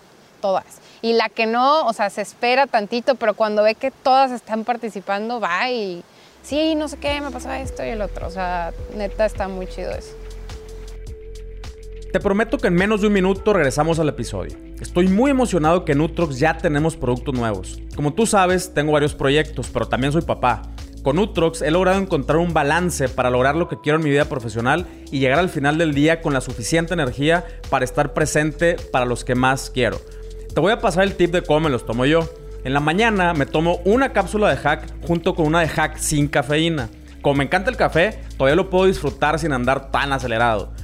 todas. 0.42 0.82
Y 1.00 1.14
la 1.14 1.30
que 1.30 1.46
no, 1.46 1.86
o 1.86 1.92
sea, 1.94 2.10
se 2.10 2.20
espera 2.20 2.66
tantito, 2.66 3.14
pero 3.14 3.32
cuando 3.32 3.62
ve 3.62 3.74
que 3.74 3.90
todas 3.90 4.30
están 4.30 4.64
participando, 4.64 5.40
va 5.40 5.70
y 5.70 6.04
sí, 6.42 6.74
no 6.74 6.88
sé 6.88 6.98
qué, 6.98 7.22
me 7.22 7.30
pasó 7.30 7.50
esto 7.50 7.82
y 7.82 7.88
el 7.88 8.02
otro. 8.02 8.26
O 8.26 8.30
sea, 8.30 8.74
neta 8.94 9.24
está 9.24 9.48
muy 9.48 9.66
chido 9.66 9.92
eso. 9.92 10.14
Te 12.12 12.20
prometo 12.20 12.58
que 12.58 12.68
en 12.68 12.74
menos 12.74 13.00
de 13.00 13.06
un 13.06 13.14
minuto 13.14 13.54
regresamos 13.54 13.98
al 13.98 14.10
episodio. 14.10 14.54
Estoy 14.78 15.08
muy 15.08 15.30
emocionado 15.30 15.86
que 15.86 15.92
en 15.92 16.02
Utrox 16.02 16.38
ya 16.38 16.58
tenemos 16.58 16.94
productos 16.94 17.34
nuevos. 17.34 17.80
Como 17.96 18.12
tú 18.12 18.26
sabes, 18.26 18.74
tengo 18.74 18.92
varios 18.92 19.14
proyectos, 19.14 19.70
pero 19.72 19.88
también 19.88 20.12
soy 20.12 20.20
papá. 20.20 20.60
Con 21.02 21.18
Utrox 21.18 21.62
he 21.62 21.70
logrado 21.70 21.98
encontrar 21.98 22.38
un 22.38 22.52
balance 22.52 23.08
para 23.08 23.30
lograr 23.30 23.56
lo 23.56 23.66
que 23.66 23.80
quiero 23.80 23.96
en 23.98 24.04
mi 24.04 24.10
vida 24.10 24.26
profesional 24.26 24.86
y 25.10 25.20
llegar 25.20 25.38
al 25.38 25.48
final 25.48 25.78
del 25.78 25.94
día 25.94 26.20
con 26.20 26.34
la 26.34 26.40
suficiente 26.42 26.92
energía 26.92 27.44
para 27.70 27.84
estar 27.84 28.12
presente 28.12 28.76
para 28.92 29.06
los 29.06 29.24
que 29.24 29.34
más 29.34 29.70
quiero. 29.70 29.98
Te 30.54 30.60
voy 30.60 30.72
a 30.72 30.80
pasar 30.80 31.04
el 31.04 31.16
tip 31.16 31.32
de 31.32 31.42
cómo 31.42 31.60
me 31.60 31.70
los 31.70 31.86
tomo 31.86 32.04
yo. 32.04 32.28
En 32.62 32.74
la 32.74 32.80
mañana 32.80 33.32
me 33.32 33.46
tomo 33.46 33.80
una 33.86 34.12
cápsula 34.12 34.50
de 34.50 34.58
hack 34.58 35.06
junto 35.06 35.34
con 35.34 35.46
una 35.46 35.60
de 35.60 35.68
hack 35.68 35.96
sin 35.96 36.28
cafeína. 36.28 36.90
Como 37.22 37.36
me 37.36 37.44
encanta 37.44 37.70
el 37.70 37.78
café, 37.78 38.20
todavía 38.36 38.56
lo 38.56 38.68
puedo 38.68 38.84
disfrutar 38.84 39.38
sin 39.38 39.54
andar 39.54 39.90
tan 39.90 40.12
acelerado. 40.12 40.74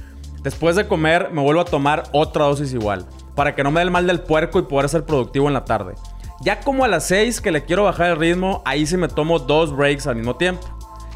Después 0.41 0.75
de 0.75 0.87
comer 0.87 1.29
me 1.31 1.43
vuelvo 1.43 1.61
a 1.61 1.65
tomar 1.65 2.05
otra 2.13 2.45
dosis 2.45 2.73
igual, 2.73 3.05
para 3.35 3.53
que 3.53 3.63
no 3.63 3.69
me 3.69 3.81
dé 3.81 3.83
el 3.83 3.91
mal 3.91 4.07
del 4.07 4.21
puerco 4.21 4.57
y 4.57 4.63
poder 4.63 4.89
ser 4.89 5.05
productivo 5.05 5.47
en 5.47 5.53
la 5.53 5.65
tarde. 5.65 5.93
Ya 6.41 6.61
como 6.61 6.83
a 6.83 6.87
las 6.87 7.05
6 7.05 7.39
que 7.39 7.51
le 7.51 7.63
quiero 7.63 7.83
bajar 7.83 8.09
el 8.09 8.17
ritmo, 8.17 8.63
ahí 8.65 8.87
sí 8.87 8.97
me 8.97 9.07
tomo 9.07 9.37
dos 9.37 9.75
breaks 9.75 10.07
al 10.07 10.15
mismo 10.15 10.35
tiempo. 10.35 10.67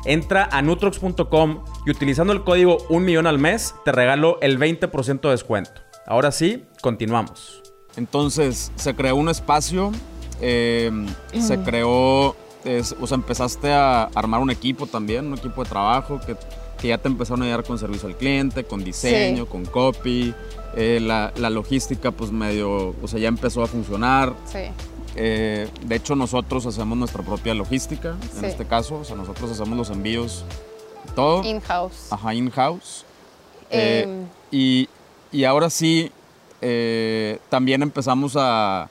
Entra 0.06 0.48
a 0.52 0.62
nutrox.com 0.62 1.64
y 1.88 1.90
utilizando 1.90 2.34
el 2.34 2.44
código 2.44 2.78
1 2.90 3.04
millón 3.04 3.26
al 3.26 3.40
mes 3.40 3.74
te 3.84 3.92
regalo 3.92 4.38
el 4.42 4.60
20% 4.60 5.22
de 5.22 5.30
descuento. 5.30 5.82
Ahora 6.06 6.32
sí, 6.32 6.66
continuamos. 6.82 7.64
Entonces 7.96 8.72
se 8.76 8.96
creó 8.96 9.16
un 9.16 9.30
espacio, 9.30 9.92
eh, 10.42 10.92
se 11.40 11.60
creó, 11.60 12.36
es- 12.66 12.96
o 13.00 13.08
sea, 13.08 13.16
empezaste 13.16 13.72
a 13.72 14.04
armar 14.16 14.42
un 14.42 14.50
equipo 14.50 14.88
también, 14.88 15.28
un 15.28 15.38
equipo 15.38 15.64
de 15.64 15.70
trabajo 15.70 16.20
que, 16.26 16.36
que 16.80 16.88
ya 16.90 16.98
te 16.98 17.08
empezaron 17.08 17.42
a 17.44 17.46
ayudar 17.46 17.64
con 17.64 17.78
servicio 17.78 18.08
al 18.08 18.16
cliente, 18.18 18.64
con 18.64 18.84
diseño, 18.84 19.44
Sí. 19.44 19.50
con 19.50 19.66
copy, 19.66 20.34
eh, 20.76 21.00
la, 21.02 21.32
la 21.38 21.50
logística 21.50 22.12
pues 22.12 22.32
medio, 22.32 22.96
o 23.02 23.08
sea, 23.08 23.20
ya 23.20 23.28
empezó 23.28 23.62
a 23.62 23.68
funcionar. 23.68 24.34
Sí. 24.52 24.60
Eh, 25.16 25.70
de 25.86 25.96
hecho, 25.96 26.16
nosotros 26.16 26.66
hacemos 26.66 26.98
nuestra 26.98 27.22
propia 27.22 27.54
logística, 27.54 28.16
en 28.40 28.46
este 28.46 28.66
caso. 28.66 28.96
O 28.96 29.04
sea, 29.06 29.16
nosotros 29.16 29.52
hacemos 29.52 29.78
los 29.78 29.92
envíos, 29.92 30.44
todo. 31.16 31.44
In-house. 31.44 32.08
Ajá, 32.12 32.34
in-house. 32.34 33.06
Eh, 33.70 34.04
Em, 34.08 34.26
y, 34.52 34.90
y 35.32 35.44
ahora 35.44 35.70
sí, 35.70 36.12
eh, 36.66 37.40
también 37.50 37.82
empezamos 37.84 38.36
a 38.38 38.88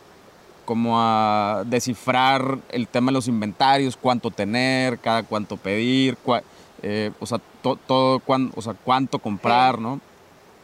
como 0.67 1.01
a 1.01 1.65
descifrar 1.67 2.59
el 2.71 2.87
tema 2.87 3.07
de 3.11 3.15
los 3.15 3.27
inventarios, 3.29 3.97
cuánto 3.97 4.31
tener, 4.31 4.99
cada 4.99 5.23
cuánto 5.23 5.57
pedir, 5.57 6.17
cua- 6.25 6.43
eh, 6.83 7.11
o 7.19 7.27
sea, 7.27 7.41
to- 7.63 7.77
todo, 7.87 8.21
cuán- 8.21 8.53
o 8.55 8.63
sea, 8.63 8.75
cuánto 8.75 9.19
comprar, 9.19 9.79
¿no? 9.79 10.01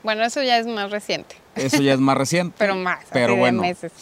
bueno, 0.04 0.22
eso 0.24 0.42
ya 0.42 0.58
es 0.58 0.66
más 0.66 0.90
reciente, 0.92 1.34
Eso 1.56 1.82
ya 1.82 1.92
es 1.94 1.98
más 2.00 2.16
reciente. 2.16 2.54
pero 2.58 2.76
más, 2.76 3.04
Pero 3.12 3.34
bueno, 3.36 3.62
meses. 3.62 3.92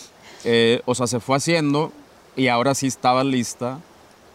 eh, 0.45 0.83
o 0.85 0.95
sea, 0.95 1.07
se 1.07 1.19
fue 1.21 1.37
haciendo 1.39 1.91
y 2.37 2.49
ahora 2.49 2.75
sí 2.75 2.87
estaba 2.87 3.25
lista 3.25 3.79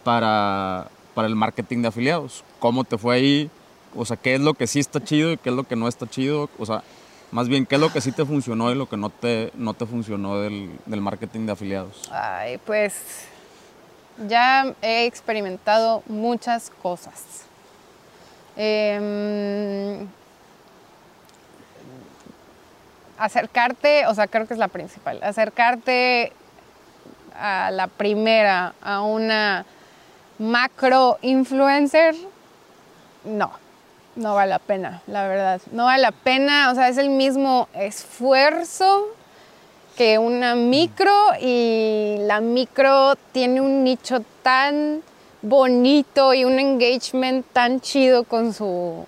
para, 0.02 0.88
para 1.14 1.28
el 1.28 1.36
marketing 1.36 1.82
de 1.82 1.88
afiliados. 1.88 2.42
¿Cómo 2.58 2.82
te 2.84 2.98
fue 2.98 3.14
ahí? 3.16 3.50
O 3.94 4.04
sea, 4.04 4.16
¿qué 4.16 4.34
es 4.34 4.40
lo 4.40 4.54
que 4.54 4.66
sí 4.66 4.80
está 4.80 5.02
chido 5.02 5.30
y 5.32 5.36
qué 5.36 5.50
es 5.50 5.54
lo 5.54 5.62
que 5.64 5.76
no 5.76 5.86
está 5.86 6.08
chido? 6.08 6.50
O 6.58 6.66
sea, 6.66 6.82
más 7.32 7.48
bien, 7.48 7.66
¿qué 7.66 7.76
es 7.76 7.80
lo 7.80 7.90
que 7.90 8.00
sí 8.00 8.12
te 8.12 8.24
funcionó 8.24 8.70
y 8.70 8.74
lo 8.74 8.88
que 8.88 8.98
no 8.98 9.08
te, 9.08 9.50
no 9.54 9.74
te 9.74 9.86
funcionó 9.86 10.38
del, 10.38 10.70
del 10.86 11.00
marketing 11.00 11.46
de 11.46 11.52
afiliados? 11.52 12.08
Ay, 12.12 12.58
pues 12.58 13.26
ya 14.28 14.74
he 14.82 15.06
experimentado 15.06 16.02
muchas 16.06 16.70
cosas. 16.82 17.46
Em, 18.54 20.06
acercarte, 23.18 24.06
o 24.06 24.14
sea, 24.14 24.26
creo 24.26 24.46
que 24.46 24.52
es 24.52 24.60
la 24.60 24.68
principal, 24.68 25.22
acercarte 25.22 26.32
a 27.34 27.70
la 27.70 27.86
primera, 27.86 28.74
a 28.82 29.00
una 29.00 29.64
macro 30.38 31.18
influencer, 31.22 32.14
no, 33.24 33.52
no 34.16 34.34
vale 34.34 34.50
la 34.50 34.58
pena, 34.58 35.02
la 35.06 35.26
verdad. 35.26 35.60
No 35.72 35.84
vale 35.84 36.02
la 36.02 36.12
pena, 36.12 36.70
o 36.70 36.74
sea, 36.74 36.88
es 36.88 36.98
el 36.98 37.10
mismo 37.10 37.68
esfuerzo 37.74 39.08
que 39.96 40.18
una 40.18 40.54
micro 40.54 41.12
y 41.40 42.16
la 42.20 42.40
micro 42.40 43.14
tiene 43.32 43.60
un 43.60 43.84
nicho 43.84 44.22
tan 44.42 45.02
bonito 45.42 46.34
y 46.34 46.44
un 46.44 46.58
engagement 46.58 47.44
tan 47.52 47.80
chido 47.80 48.24
con 48.24 48.54
su 48.54 49.06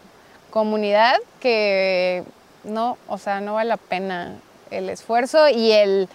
comunidad 0.50 1.16
que 1.40 2.24
no, 2.64 2.98
o 3.08 3.18
sea, 3.18 3.40
no 3.40 3.54
vale 3.54 3.68
la 3.68 3.76
pena 3.76 4.36
el 4.70 4.88
esfuerzo 4.88 5.48
y 5.48 5.72
el 5.72 6.08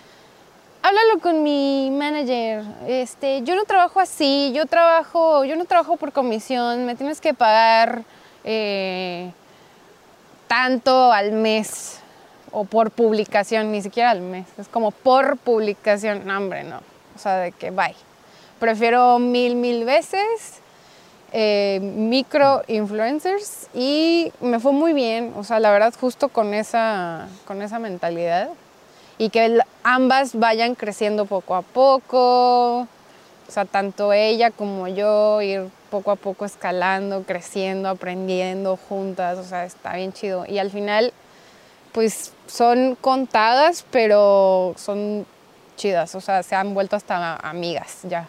háblalo 0.81 1.19
con 1.19 1.43
mi 1.43 1.89
manager. 1.91 2.63
Este, 2.87 3.41
yo 3.43 3.55
no 3.55 3.63
trabajo 3.65 3.99
así, 3.99 4.51
yo 4.53 4.65
trabajo, 4.65 5.45
yo 5.45 5.55
no 5.55 5.65
trabajo 5.65 5.97
por 5.97 6.11
comisión, 6.11 6.85
me 6.85 6.95
tienes 6.95 7.21
que 7.21 7.33
pagar 7.33 8.03
eh, 8.43 9.31
tanto 10.47 11.11
al 11.11 11.31
mes 11.31 11.99
o 12.51 12.65
por 12.65 12.91
publicación, 12.91 13.71
ni 13.71 13.81
siquiera 13.81 14.11
al 14.11 14.21
mes, 14.21 14.47
es 14.57 14.67
como 14.67 14.91
por 14.91 15.37
publicación, 15.37 16.25
no, 16.25 16.37
hombre, 16.37 16.63
no, 16.63 16.77
o 17.15 17.19
sea, 17.19 17.37
de 17.37 17.51
que 17.51 17.71
bye. 17.71 17.95
Prefiero 18.59 19.19
mil, 19.19 19.55
mil 19.55 19.85
veces 19.85 20.59
eh, 21.31 21.79
micro 21.81 22.63
influencers 22.67 23.67
y 23.73 24.33
me 24.41 24.59
fue 24.59 24.71
muy 24.71 24.93
bien, 24.93 25.33
o 25.37 25.43
sea, 25.43 25.59
la 25.59 25.71
verdad, 25.71 25.93
justo 25.99 26.29
con 26.29 26.55
esa, 26.55 27.27
con 27.45 27.61
esa 27.61 27.77
mentalidad 27.77 28.49
y 29.19 29.29
que 29.29 29.59
ambas 29.83 30.33
vayan 30.33 30.73
creciendo 30.73 31.25
poco 31.25 31.55
a 31.55 31.61
poco, 31.61 32.87
o 33.49 33.51
sea, 33.51 33.65
tanto 33.65 34.13
ella 34.13 34.51
como 34.51 34.87
yo 34.87 35.41
ir 35.41 35.69
poco 35.89 36.11
a 36.11 36.15
poco 36.15 36.45
escalando, 36.45 37.23
creciendo, 37.23 37.89
aprendiendo 37.89 38.77
juntas, 38.77 39.39
o 39.39 39.43
sea, 39.43 39.65
está 39.65 39.95
bien 39.95 40.13
chido. 40.13 40.45
Y 40.47 40.59
al 40.59 40.69
final, 40.69 41.11
pues 41.91 42.31
son 42.45 42.95
contadas, 43.01 43.83
pero 43.89 44.75
son 44.77 45.25
chidas, 45.77 46.13
o 46.13 46.21
sea, 46.21 46.43
se 46.43 46.53
han 46.53 46.75
vuelto 46.75 46.95
hasta 46.95 47.37
amigas 47.37 48.01
ya, 48.03 48.27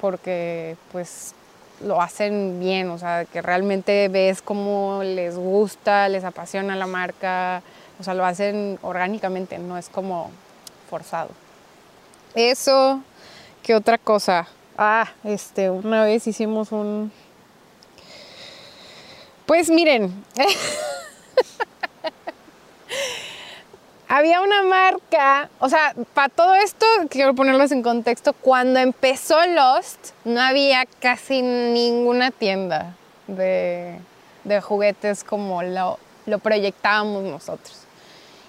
porque 0.00 0.76
pues 0.90 1.34
lo 1.80 2.02
hacen 2.02 2.58
bien, 2.58 2.90
o 2.90 2.98
sea, 2.98 3.26
que 3.26 3.40
realmente 3.40 4.08
ves 4.08 4.42
cómo 4.42 5.02
les 5.04 5.36
gusta, 5.36 6.08
les 6.08 6.24
apasiona 6.24 6.74
la 6.74 6.88
marca, 6.88 7.62
o 8.00 8.02
sea, 8.02 8.14
lo 8.14 8.24
hacen 8.24 8.80
orgánicamente, 8.82 9.56
no 9.58 9.78
es 9.78 9.88
como 9.88 10.32
forzado. 10.90 11.30
Eso, 12.34 13.00
¿qué 13.68 13.74
otra 13.74 13.98
cosa? 13.98 14.48
Ah, 14.78 15.12
este, 15.24 15.68
una 15.68 16.02
vez 16.02 16.26
hicimos 16.26 16.72
un... 16.72 17.12
Pues 19.44 19.68
miren, 19.68 20.24
había 24.08 24.40
una 24.40 24.62
marca, 24.62 25.50
o 25.58 25.68
sea, 25.68 25.94
para 26.14 26.30
todo 26.30 26.54
esto 26.54 26.86
quiero 27.10 27.34
ponerlos 27.34 27.70
en 27.70 27.82
contexto, 27.82 28.32
cuando 28.32 28.80
empezó 28.80 29.36
Lost 29.48 30.12
no 30.24 30.40
había 30.40 30.86
casi 30.98 31.42
ninguna 31.42 32.30
tienda 32.30 32.96
de, 33.26 33.98
de 34.44 34.60
juguetes 34.62 35.24
como 35.24 35.62
lo, 35.62 35.98
lo 36.24 36.38
proyectábamos 36.38 37.24
nosotros. 37.24 37.82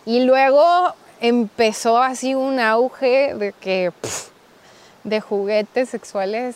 Y 0.06 0.22
luego 0.22 0.96
empezó 1.20 2.02
así 2.02 2.36
un 2.36 2.62
auge 2.62 3.36
de 3.36 3.52
que 3.52 3.92
de 5.04 5.22
juguetes 5.22 5.90
sexuales, 5.90 6.56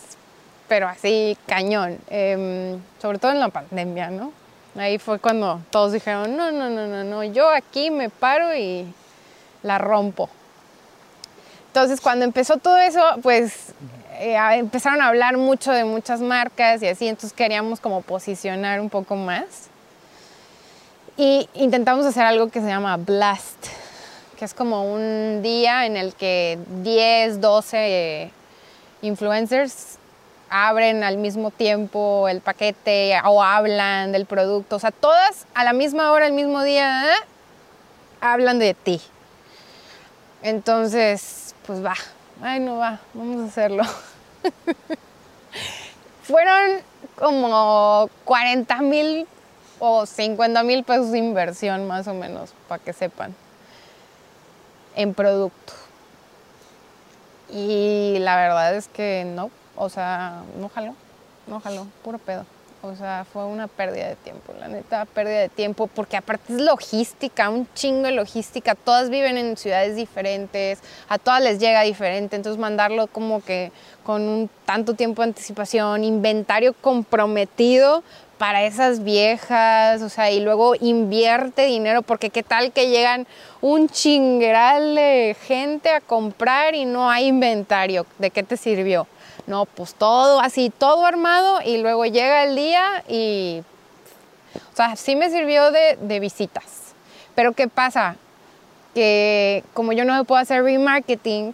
pero 0.67 0.87
así 0.87 1.37
cañón, 1.47 1.99
Em, 2.09 2.79
sobre 3.01 3.19
todo 3.19 3.31
en 3.31 3.39
la 3.39 3.49
pandemia, 3.49 4.09
¿no? 4.09 4.31
Ahí 4.77 4.97
fue 4.97 5.19
cuando 5.19 5.61
todos 5.69 5.91
dijeron, 5.91 6.35
no, 6.35 6.51
no, 6.51 6.69
no, 6.69 6.87
no, 6.87 7.03
no, 7.03 7.23
yo 7.23 7.49
aquí 7.49 7.91
me 7.91 8.09
paro 8.09 8.55
y 8.55 8.87
la 9.61 9.77
rompo. 9.77 10.29
Entonces, 11.67 12.01
cuando 12.01 12.25
empezó 12.25 12.57
todo 12.57 12.77
eso, 12.77 13.01
pues 13.21 13.73
eh, 14.19 14.37
empezaron 14.53 15.01
a 15.01 15.07
hablar 15.07 15.37
mucho 15.37 15.71
de 15.71 15.83
muchas 15.85 16.21
marcas 16.21 16.81
y 16.81 16.87
así, 16.87 17.07
entonces 17.07 17.33
queríamos 17.33 17.79
como 17.79 18.01
posicionar 18.01 18.79
un 18.79 18.89
poco 18.89 19.15
más. 19.15 19.69
Y 21.17 21.47
intentamos 21.53 22.05
hacer 22.05 22.23
algo 22.23 22.49
que 22.49 22.59
se 22.59 22.67
llama 22.67 22.97
Blast, 22.97 23.67
es 24.43 24.53
como 24.53 24.93
un 24.93 25.41
día 25.41 25.85
en 25.85 25.97
el 25.97 26.13
que 26.13 26.59
10, 26.83 27.41
12 27.41 28.31
influencers 29.01 29.97
abren 30.49 31.03
al 31.03 31.17
mismo 31.17 31.49
tiempo 31.49 32.27
el 32.27 32.41
paquete 32.41 33.17
o 33.25 33.41
hablan 33.41 34.11
del 34.11 34.25
producto. 34.25 34.75
O 34.75 34.79
sea, 34.79 34.91
todas 34.91 35.47
a 35.53 35.63
la 35.63 35.73
misma 35.73 36.11
hora, 36.11 36.27
el 36.27 36.33
mismo 36.33 36.63
día, 36.63 37.13
¿eh? 37.13 37.17
hablan 38.21 38.59
de 38.59 38.73
ti. 38.73 39.01
Entonces, 40.41 41.55
pues 41.65 41.83
va, 41.83 41.95
ay 42.41 42.59
no 42.59 42.77
va, 42.77 42.99
vamos 43.13 43.41
a 43.41 43.45
hacerlo. 43.45 43.83
Fueron 46.23 46.81
como 47.15 48.09
40 48.25 48.81
mil 48.81 49.27
o 49.79 50.05
50 50.05 50.63
mil 50.63 50.83
pesos 50.83 51.11
de 51.11 51.17
inversión 51.17 51.87
más 51.87 52.07
o 52.07 52.13
menos, 52.13 52.53
para 52.67 52.83
que 52.83 52.93
sepan, 52.93 53.35
en 54.95 55.13
producto. 55.13 55.73
Y 57.49 58.17
la 58.19 58.35
verdad 58.35 58.75
es 58.75 58.87
que 58.87 59.25
no, 59.25 59.51
o 59.75 59.89
sea, 59.89 60.43
no 60.59 60.69
jaló. 60.69 60.95
no 61.47 61.59
jaló, 61.59 61.87
puro 62.03 62.17
pedo. 62.17 62.45
O 62.85 62.97
sea, 62.97 63.25
fue 63.31 63.45
una 63.45 63.69
pérdida 63.69 64.09
de 64.09 64.17
tiempo, 64.17 64.53
la 64.59 64.67
neta, 64.67 65.05
pérdida 65.05 65.39
de 65.39 65.47
tiempo, 65.47 65.87
porque 65.87 66.17
aparte 66.17 66.51
es 66.51 66.61
logística, 66.61 67.49
un 67.49 67.65
chingo 67.73 68.07
de 68.07 68.11
logística. 68.11 68.75
Todas 68.75 69.09
viven 69.09 69.37
en 69.37 69.55
ciudades 69.55 69.95
diferentes, 69.95 70.79
a 71.07 71.17
todas 71.17 71.41
les 71.41 71.59
llega 71.59 71.81
diferente, 71.83 72.35
entonces 72.35 72.59
mandarlo 72.59 73.07
como 73.07 73.41
que 73.41 73.71
con 74.03 74.21
un 74.23 74.49
tanto 74.65 74.95
tiempo 74.95 75.21
de 75.21 75.29
anticipación, 75.29 76.03
inventario 76.03 76.73
comprometido 76.73 78.03
para 78.37 78.63
esas 78.63 79.03
viejas, 79.03 80.01
o 80.01 80.09
sea, 80.09 80.31
y 80.31 80.39
luego 80.39 80.75
invierte 80.79 81.65
dinero, 81.65 82.01
porque 82.01 82.29
qué 82.29 82.43
tal 82.43 82.71
que 82.71 82.89
llegan 82.89 83.27
un 83.61 83.87
chingueral 83.87 84.95
de 84.95 85.35
gente 85.45 85.89
a 85.89 86.01
comprar 86.01 86.75
y 86.75 86.85
no 86.85 87.09
hay 87.09 87.27
inventario, 87.27 88.05
¿de 88.19 88.31
qué 88.31 88.43
te 88.43 88.57
sirvió? 88.57 89.07
No, 89.45 89.65
pues 89.65 89.93
todo 89.93 90.39
así, 90.39 90.71
todo 90.75 91.05
armado 91.05 91.59
y 91.63 91.77
luego 91.77 92.05
llega 92.05 92.43
el 92.43 92.55
día 92.55 93.03
y... 93.07 93.63
O 94.71 94.75
sea, 94.75 94.95
sí 94.95 95.15
me 95.15 95.29
sirvió 95.29 95.71
de, 95.71 95.97
de 95.99 96.19
visitas. 96.19 96.93
Pero 97.35 97.53
¿qué 97.53 97.67
pasa? 97.67 98.15
Que 98.93 99.63
como 99.73 99.91
yo 99.93 100.05
no 100.05 100.23
puedo 100.25 100.41
hacer 100.41 100.63
remarketing, 100.63 101.53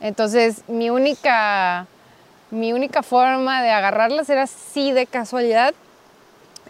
entonces 0.00 0.62
mi 0.68 0.90
única, 0.90 1.86
mi 2.50 2.72
única 2.72 3.02
forma 3.02 3.62
de 3.62 3.70
agarrarlas 3.70 4.28
era 4.28 4.42
así 4.42 4.92
de 4.92 5.06
casualidad. 5.06 5.74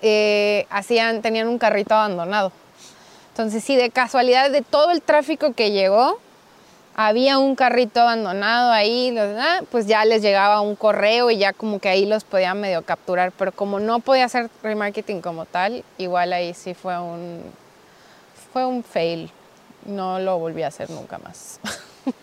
Eh, 0.03 0.67
hacían, 0.71 1.23
tenían 1.23 1.49
un 1.49 1.59
carrito 1.59 1.95
abandonado. 1.95 2.53
Entonces, 3.31 3.63
sí, 3.63 3.77
de 3.77 3.91
casualidad 3.91 4.51
de 4.51 4.63
todo 4.63 4.91
el 4.91 5.01
tráfico 5.01 5.53
que 5.53 5.71
llegó, 5.71 6.19
había 6.97 7.39
un 7.39 7.55
carrito 7.55 8.01
abandonado 8.01 8.73
ahí, 8.73 9.17
ah, 9.19 9.61
pues 9.71 9.87
ya 9.87 10.05
les 10.05 10.21
llegaba 10.21 10.61
un 10.61 10.75
correo 10.75 11.31
y 11.31 11.39
ya 11.39 11.53
como 11.53 11.79
que 11.79 11.89
ahí 11.89 12.07
los 12.07 12.25
podía 12.25 12.55
medio 12.55 12.83
capturar, 12.83 13.31
pero 13.31 13.53
como 13.53 13.79
no 13.79 14.01
podía 14.01 14.25
hacer 14.25 14.51
remarketing 14.65 15.21
como 15.21 15.45
tal, 15.45 15.85
igual 15.97 16.33
ahí 16.33 16.55
sí 16.55 16.75
fue 16.75 16.99
un 16.99 17.43
fue 18.53 18.67
un 18.67 18.83
fail. 18.83 19.31
No 19.87 20.19
lo 20.19 20.39
volví 20.39 20.63
a 20.63 20.69
hacer 20.69 20.91
nunca 20.91 21.19
más. 21.19 21.61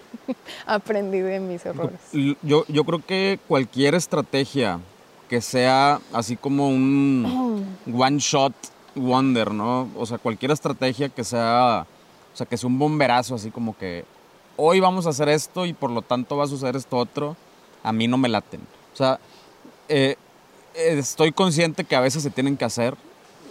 Aprendí 0.66 1.20
de 1.20 1.40
mis 1.40 1.66
errores. 1.66 2.00
Yo, 2.42 2.66
yo 2.68 2.84
creo 2.84 3.00
que 3.06 3.40
cualquier 3.48 3.96
estrategia 3.96 4.80
que 5.30 5.42
sea 5.42 6.00
así 6.14 6.36
como 6.36 6.70
un 6.70 7.66
one 7.94 8.18
shot 8.20 8.54
wonder, 8.96 9.52
¿no? 9.52 9.90
O 9.98 10.06
sea, 10.06 10.18
cualquier 10.18 10.52
estrategia 10.52 11.10
que 11.10 11.24
sea, 11.24 11.86
o 12.34 12.38
sea, 12.38 12.46
que 12.46 12.58
sea 12.58 12.68
un 12.68 12.80
bomberazo, 12.80 13.36
así 13.36 13.52
como 13.52 13.78
que 13.78 14.06
hoy 14.58 14.80
vamos 14.80 15.06
a 15.06 15.10
hacer 15.10 15.28
esto 15.30 15.66
y 15.66 15.74
por 15.74 15.92
lo 15.92 16.02
tanto 16.02 16.38
va 16.38 16.46
a 16.46 16.48
suceder 16.48 16.76
esto 16.76 16.98
otro, 16.98 17.36
a 17.84 17.92
mí 17.92 18.08
no 18.08 18.18
me 18.18 18.30
laten. 18.30 18.62
O 18.94 18.96
sea, 18.98 19.20
eh, 19.90 20.16
eh, 20.76 20.96
estoy 20.98 21.32
consciente 21.32 21.84
que 21.84 21.96
a 21.96 22.00
veces 22.02 22.24
se 22.24 22.30
tienen 22.30 22.56
que 22.58 22.66
hacer 22.66 22.96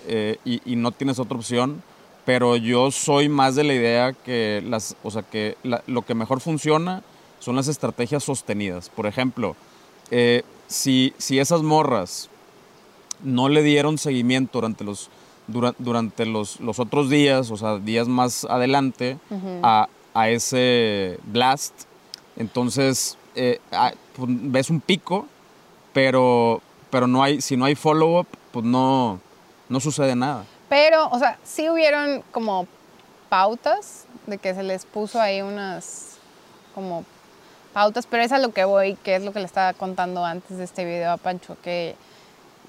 eh, 0.06 0.38
y, 0.44 0.60
y 0.70 0.76
no 0.76 0.92
tienes 0.92 1.18
otra 1.18 1.36
opción, 1.36 1.82
pero 2.24 2.56
yo 2.56 2.90
soy 2.90 3.28
más 3.28 3.54
de 3.54 3.64
la 3.64 3.74
idea 3.74 4.12
que 4.14 4.62
las, 4.66 4.96
o 5.02 5.10
sea, 5.10 5.22
que 5.22 5.58
la- 5.62 5.82
lo 5.86 6.02
que 6.02 6.14
mejor 6.14 6.40
funciona 6.40 7.02
son 7.38 7.56
las 7.56 7.68
estrategias 7.68 8.24
sostenidas. 8.24 8.88
Por 8.88 9.06
ejemplo, 9.06 9.56
eh, 10.10 10.42
si, 10.74 11.14
si 11.18 11.38
esas 11.38 11.62
morras 11.62 12.28
no 13.22 13.48
le 13.48 13.62
dieron 13.62 13.96
seguimiento 13.98 14.58
durante 14.58 14.84
los, 14.84 15.08
dura- 15.46 15.74
durante 15.78 16.26
los, 16.26 16.60
los 16.60 16.78
otros 16.78 17.08
días, 17.08 17.50
o 17.50 17.56
sea, 17.56 17.78
días 17.78 18.08
más 18.08 18.44
adelante, 18.44 19.18
a, 19.62 19.88
a 20.14 20.28
ese 20.28 21.18
blast, 21.24 21.72
entonces 22.36 23.16
eh, 23.34 23.60
pues, 24.16 24.28
ves 24.28 24.70
un 24.70 24.80
pico, 24.80 25.26
pero, 25.92 26.60
pero 26.90 27.06
no 27.06 27.22
hay, 27.22 27.40
si 27.40 27.56
no 27.56 27.64
hay 27.64 27.74
follow-up, 27.76 28.26
pues 28.52 28.64
no, 28.64 29.20
no 29.68 29.80
sucede 29.80 30.14
nada. 30.16 30.44
Pero, 30.68 31.08
o 31.10 31.18
sea, 31.18 31.38
sí 31.44 31.68
hubieron 31.70 32.22
como 32.32 32.66
pautas 33.28 34.06
de 34.26 34.38
que 34.38 34.54
se 34.54 34.62
les 34.62 34.84
puso 34.86 35.20
ahí 35.20 35.40
unas 35.40 36.16
como 36.74 37.04
pautas, 37.74 38.06
pero 38.06 38.22
es 38.22 38.32
a 38.32 38.38
lo 38.38 38.52
que 38.52 38.64
voy, 38.64 38.94
que 38.94 39.16
es 39.16 39.22
lo 39.22 39.32
que 39.32 39.40
le 39.40 39.44
estaba 39.44 39.74
contando 39.74 40.24
antes 40.24 40.56
de 40.56 40.64
este 40.64 40.84
video 40.84 41.10
a 41.10 41.16
Pancho, 41.18 41.56
que 41.62 41.96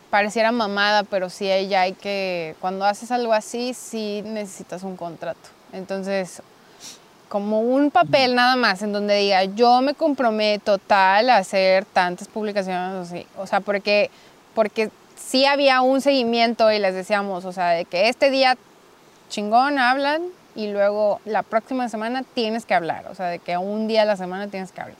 pareciera 0.09 0.51
mamada, 0.51 1.03
pero 1.03 1.29
sí 1.29 1.45
ya 1.67 1.81
hay 1.81 1.93
que, 1.93 2.55
cuando 2.59 2.85
haces 2.85 3.11
algo 3.11 3.31
así, 3.31 3.73
sí 3.73 4.21
necesitas 4.25 4.83
un 4.83 4.97
contrato. 4.97 5.49
Entonces, 5.71 6.41
como 7.29 7.61
un 7.61 7.91
papel 7.91 8.35
nada 8.35 8.55
más 8.55 8.81
en 8.81 8.93
donde 8.93 9.15
diga 9.17 9.43
yo 9.43 9.81
me 9.81 9.93
comprometo 9.93 10.77
tal 10.77 11.29
a 11.29 11.37
hacer 11.37 11.85
tantas 11.85 12.27
publicaciones. 12.27 13.25
O 13.37 13.47
sea, 13.47 13.59
porque, 13.59 14.09
porque 14.53 14.89
sí 15.15 15.45
había 15.45 15.81
un 15.81 16.01
seguimiento 16.01 16.71
y 16.71 16.79
les 16.79 16.95
decíamos, 16.95 17.45
o 17.45 17.51
sea, 17.51 17.69
de 17.69 17.85
que 17.85 18.09
este 18.09 18.29
día 18.31 18.57
chingón 19.29 19.79
hablan 19.79 20.23
y 20.55 20.67
luego 20.67 21.19
la 21.25 21.43
próxima 21.43 21.89
semana 21.89 22.23
tienes 22.33 22.65
que 22.65 22.73
hablar. 22.73 23.05
O 23.11 23.15
sea, 23.15 23.27
de 23.27 23.39
que 23.39 23.57
un 23.57 23.87
día 23.87 24.03
a 24.03 24.05
la 24.05 24.15
semana 24.15 24.47
tienes 24.47 24.71
que 24.71 24.81
hablar. 24.81 24.97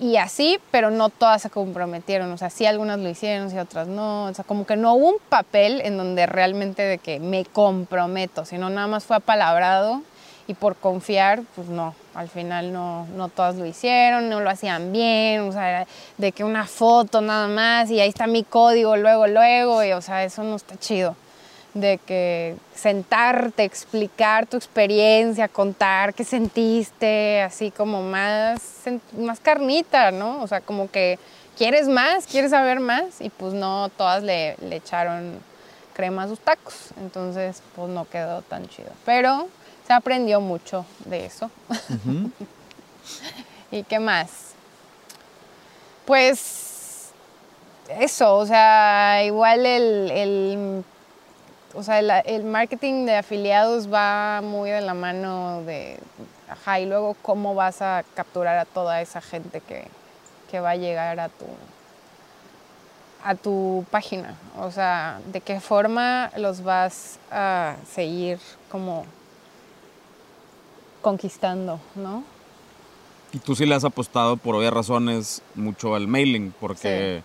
Y 0.00 0.16
así, 0.16 0.60
pero 0.70 0.90
no 0.90 1.08
todas 1.08 1.42
se 1.42 1.50
comprometieron. 1.50 2.30
O 2.30 2.38
sea, 2.38 2.50
sí 2.50 2.66
algunas 2.66 2.98
lo 3.00 3.08
hicieron, 3.08 3.50
sí 3.50 3.58
otras 3.58 3.88
no. 3.88 4.24
O 4.24 4.34
sea, 4.34 4.44
como 4.44 4.64
que 4.64 4.76
no 4.76 4.94
hubo 4.94 5.08
un 5.08 5.18
papel 5.28 5.80
en 5.84 5.96
donde 5.96 6.26
realmente 6.26 6.82
de 6.82 6.98
que 6.98 7.18
me 7.18 7.44
comprometo, 7.44 8.44
sino 8.44 8.70
nada 8.70 8.86
más 8.86 9.04
fue 9.04 9.16
apalabrado 9.16 10.02
y 10.46 10.54
por 10.54 10.76
confiar, 10.76 11.42
pues 11.54 11.68
no, 11.68 11.94
al 12.14 12.28
final 12.28 12.72
no, 12.72 13.06
no 13.14 13.28
todas 13.28 13.56
lo 13.56 13.66
hicieron, 13.66 14.30
no 14.30 14.40
lo 14.40 14.48
hacían 14.48 14.92
bien, 14.92 15.42
o 15.42 15.52
sea, 15.52 15.86
de 16.16 16.32
que 16.32 16.42
una 16.42 16.66
foto 16.66 17.20
nada 17.20 17.48
más 17.48 17.90
y 17.90 18.00
ahí 18.00 18.08
está 18.08 18.26
mi 18.26 18.44
código 18.44 18.96
luego, 18.96 19.26
luego, 19.26 19.84
y 19.84 19.92
o 19.92 20.00
sea, 20.00 20.24
eso 20.24 20.42
no 20.44 20.56
está 20.56 20.76
chido. 20.78 21.16
De 21.74 21.98
que 21.98 22.56
sentarte, 22.74 23.62
explicar 23.62 24.46
tu 24.46 24.56
experiencia, 24.56 25.46
contar 25.48 26.14
qué 26.14 26.24
sentiste, 26.24 27.42
así 27.42 27.70
como 27.70 28.02
más, 28.02 28.60
más 29.16 29.38
carnita, 29.38 30.10
¿no? 30.10 30.42
O 30.42 30.48
sea, 30.48 30.60
como 30.60 30.90
que 30.90 31.18
quieres 31.56 31.86
más, 31.88 32.26
quieres 32.26 32.50
saber 32.52 32.80
más, 32.80 33.20
y 33.20 33.28
pues 33.30 33.52
no 33.52 33.90
todas 33.96 34.22
le, 34.22 34.56
le 34.62 34.76
echaron 34.76 35.38
crema 35.92 36.24
a 36.24 36.28
sus 36.28 36.40
tacos, 36.40 36.74
entonces 37.00 37.62
pues 37.76 37.88
no 37.90 38.08
quedó 38.08 38.42
tan 38.42 38.66
chido. 38.68 38.90
Pero 39.04 39.48
se 39.86 39.92
aprendió 39.92 40.40
mucho 40.40 40.84
de 41.04 41.26
eso. 41.26 41.50
¿Y 43.70 43.82
qué 43.82 43.98
más? 43.98 44.30
Pues 46.06 47.10
eso, 48.00 48.36
o 48.36 48.46
sea, 48.46 49.22
igual 49.24 49.66
el, 49.66 50.10
el- 50.10 50.84
o 51.78 51.82
sea, 51.84 52.00
el, 52.00 52.10
el 52.24 52.42
marketing 52.42 53.06
de 53.06 53.14
afiliados 53.14 53.92
va 53.92 54.40
muy 54.42 54.68
de 54.68 54.80
la 54.80 54.94
mano 54.94 55.62
de, 55.62 56.00
ajá, 56.50 56.80
y 56.80 56.86
luego 56.86 57.14
cómo 57.22 57.54
vas 57.54 57.80
a 57.82 58.04
capturar 58.16 58.58
a 58.58 58.64
toda 58.64 59.00
esa 59.00 59.20
gente 59.20 59.60
que, 59.60 59.86
que 60.50 60.58
va 60.58 60.70
a 60.70 60.76
llegar 60.76 61.20
a 61.20 61.28
tu, 61.28 61.44
a 63.24 63.36
tu 63.36 63.86
página, 63.92 64.34
o 64.58 64.72
sea, 64.72 65.20
de 65.26 65.40
qué 65.40 65.60
forma 65.60 66.32
los 66.36 66.64
vas 66.64 67.20
a 67.30 67.76
seguir 67.88 68.40
como 68.72 69.06
conquistando, 71.00 71.78
¿no? 71.94 72.24
Y 73.32 73.38
tú 73.38 73.54
sí 73.54 73.66
le 73.66 73.76
has 73.76 73.84
apostado 73.84 74.36
por 74.36 74.56
obvias 74.56 74.72
razones 74.72 75.42
mucho 75.54 75.94
al 75.94 76.08
mailing, 76.08 76.52
porque 76.58 77.22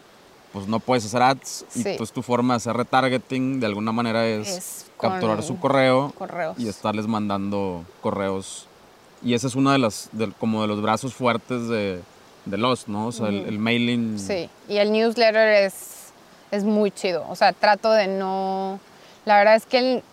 pues 0.54 0.68
no 0.68 0.80
puedes 0.80 1.04
hacer 1.06 1.22
ads 1.22 1.66
y 1.76 1.82
Sí. 1.84 1.96
pues 1.98 2.12
tu 2.12 2.22
forma 2.22 2.54
de 2.54 2.58
hacer 2.58 2.78
retargeting 2.78 3.60
de 3.60 3.66
alguna 3.66 3.92
manera 3.92 4.26
es, 4.26 4.86
capturar 5.00 5.42
su 5.44 5.60
correo 5.60 6.14
correos. 6.18 6.58
y 6.60 6.70
estarles 6.70 7.08
mandando 7.08 7.84
correos. 8.02 8.68
Y 9.24 9.34
ese 9.34 9.48
es 9.48 9.56
uno 9.56 9.72
de 9.72 9.80
las, 9.80 10.10
como 10.40 10.62
de 10.62 10.68
los 10.68 10.82
brazos 10.82 11.14
fuertes 11.14 11.68
de, 11.68 12.02
de 12.46 12.58
Lost, 12.58 12.88
¿no? 12.88 13.08
O 13.08 13.12
sea, 13.12 13.28
el, 13.30 13.46
el 13.48 13.58
mailing. 13.60 14.20
Sí, 14.20 14.50
y 14.70 14.78
el 14.78 14.92
newsletter 14.92 15.48
es, 15.66 16.12
es 16.52 16.64
muy 16.64 16.92
chido. 16.92 17.26
O 17.30 17.36
sea, 17.36 17.52
trato 17.54 17.92
de 17.92 18.08
no... 18.08 18.80
La 19.26 19.38
verdad 19.38 19.56
es 19.56 19.66
que 19.66 19.78
el- 19.80 20.04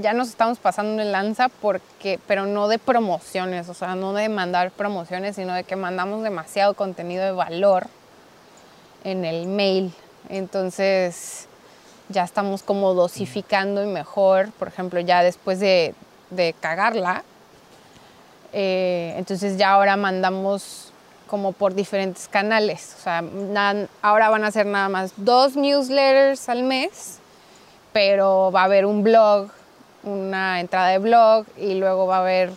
ya 0.00 0.12
nos 0.14 0.28
estamos 0.28 0.58
pasando 0.58 1.02
en 1.02 1.12
lanza 1.12 1.48
porque, 1.50 2.18
pero 2.26 2.46
no 2.46 2.68
de 2.68 2.78
promociones, 2.78 3.68
o 3.68 3.74
sea, 3.74 3.94
no 3.94 4.12
de 4.14 4.28
mandar 4.30 4.70
promociones, 4.70 5.36
sino 5.36 5.52
de 5.54 5.64
que 5.64 5.76
mandamos 5.76 6.22
demasiado 6.22 6.72
contenido 6.74 7.24
de 7.24 7.32
valor 7.32 7.88
en 9.04 9.24
el 9.24 9.46
mail. 9.46 9.92
Entonces, 10.28 11.46
ya 12.08 12.24
estamos 12.24 12.62
como 12.62 12.94
dosificando 12.94 13.82
y 13.82 13.86
mejor, 13.86 14.50
por 14.52 14.68
ejemplo, 14.68 15.00
ya 15.00 15.22
después 15.22 15.60
de, 15.60 15.94
de 16.30 16.54
cagarla, 16.60 17.24
eh, 18.52 19.14
entonces 19.16 19.56
ya 19.56 19.72
ahora 19.72 19.96
mandamos 19.96 20.92
como 21.26 21.52
por 21.52 21.74
diferentes 21.74 22.28
canales. 22.28 22.94
O 22.98 23.02
sea, 23.02 23.24
ahora 24.02 24.28
van 24.28 24.44
a 24.44 24.50
ser 24.50 24.66
nada 24.66 24.88
más 24.88 25.14
dos 25.16 25.56
newsletters 25.56 26.48
al 26.48 26.62
mes, 26.62 27.18
pero 27.92 28.52
va 28.52 28.62
a 28.62 28.64
haber 28.64 28.84
un 28.84 29.02
blog, 29.02 29.48
una 30.02 30.60
entrada 30.60 30.88
de 30.88 30.98
blog 30.98 31.46
y 31.56 31.74
luego 31.74 32.06
va 32.06 32.18
a 32.18 32.20
haber 32.20 32.50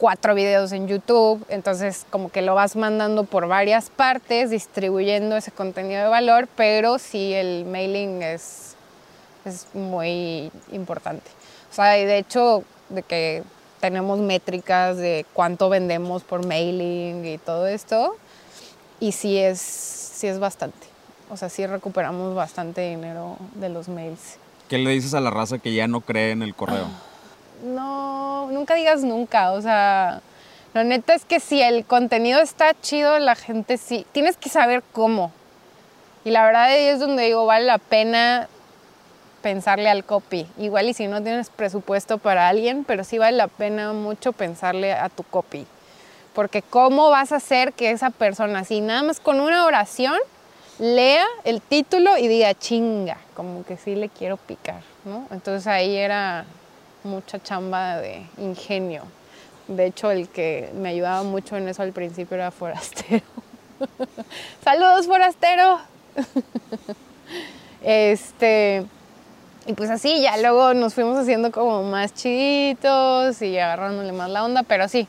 cuatro 0.00 0.34
videos 0.34 0.72
en 0.72 0.88
YouTube, 0.88 1.44
entonces 1.50 2.06
como 2.08 2.30
que 2.30 2.40
lo 2.40 2.54
vas 2.54 2.74
mandando 2.74 3.24
por 3.24 3.46
varias 3.46 3.90
partes, 3.90 4.48
distribuyendo 4.48 5.36
ese 5.36 5.52
contenido 5.52 6.04
de 6.04 6.08
valor, 6.08 6.48
pero 6.56 6.98
sí 6.98 7.34
el 7.34 7.66
mailing 7.66 8.22
es, 8.22 8.76
es 9.44 9.66
muy 9.74 10.50
importante. 10.72 11.30
O 11.70 11.74
sea, 11.74 11.98
y 11.98 12.06
de 12.06 12.16
hecho, 12.16 12.64
de 12.88 13.02
que 13.02 13.42
tenemos 13.80 14.18
métricas 14.20 14.96
de 14.96 15.26
cuánto 15.34 15.68
vendemos 15.68 16.22
por 16.22 16.46
mailing 16.46 17.26
y 17.26 17.36
todo 17.36 17.66
esto, 17.66 18.16
y 19.00 19.12
sí 19.12 19.36
es, 19.36 19.60
sí 19.60 20.28
es 20.28 20.38
bastante. 20.38 20.86
O 21.28 21.36
sea, 21.36 21.50
sí 21.50 21.66
recuperamos 21.66 22.34
bastante 22.34 22.88
dinero 22.88 23.36
de 23.54 23.68
los 23.68 23.88
mails. 23.88 24.38
¿Qué 24.70 24.78
le 24.78 24.90
dices 24.92 25.12
a 25.12 25.20
la 25.20 25.30
raza 25.30 25.58
que 25.58 25.74
ya 25.74 25.86
no 25.88 26.00
cree 26.00 26.30
en 26.30 26.40
el 26.40 26.54
correo? 26.54 26.86
No, 27.62 28.48
nunca 28.50 28.74
digas 28.74 29.02
nunca. 29.02 29.52
O 29.52 29.60
sea, 29.60 30.20
lo 30.74 30.84
neta 30.84 31.14
es 31.14 31.24
que 31.24 31.40
si 31.40 31.62
el 31.62 31.84
contenido 31.84 32.40
está 32.40 32.74
chido, 32.80 33.18
la 33.18 33.34
gente 33.34 33.76
sí. 33.76 34.06
Tienes 34.12 34.36
que 34.36 34.48
saber 34.48 34.82
cómo. 34.92 35.32
Y 36.24 36.30
la 36.30 36.44
verdad 36.44 36.76
es 36.76 37.00
donde 37.00 37.24
digo, 37.24 37.46
vale 37.46 37.66
la 37.66 37.78
pena 37.78 38.48
pensarle 39.42 39.88
al 39.88 40.04
copy. 40.04 40.46
Igual 40.58 40.88
y 40.88 40.94
si 40.94 41.06
no 41.06 41.22
tienes 41.22 41.50
presupuesto 41.50 42.18
para 42.18 42.48
alguien, 42.48 42.84
pero 42.84 43.04
sí 43.04 43.18
vale 43.18 43.36
la 43.36 43.48
pena 43.48 43.92
mucho 43.92 44.32
pensarle 44.32 44.92
a 44.92 45.08
tu 45.08 45.22
copy. 45.22 45.66
Porque 46.34 46.62
cómo 46.62 47.10
vas 47.10 47.32
a 47.32 47.36
hacer 47.36 47.72
que 47.72 47.90
esa 47.90 48.10
persona, 48.10 48.60
así 48.60 48.80
nada 48.80 49.02
más 49.02 49.18
con 49.18 49.40
una 49.40 49.64
oración, 49.64 50.18
lea 50.78 51.24
el 51.44 51.60
título 51.60 52.16
y 52.16 52.28
diga 52.28 52.54
chinga, 52.54 53.18
como 53.34 53.64
que 53.64 53.76
sí 53.76 53.94
le 53.94 54.08
quiero 54.08 54.36
picar, 54.36 54.82
¿no? 55.04 55.26
Entonces 55.30 55.66
ahí 55.66 55.96
era 55.96 56.44
mucha 57.04 57.42
chamba 57.42 57.96
de 57.98 58.26
ingenio. 58.38 59.04
De 59.68 59.86
hecho, 59.86 60.10
el 60.10 60.28
que 60.28 60.70
me 60.74 60.90
ayudaba 60.90 61.22
mucho 61.22 61.56
en 61.56 61.68
eso 61.68 61.82
al 61.82 61.92
principio 61.92 62.36
era 62.36 62.50
Forastero. 62.50 63.24
Saludos, 64.64 65.06
Forastero. 65.06 65.80
este, 67.82 68.84
y 69.66 69.72
pues 69.74 69.90
así, 69.90 70.20
ya 70.22 70.36
luego 70.38 70.74
nos 70.74 70.94
fuimos 70.94 71.18
haciendo 71.18 71.52
como 71.52 71.82
más 71.84 72.14
chiditos 72.14 73.40
y 73.42 73.58
agarrándole 73.58 74.12
más 74.12 74.30
la 74.30 74.44
onda, 74.44 74.62
pero 74.62 74.88
sí, 74.88 75.06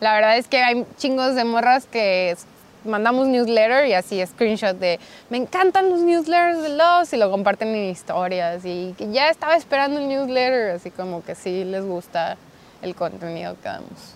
la 0.00 0.14
verdad 0.14 0.36
es 0.36 0.48
que 0.48 0.62
hay 0.62 0.86
chingos 0.98 1.34
de 1.34 1.44
morras 1.44 1.86
que 1.86 2.36
mandamos 2.84 3.26
newsletter 3.26 3.86
y 3.86 3.94
así 3.94 4.24
screenshot 4.26 4.78
de 4.78 4.98
me 5.30 5.36
encantan 5.36 5.90
los 5.90 6.00
newsletters 6.00 6.62
de 6.62 6.70
los 6.70 7.12
y 7.12 7.16
lo 7.16 7.30
comparten 7.30 7.68
en 7.68 7.90
historias 7.90 8.64
y 8.64 8.94
que 8.96 9.10
ya 9.12 9.28
estaba 9.28 9.56
esperando 9.56 10.00
el 10.00 10.08
newsletter, 10.08 10.70
así 10.70 10.90
como 10.90 11.24
que 11.24 11.34
sí 11.34 11.64
les 11.64 11.84
gusta 11.84 12.36
el 12.82 12.94
contenido 12.94 13.56
que 13.62 13.68
damos. 13.68 14.14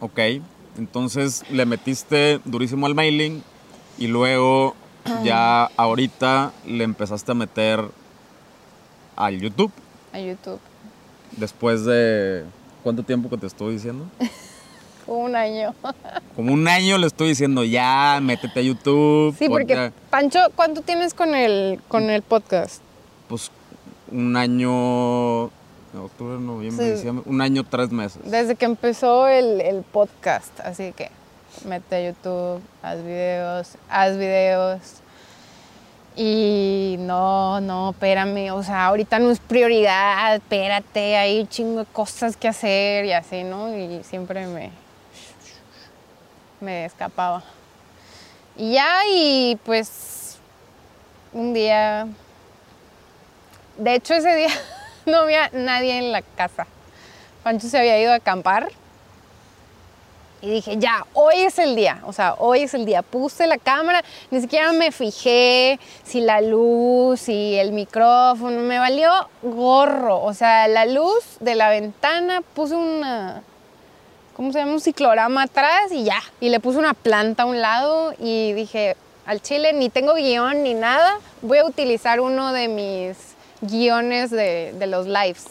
Ok, 0.00 0.20
entonces 0.76 1.42
le 1.50 1.66
metiste 1.66 2.40
durísimo 2.44 2.86
al 2.86 2.94
mailing 2.94 3.42
y 3.98 4.06
luego 4.06 4.74
ya 5.24 5.64
ahorita 5.76 6.52
le 6.66 6.84
empezaste 6.84 7.32
a 7.32 7.34
meter 7.34 7.84
al 9.16 9.40
YouTube. 9.40 9.72
A 10.12 10.20
YouTube. 10.20 10.60
Después 11.32 11.84
de 11.84 12.44
cuánto 12.82 13.02
tiempo 13.02 13.28
que 13.28 13.36
te 13.36 13.46
estoy 13.46 13.74
diciendo? 13.74 14.06
un 15.08 15.34
año. 15.36 15.74
Como 16.36 16.52
un 16.52 16.68
año 16.68 16.98
le 16.98 17.06
estoy 17.06 17.28
diciendo, 17.28 17.64
ya, 17.64 18.18
métete 18.22 18.60
a 18.60 18.62
YouTube. 18.62 19.34
Sí, 19.36 19.48
porque 19.48 19.92
Pancho, 20.10 20.40
¿cuánto 20.54 20.82
tienes 20.82 21.14
con 21.14 21.34
el, 21.34 21.80
con 21.88 22.10
el 22.10 22.22
podcast? 22.22 22.82
Pues 23.28 23.50
un 24.10 24.36
año, 24.36 25.44
octubre, 25.44 26.38
noviembre, 26.38 26.92
diciembre, 26.92 27.24
un 27.26 27.40
año, 27.40 27.64
tres 27.64 27.90
meses. 27.90 28.20
Desde 28.24 28.54
que 28.54 28.66
empezó 28.66 29.26
el, 29.28 29.60
el 29.60 29.82
podcast, 29.82 30.60
así 30.60 30.92
que 30.92 31.10
mete 31.64 31.96
a 31.96 32.10
YouTube, 32.10 32.62
haz 32.82 33.02
videos, 33.02 33.68
haz 33.88 34.16
videos. 34.16 34.80
Y 36.20 36.96
no, 36.98 37.60
no, 37.60 37.90
espérame, 37.90 38.50
o 38.52 38.62
sea, 38.64 38.86
ahorita 38.86 39.20
no 39.20 39.30
es 39.30 39.38
prioridad, 39.38 40.34
espérate, 40.34 41.16
hay 41.16 41.40
un 41.40 41.48
chingo 41.48 41.78
de 41.80 41.86
cosas 41.86 42.36
que 42.36 42.48
hacer 42.48 43.04
y 43.04 43.12
así, 43.12 43.44
¿no? 43.44 43.76
Y 43.76 44.02
siempre 44.02 44.44
me, 44.48 44.72
me 46.60 46.84
escapaba. 46.84 47.42
Y 48.56 48.72
ya, 48.72 49.00
y 49.08 49.56
pues 49.64 50.38
un 51.32 51.54
día, 51.54 52.06
de 53.76 53.94
hecho 53.94 54.14
ese 54.14 54.34
día 54.34 54.50
no 55.06 55.18
había 55.18 55.50
nadie 55.52 55.98
en 55.98 56.12
la 56.12 56.22
casa. 56.22 56.66
Pancho 57.42 57.68
se 57.68 57.78
había 57.78 58.00
ido 58.00 58.12
a 58.12 58.16
acampar 58.16 58.68
y 60.40 60.50
dije, 60.50 60.76
ya, 60.78 61.04
hoy 61.14 61.40
es 61.40 61.58
el 61.58 61.74
día, 61.74 62.00
o 62.04 62.12
sea, 62.12 62.34
hoy 62.38 62.60
es 62.60 62.74
el 62.74 62.86
día. 62.86 63.02
Puse 63.02 63.46
la 63.48 63.58
cámara, 63.58 64.04
ni 64.30 64.40
siquiera 64.40 64.72
me 64.72 64.92
fijé 64.92 65.80
si 66.04 66.20
la 66.20 66.40
luz, 66.40 67.20
si 67.20 67.56
el 67.56 67.72
micrófono, 67.72 68.60
me 68.60 68.78
valió 68.78 69.10
gorro. 69.42 70.22
O 70.22 70.32
sea, 70.34 70.68
la 70.68 70.86
luz 70.86 71.38
de 71.40 71.56
la 71.56 71.70
ventana, 71.70 72.42
puse 72.54 72.76
una, 72.76 73.42
¿cómo 74.38 74.52
se 74.52 74.60
llama? 74.60 74.74
Un 74.74 74.80
ciclorama 74.80 75.42
atrás 75.42 75.90
y 75.90 76.04
ya. 76.04 76.22
Y 76.40 76.48
le 76.48 76.60
puse 76.60 76.78
una 76.78 76.94
planta 76.94 77.42
a 77.42 77.46
un 77.46 77.60
lado 77.60 78.14
y 78.20 78.52
dije, 78.52 78.96
al 79.26 79.42
chile 79.42 79.72
ni 79.72 79.90
tengo 79.90 80.14
guion 80.14 80.62
ni 80.62 80.74
nada, 80.74 81.18
voy 81.42 81.58
a 81.58 81.66
utilizar 81.66 82.20
uno 82.20 82.52
de 82.52 82.68
mis 82.68 83.16
guiones 83.60 84.30
de, 84.30 84.72
de 84.78 84.86
los 84.86 85.06
lives. 85.06 85.46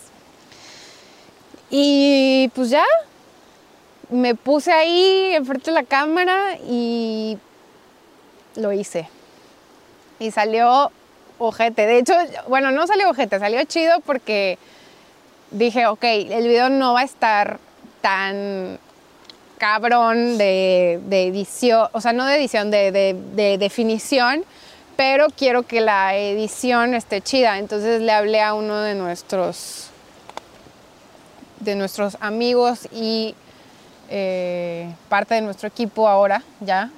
Y 1.69 2.49
pues 2.55 2.69
ya, 2.69 2.85
me 4.09 4.35
puse 4.35 4.71
ahí 4.71 5.33
enfrente 5.33 5.69
de 5.69 5.75
la 5.75 5.83
cámara 5.83 6.57
y 6.65 7.37
lo 8.55 8.71
hice. 8.71 9.09
Y 10.17 10.31
salió 10.31 10.91
ojete. 11.39 11.85
De 11.85 11.97
hecho, 11.97 12.13
bueno, 12.47 12.71
no 12.71 12.87
salió 12.87 13.09
ojete, 13.09 13.37
salió 13.37 13.61
chido 13.65 13.99
porque 14.05 14.57
dije, 15.51 15.87
ok, 15.87 16.03
el 16.03 16.47
video 16.47 16.69
no 16.69 16.93
va 16.93 17.01
a 17.01 17.03
estar 17.03 17.59
tan 18.07 18.79
cabrón 19.57 20.37
de, 20.37 20.93
edición, 21.09 21.89
o 21.91 21.99
sea, 21.99 22.13
no 22.13 22.25
de 22.25 22.37
edición, 22.37 22.71
de, 22.71 22.93
de, 22.93 23.57
definición, 23.57 24.45
pero 24.95 25.27
quiero 25.27 25.63
que 25.63 25.81
la 25.81 26.15
edición 26.15 26.93
esté 26.93 27.19
chida. 27.19 27.59
Entonces 27.59 28.01
le 28.01 28.13
hablé 28.13 28.41
a 28.41 28.53
uno 28.53 28.79
de 28.79 28.95
nuestros, 28.95 29.89
de 31.59 31.75
nuestros 31.75 32.15
amigos 32.21 32.87
y 32.93 33.35
eh, 34.09 34.89
parte 35.09 35.35
de 35.35 35.41
nuestro 35.41 35.67
equipo 35.67 36.07
ahora 36.07 36.43
ya. 36.61 36.89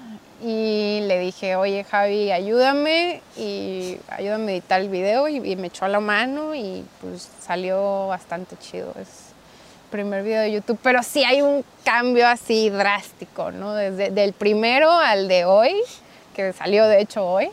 Y 0.44 1.02
le 1.08 1.18
dije, 1.18 1.56
oye 1.56 1.84
Javi, 1.86 2.32
ayúdame 2.32 3.24
y 3.36 3.98
ayúdame 4.10 4.52
a 4.52 4.56
editar 4.56 4.80
el 4.80 4.90
video 4.90 5.28
y, 5.28 5.40
me 5.56 5.68
echó 5.68 5.88
la 5.88 6.02
mano 6.02 6.54
y 6.54 6.86
pues 7.02 7.28
salió 7.42 8.06
bastante 8.10 8.58
chido. 8.58 8.94
Primer 9.90 10.24
video 10.24 10.42
de 10.42 10.52
YouTube, 10.52 10.80
pero 10.82 11.04
sí 11.04 11.24
hay 11.24 11.42
un 11.42 11.64
cambio 11.84 12.28
así 12.28 12.70
drástico, 12.70 13.52
¿no? 13.52 13.74
Desde 13.74 14.12
del 14.12 14.34
primero 14.34 14.92
al 14.92 15.28
de 15.28 15.46
hoy, 15.46 15.76
que 16.36 16.54
salió 16.54 16.86
de 16.86 17.02
hecho 17.02 17.26
hoy, 17.26 17.50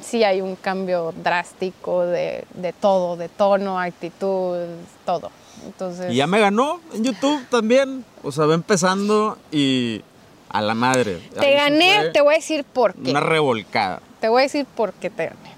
sí 0.00 0.24
hay 0.24 0.40
un 0.40 0.56
cambio 0.56 1.12
drástico 1.22 2.04
de, 2.06 2.44
de 2.54 2.72
todo, 2.72 3.16
de 3.16 3.28
tono, 3.28 3.78
actitud, 3.78 4.66
todo. 5.04 5.30
Entonces... 5.64 6.12
Y 6.12 6.16
ya 6.16 6.26
me 6.26 6.40
ganó 6.40 6.80
en 6.94 7.04
YouTube 7.04 7.44
también. 7.48 8.04
O 8.22 8.32
sea, 8.32 8.46
va 8.46 8.54
empezando 8.54 9.38
y 9.50 10.02
a 10.48 10.60
la 10.60 10.74
madre. 10.74 11.20
Te 11.38 11.54
gané, 11.54 12.10
te 12.12 12.20
voy 12.20 12.34
a 12.34 12.36
decir 12.38 12.64
por 12.64 12.94
qué. 12.94 13.10
Una 13.10 13.20
revolcada. 13.20 14.00
Te 14.20 14.28
voy 14.28 14.40
a 14.40 14.42
decir 14.44 14.66
por 14.66 14.92
qué 14.94 15.10
te 15.10 15.26
gané. 15.26 15.50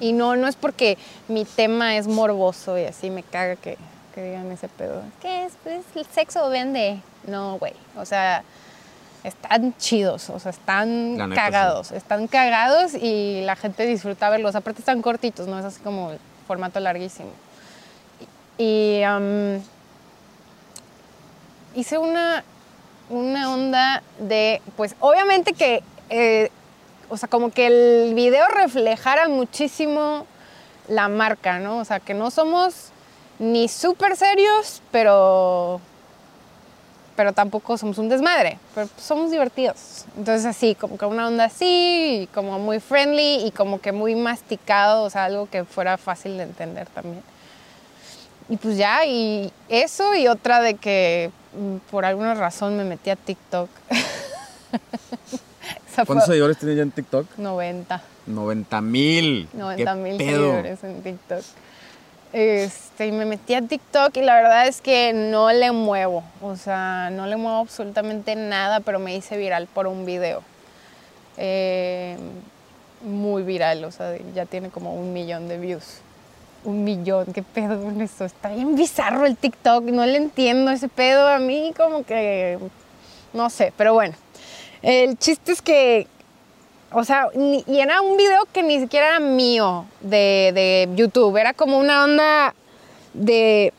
Y 0.00 0.12
no, 0.12 0.36
no 0.36 0.48
es 0.48 0.56
porque 0.56 0.98
mi 1.28 1.44
tema 1.44 1.96
es 1.96 2.06
morboso 2.06 2.78
y 2.78 2.84
así 2.84 3.10
me 3.10 3.22
caga 3.22 3.56
que, 3.56 3.78
que 4.14 4.22
digan 4.22 4.50
ese 4.52 4.68
pedo. 4.68 5.02
¿Qué 5.20 5.44
es? 5.44 5.54
Pues 5.62 5.84
el 5.96 6.06
sexo 6.06 6.48
vende. 6.48 7.00
No, 7.26 7.58
güey. 7.58 7.74
O 7.96 8.04
sea, 8.04 8.44
están 9.24 9.76
chidos, 9.76 10.30
o 10.30 10.38
sea, 10.38 10.50
están 10.50 11.16
cagados. 11.34 11.90
Están 11.90 12.28
cagados 12.28 12.94
y 12.94 13.42
la 13.44 13.56
gente 13.56 13.86
disfruta 13.86 14.30
verlos. 14.30 14.54
Aparte 14.54 14.80
están 14.80 15.02
cortitos, 15.02 15.48
no 15.48 15.58
es 15.58 15.64
así 15.64 15.80
como 15.80 16.12
el 16.12 16.18
formato 16.46 16.78
larguísimo. 16.78 17.30
Y 18.56 19.02
hice 21.74 21.98
una, 21.98 22.44
una 23.10 23.52
onda 23.52 24.02
de, 24.20 24.62
pues 24.76 24.94
obviamente 25.00 25.54
que, 25.54 25.82
eh, 26.08 26.50
o 27.08 27.16
sea, 27.16 27.28
como 27.28 27.50
que 27.50 27.66
el 27.66 28.14
video 28.14 28.46
reflejara 28.46 29.28
muchísimo 29.28 30.26
la 30.86 31.08
marca, 31.08 31.58
¿no? 31.58 31.78
O 31.78 31.84
sea, 31.84 31.98
que 31.98 32.14
no 32.14 32.30
somos 32.30 32.92
ni 33.44 33.68
súper 33.68 34.16
serios, 34.16 34.80
pero, 34.90 35.80
pero 37.16 37.32
tampoco 37.32 37.76
somos 37.76 37.98
un 37.98 38.08
desmadre, 38.08 38.58
pero 38.74 38.88
somos 38.98 39.30
divertidos. 39.30 40.06
Entonces 40.16 40.46
así, 40.46 40.74
como 40.74 40.98
que 40.98 41.06
una 41.06 41.28
onda 41.28 41.44
así, 41.44 42.28
como 42.32 42.58
muy 42.58 42.80
friendly 42.80 43.46
y 43.46 43.50
como 43.50 43.80
que 43.80 43.92
muy 43.92 44.14
masticado, 44.14 45.04
o 45.04 45.10
sea, 45.10 45.26
algo 45.26 45.48
que 45.50 45.64
fuera 45.64 45.98
fácil 45.98 46.36
de 46.36 46.44
entender 46.44 46.86
también. 46.88 47.22
y 48.48 48.56
pues 48.56 48.76
ya, 48.76 49.04
y 49.04 49.52
eso 49.68 50.14
y 50.14 50.28
otra 50.28 50.60
de 50.60 50.74
que 50.74 51.30
mm, 51.54 51.76
por 51.90 52.04
alguna 52.04 52.34
razón 52.34 52.76
me 52.76 52.84
metí 52.84 53.10
a 53.10 53.16
TikTok. 53.16 53.68
¿Cuántos 56.06 56.26
seguidores 56.26 56.58
tienes 56.58 56.76
ya 56.76 56.82
en 56.82 56.90
TikTok? 56.90 57.38
90. 57.38 58.02
90 58.26 58.80
mil. 58.80 59.48
90 59.52 59.94
mil 59.94 60.18
seguidores 60.18 60.82
en 60.82 61.02
TikTok. 61.02 61.44
Este, 62.34 63.06
y 63.06 63.12
me 63.12 63.26
metí 63.26 63.54
a 63.54 63.62
TikTok 63.62 64.16
y 64.16 64.22
la 64.22 64.34
verdad 64.34 64.66
es 64.66 64.80
que 64.80 65.12
no 65.12 65.52
le 65.52 65.70
muevo, 65.70 66.24
o 66.42 66.56
sea, 66.56 67.08
no 67.12 67.28
le 67.28 67.36
muevo 67.36 67.58
absolutamente 67.58 68.34
nada, 68.34 68.80
pero 68.80 68.98
me 68.98 69.14
hice 69.14 69.36
viral 69.36 69.68
por 69.68 69.86
un 69.86 70.04
video. 70.04 70.42
Eh, 71.36 72.16
muy 73.04 73.44
viral, 73.44 73.84
o 73.84 73.92
sea, 73.92 74.16
ya 74.34 74.46
tiene 74.46 74.70
como 74.70 74.96
un 74.96 75.12
millón 75.12 75.46
de 75.46 75.58
views. 75.58 75.98
Un 76.64 76.82
millón, 76.82 77.26
qué 77.32 77.44
pedo 77.44 77.80
con 77.80 78.00
eso. 78.00 78.24
Está 78.24 78.48
bien 78.48 78.74
bizarro 78.74 79.26
el 79.26 79.36
TikTok, 79.36 79.84
no 79.84 80.04
le 80.04 80.16
entiendo 80.16 80.72
ese 80.72 80.88
pedo 80.88 81.28
a 81.28 81.38
mí, 81.38 81.72
como 81.76 82.02
que, 82.02 82.58
no 83.32 83.48
sé, 83.48 83.72
pero 83.76 83.94
bueno. 83.94 84.16
El 84.82 85.16
chiste 85.18 85.52
es 85.52 85.62
que 85.62 86.08
o 86.94 87.04
sea, 87.04 87.28
ni- 87.34 87.64
y 87.66 87.80
era 87.80 88.00
un 88.00 88.16
video 88.16 88.46
que 88.52 88.62
ni 88.62 88.78
siquiera 88.80 89.08
era 89.08 89.20
mío 89.20 89.84
de, 90.00 90.52
de 90.54 90.88
YouTube. 90.94 91.36
Era 91.36 91.52
como 91.52 91.78
una 91.78 92.04
onda 92.04 92.54
de 93.12 93.72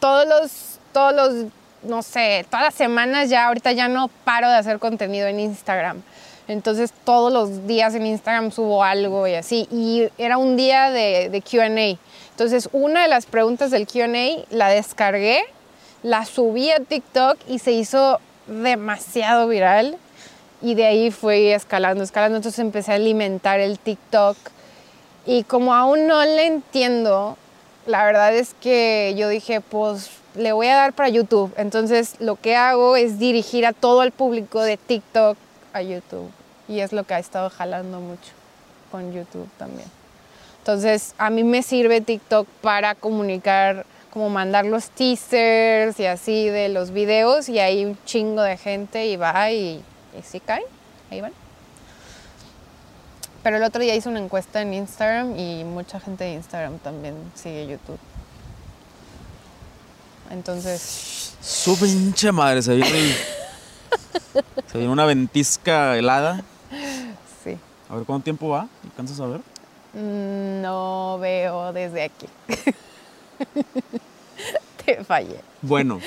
todos 0.00 0.26
los, 0.26 0.78
todos 0.92 1.14
los, 1.14 1.46
no 1.82 2.02
sé, 2.02 2.44
todas 2.50 2.66
las 2.66 2.74
semanas 2.74 3.28
ya, 3.30 3.46
ahorita 3.46 3.72
ya 3.72 3.88
no 3.88 4.08
paro 4.24 4.48
de 4.48 4.56
hacer 4.56 4.78
contenido 4.78 5.26
en 5.28 5.40
Instagram. 5.40 6.02
Entonces 6.46 6.92
todos 7.04 7.32
los 7.32 7.66
días 7.66 7.94
en 7.94 8.04
Instagram 8.06 8.50
subo 8.50 8.84
algo 8.84 9.26
y 9.26 9.34
así. 9.34 9.66
Y 9.70 10.08
era 10.18 10.36
un 10.36 10.56
día 10.56 10.90
de, 10.90 11.30
de 11.30 11.40
QA. 11.42 11.66
Entonces 12.30 12.68
una 12.72 13.02
de 13.02 13.08
las 13.08 13.24
preguntas 13.26 13.70
del 13.70 13.86
QA 13.86 14.44
la 14.50 14.68
descargué, 14.68 15.42
la 16.02 16.26
subí 16.26 16.70
a 16.70 16.80
TikTok 16.80 17.38
y 17.48 17.60
se 17.60 17.72
hizo 17.72 18.20
demasiado 18.46 19.48
viral. 19.48 19.96
Y 20.64 20.74
de 20.74 20.86
ahí 20.86 21.10
fui 21.10 21.48
escalando, 21.48 22.02
escalando. 22.02 22.36
Entonces 22.38 22.58
empecé 22.58 22.92
a 22.92 22.94
alimentar 22.94 23.60
el 23.60 23.78
TikTok. 23.78 24.34
Y 25.26 25.42
como 25.42 25.74
aún 25.74 26.06
no 26.06 26.24
le 26.24 26.46
entiendo, 26.46 27.36
la 27.84 28.02
verdad 28.06 28.34
es 28.34 28.54
que 28.62 29.14
yo 29.14 29.28
dije, 29.28 29.60
pues 29.60 30.08
le 30.34 30.52
voy 30.52 30.68
a 30.68 30.76
dar 30.76 30.94
para 30.94 31.10
YouTube. 31.10 31.52
Entonces 31.58 32.14
lo 32.18 32.36
que 32.36 32.56
hago 32.56 32.96
es 32.96 33.18
dirigir 33.18 33.66
a 33.66 33.74
todo 33.74 34.02
el 34.02 34.10
público 34.10 34.62
de 34.62 34.78
TikTok 34.78 35.36
a 35.74 35.82
YouTube. 35.82 36.30
Y 36.66 36.80
es 36.80 36.94
lo 36.94 37.04
que 37.04 37.12
ha 37.12 37.18
estado 37.18 37.50
jalando 37.50 38.00
mucho 38.00 38.32
con 38.90 39.12
YouTube 39.12 39.50
también. 39.58 39.88
Entonces 40.60 41.14
a 41.18 41.28
mí 41.28 41.44
me 41.44 41.62
sirve 41.62 42.00
TikTok 42.00 42.48
para 42.62 42.94
comunicar, 42.94 43.84
como 44.10 44.30
mandar 44.30 44.64
los 44.64 44.88
teasers 44.88 46.00
y 46.00 46.06
así 46.06 46.48
de 46.48 46.70
los 46.70 46.90
videos. 46.90 47.50
Y 47.50 47.58
hay 47.58 47.84
un 47.84 47.98
chingo 48.06 48.40
de 48.40 48.56
gente 48.56 49.06
y 49.08 49.16
va 49.16 49.52
y, 49.52 49.84
y 50.18 50.22
sí 50.22 50.40
caen. 50.40 50.64
Ahí 51.10 51.20
van. 51.20 51.32
Pero 53.42 53.56
el 53.58 53.62
otro 53.62 53.82
día 53.82 53.94
hice 53.94 54.08
una 54.08 54.20
encuesta 54.20 54.62
en 54.62 54.72
Instagram 54.74 55.38
y 55.38 55.64
mucha 55.64 56.00
gente 56.00 56.24
de 56.24 56.32
Instagram 56.34 56.78
también 56.78 57.14
sigue 57.34 57.66
YouTube. 57.66 57.98
Entonces, 60.30 61.34
Su 61.42 61.78
pinche 61.78 62.32
madre, 62.32 62.62
se 62.62 62.74
viene, 62.74 62.98
el- 62.98 63.14
se 64.72 64.88
una 64.88 65.04
ventisca 65.04 65.96
helada. 65.96 66.42
sí. 67.44 67.58
A 67.90 67.96
ver 67.96 68.04
cuánto 68.04 68.24
tiempo 68.24 68.48
va. 68.48 68.66
¿Alcanzas 68.82 69.20
a 69.20 69.26
ver? 69.26 69.40
Mm, 69.92 70.62
No 70.62 71.18
veo 71.20 71.72
desde 71.74 72.04
aquí. 72.04 72.26
Te 74.84 75.04
fallé. 75.04 75.40
Bueno, 75.62 76.00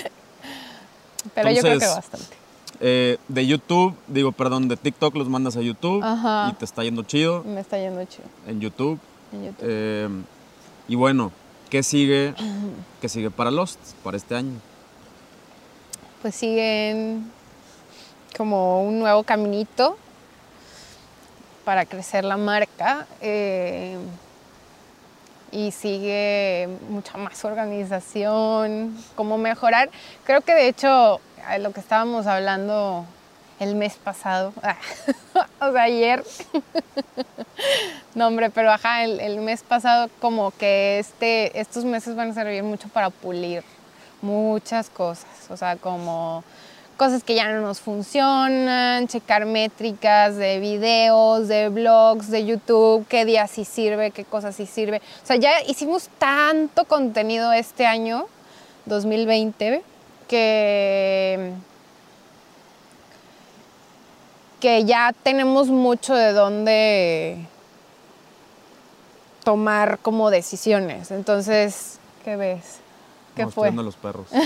Pero 1.35 1.51
yo 1.51 1.61
creo 1.61 1.79
que 1.79 1.85
bastante. 1.87 2.35
Eh, 2.79 3.17
de 3.27 3.47
YouTube, 3.47 3.95
digo, 4.07 4.31
perdón, 4.31 4.67
de 4.67 4.77
TikTok 4.77 5.15
los 5.15 5.29
mandas 5.29 5.57
a 5.57 5.61
YouTube 5.61 6.03
Ajá. 6.03 6.49
y 6.51 6.53
te 6.55 6.65
está 6.65 6.83
yendo 6.83 7.03
chido 7.03 7.43
Me 7.43 7.59
está 7.61 7.77
yendo 7.77 8.03
chido 8.05 8.27
en 8.47 8.59
YouTube. 8.59 8.99
en 9.31 9.45
YouTube. 9.45 9.57
Eh, 9.61 10.09
y 10.87 10.95
bueno, 10.95 11.31
¿qué 11.69 11.83
sigue? 11.83 12.33
¿Qué 13.01 13.09
sigue 13.09 13.31
para 13.31 13.51
Lost 13.51 13.79
para 14.03 14.17
este 14.17 14.35
año? 14.35 14.53
pues 16.21 16.33
siguen 16.33 17.31
como 18.35 18.81
un 18.83 18.99
nuevo 18.99 19.23
caminito 19.23 19.97
para 21.63 21.85
crecer 21.85 22.23
la 22.23 22.37
marca 22.37 23.05
eh, 23.21 23.97
y 25.51 25.71
sigue 25.71 26.67
mucha 26.89 27.17
más 27.17 27.45
organización, 27.45 28.97
cómo 29.15 29.37
mejorar. 29.37 29.89
Creo 30.23 30.41
que 30.41 30.53
de 30.55 30.69
hecho 30.69 31.21
a 31.45 31.57
lo 31.57 31.71
que 31.71 31.79
estábamos 31.79 32.27
hablando 32.27 33.05
el 33.59 33.75
mes 33.75 33.95
pasado, 33.95 34.53
o 35.59 35.71
sea, 35.71 35.81
ayer, 35.81 36.23
no 38.15 38.27
hombre, 38.27 38.49
pero 38.49 38.71
ajá, 38.71 39.03
el, 39.03 39.39
mes 39.39 39.63
pasado 39.63 40.09
como 40.21 40.51
que 40.51 40.99
este, 40.99 41.59
estos 41.59 41.83
meses 41.83 42.15
van 42.15 42.31
a 42.31 42.33
servir 42.33 42.63
mucho 42.63 42.87
para 42.89 43.09
pulir 43.09 43.63
muchas 44.21 44.89
cosas, 44.89 45.49
o 45.49 45.57
sea, 45.57 45.75
como 45.75 46.43
cosas 46.97 47.23
que 47.23 47.35
ya 47.35 47.47
no 47.51 47.61
nos 47.61 47.79
funcionan, 47.79 49.07
checar 49.07 49.45
métricas 49.45 50.35
de 50.35 50.59
videos, 50.59 51.47
de 51.47 51.69
blogs, 51.69 52.29
de 52.29 52.45
YouTube, 52.45 53.05
qué 53.07 53.23
día 53.23 53.47
sí 53.47 53.65
sirve, 53.65 54.11
qué 54.11 54.25
cosas 54.25 54.55
sí 54.55 54.65
sirve. 54.65 55.01
O 55.23 55.25
sea, 55.25 55.35
ya 55.35 55.61
hicimos 55.67 56.09
tanto 56.17 56.85
contenido 56.85 57.53
este 57.53 57.85
año, 57.85 58.25
2020, 58.85 59.83
que 60.27 61.53
que 64.59 64.85
ya 64.85 65.13
tenemos 65.23 65.67
mucho 65.67 66.15
de 66.15 66.33
dónde 66.33 67.37
tomar 69.43 69.99
como 69.99 70.29
decisiones. 70.29 71.11
Entonces, 71.11 71.99
¿qué 72.25 72.35
ves? 72.35 72.79
¿Qué 73.35 73.45
No, 73.45 73.51
fue? 73.51 73.71
los 73.71 73.95
perros. 73.95 74.27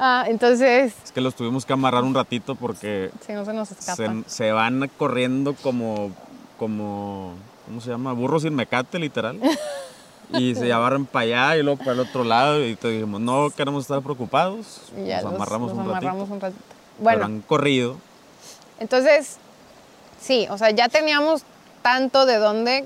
Ah, 0.00 0.26
entonces, 0.28 0.94
Es 1.04 1.10
que 1.10 1.20
los 1.20 1.34
tuvimos 1.34 1.66
que 1.66 1.72
amarrar 1.72 2.04
un 2.04 2.14
ratito 2.14 2.54
porque 2.54 3.10
si 3.26 3.32
no 3.32 3.44
se 3.44 3.52
nos 3.52 3.66
se, 3.66 3.74
escapan. 3.74 4.24
se 4.28 4.52
van 4.52 4.88
corriendo 4.96 5.54
como, 5.54 6.12
como, 6.56 7.32
¿cómo 7.66 7.80
se 7.80 7.90
llama? 7.90 8.12
Burros 8.12 8.42
sin 8.42 8.54
mecate, 8.54 9.00
literal. 9.00 9.40
Y 10.30 10.54
se 10.54 10.70
agarran 10.72 11.06
para 11.06 11.22
allá 11.24 11.56
y 11.56 11.62
luego 11.62 11.78
para 11.78 11.92
el 11.92 12.00
otro 12.00 12.22
lado 12.24 12.64
y 12.64 12.76
te 12.76 12.88
dijimos, 12.88 13.20
no 13.20 13.48
queremos 13.50 13.84
estar 13.84 14.02
preocupados. 14.02 14.82
Y 14.96 15.06
ya 15.06 15.16
nos 15.22 15.24
los- 15.24 15.34
amarramos 15.34 15.70
los 15.70 15.78
un 15.78 15.90
amarramos 15.90 16.28
ratito. 16.28 16.34
un 16.34 16.40
ratito. 16.40 16.64
Pero 16.68 17.02
Bueno, 17.04 17.24
han 17.24 17.40
corrido. 17.40 17.96
entonces, 18.78 19.38
sí, 20.20 20.46
o 20.50 20.58
sea, 20.58 20.70
ya 20.70 20.88
teníamos 20.88 21.42
tanto 21.82 22.26
de 22.26 22.36
dónde, 22.36 22.84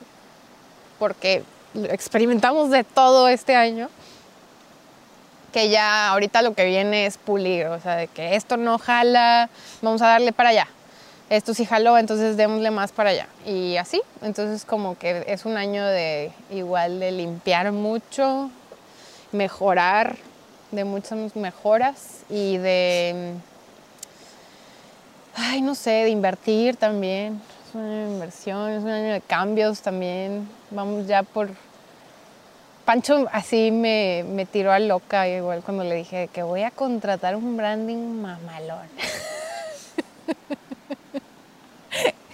porque 0.99 1.43
experimentamos 1.75 2.71
de 2.71 2.85
todo 2.85 3.27
este 3.29 3.57
año, 3.57 3.89
que 5.53 5.69
ya 5.69 6.09
ahorita 6.11 6.43
lo 6.43 6.55
que 6.55 6.65
viene 6.65 7.07
es 7.07 7.19
pulir, 7.19 7.67
o 7.67 7.81
sea, 7.81 7.97
de 7.97 8.07
que 8.09 8.37
esto 8.37 8.57
no 8.57 8.79
jala, 8.79 9.51
vamos 9.83 10.01
a 10.03 10.07
darle 10.07 10.33
para 10.33 10.51
allá. 10.51 10.69
Esto 11.33 11.55
sí 11.55 11.65
jaló, 11.65 11.97
entonces 11.97 12.37
démosle 12.37 12.71
más 12.71 12.93
para 12.93 13.09
allá. 13.09 13.27
Y 13.47 13.79
así, 13.79 14.03
entonces 14.21 14.67
como 14.67 14.99
que 14.99 15.25
es 15.27 15.47
un 15.47 15.57
año 15.57 15.83
de 15.87 16.31
igual 16.51 17.01
de 17.01 17.11
limpiar 17.11 17.73
mucho, 17.73 18.51
mejorar, 19.33 20.17
de 20.73 20.85
muchas 20.85 21.35
mejoras 21.35 22.25
y 22.29 22.59
de 22.59 23.33
Ay, 25.35 25.63
no 25.63 25.75
sé, 25.75 25.91
de 25.91 26.11
invertir 26.11 26.77
también. 26.77 27.41
Es 27.67 27.75
un 27.75 27.81
año 27.81 28.07
de 28.09 28.13
inversión, 28.13 28.71
es 28.71 28.83
un 28.83 28.91
año 28.91 29.15
de 29.15 29.23
cambios 29.23 29.81
también. 29.81 30.47
Vamos 30.71 31.07
ya 31.07 31.23
por... 31.23 31.49
Pancho 32.85 33.27
así 33.33 33.71
me, 33.71 34.23
me 34.29 34.45
tiró 34.45 34.71
a 34.71 34.79
loca 34.79 35.27
igual 35.27 35.63
cuando 35.63 35.83
le 35.83 35.95
dije 35.95 36.29
que 36.31 36.43
voy 36.43 36.63
a 36.65 36.71
contratar 36.71 37.37
un 37.37 37.57
branding 37.57 38.21
mamalón. 38.21 38.87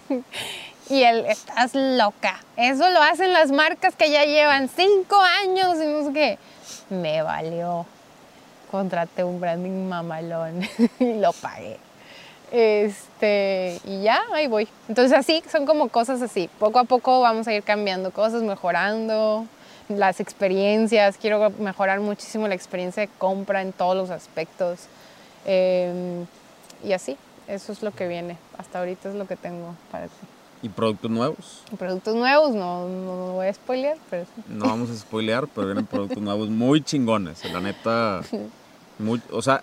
y 0.91 1.03
él, 1.03 1.25
estás 1.27 1.75
loca. 1.75 2.41
Eso 2.57 2.89
lo 2.91 3.03
hacen 3.03 3.33
las 3.33 3.51
marcas 3.51 3.95
que 3.95 4.11
ya 4.11 4.25
llevan 4.25 4.69
cinco 4.69 5.21
años 5.21 5.77
y 5.83 5.87
no 5.87 6.07
sé 6.07 6.13
qué. 6.13 6.39
Me 6.91 7.23
valió. 7.23 7.87
Contraté 8.71 9.25
un 9.25 9.41
branding 9.41 9.89
mamalón 9.89 10.63
y 10.99 11.15
lo 11.15 11.33
pagué. 11.33 11.79
Este, 12.51 13.79
y 13.85 14.03
ya, 14.03 14.23
ahí 14.33 14.47
voy. 14.47 14.69
Entonces 14.89 15.17
así, 15.17 15.43
son 15.51 15.67
como 15.67 15.89
cosas 15.89 16.23
así. 16.23 16.49
Poco 16.59 16.79
a 16.79 16.85
poco 16.85 17.21
vamos 17.21 17.47
a 17.47 17.53
ir 17.53 17.63
cambiando 17.63 18.11
cosas, 18.11 18.43
mejorando 18.43 19.47
las 19.89 20.21
experiencias. 20.21 21.17
Quiero 21.19 21.51
mejorar 21.59 22.01
muchísimo 22.01 22.49
la 22.49 22.55
experiencia 22.55 23.03
de 23.03 23.09
compra 23.19 23.63
en 23.63 23.73
todos 23.73 23.97
los 23.97 24.11
aspectos. 24.11 24.81
Eh, 25.45 26.25
y 26.85 26.93
así, 26.93 27.17
eso 27.49 27.73
es 27.73 27.83
lo 27.83 27.91
que 27.93 28.07
viene. 28.07 28.37
Hasta 28.57 28.79
ahorita 28.79 29.09
es 29.09 29.15
lo 29.15 29.27
que 29.27 29.37
tengo 29.37 29.75
para 29.91 30.07
ti. 30.07 30.13
y 30.63 30.69
productos 30.69 31.11
nuevos. 31.11 31.63
Productos 31.79 32.15
nuevos, 32.15 32.53
no, 32.55 32.89
no, 32.89 33.33
voy 33.35 33.47
a 33.47 33.55
spoilear, 33.55 33.97
pero. 34.11 34.27
No 34.49 34.67
vamos 34.67 34.91
a 34.91 34.97
spoilear, 34.97 35.47
pero 35.49 35.69
vienen 35.69 35.87
productos 35.87 36.19
nuevos 36.19 36.49
muy 36.49 36.83
chingones. 36.83 37.45
La 37.51 37.61
neta, 37.61 38.23
muy, 38.99 39.21
o 39.31 39.43
sea, 39.43 39.63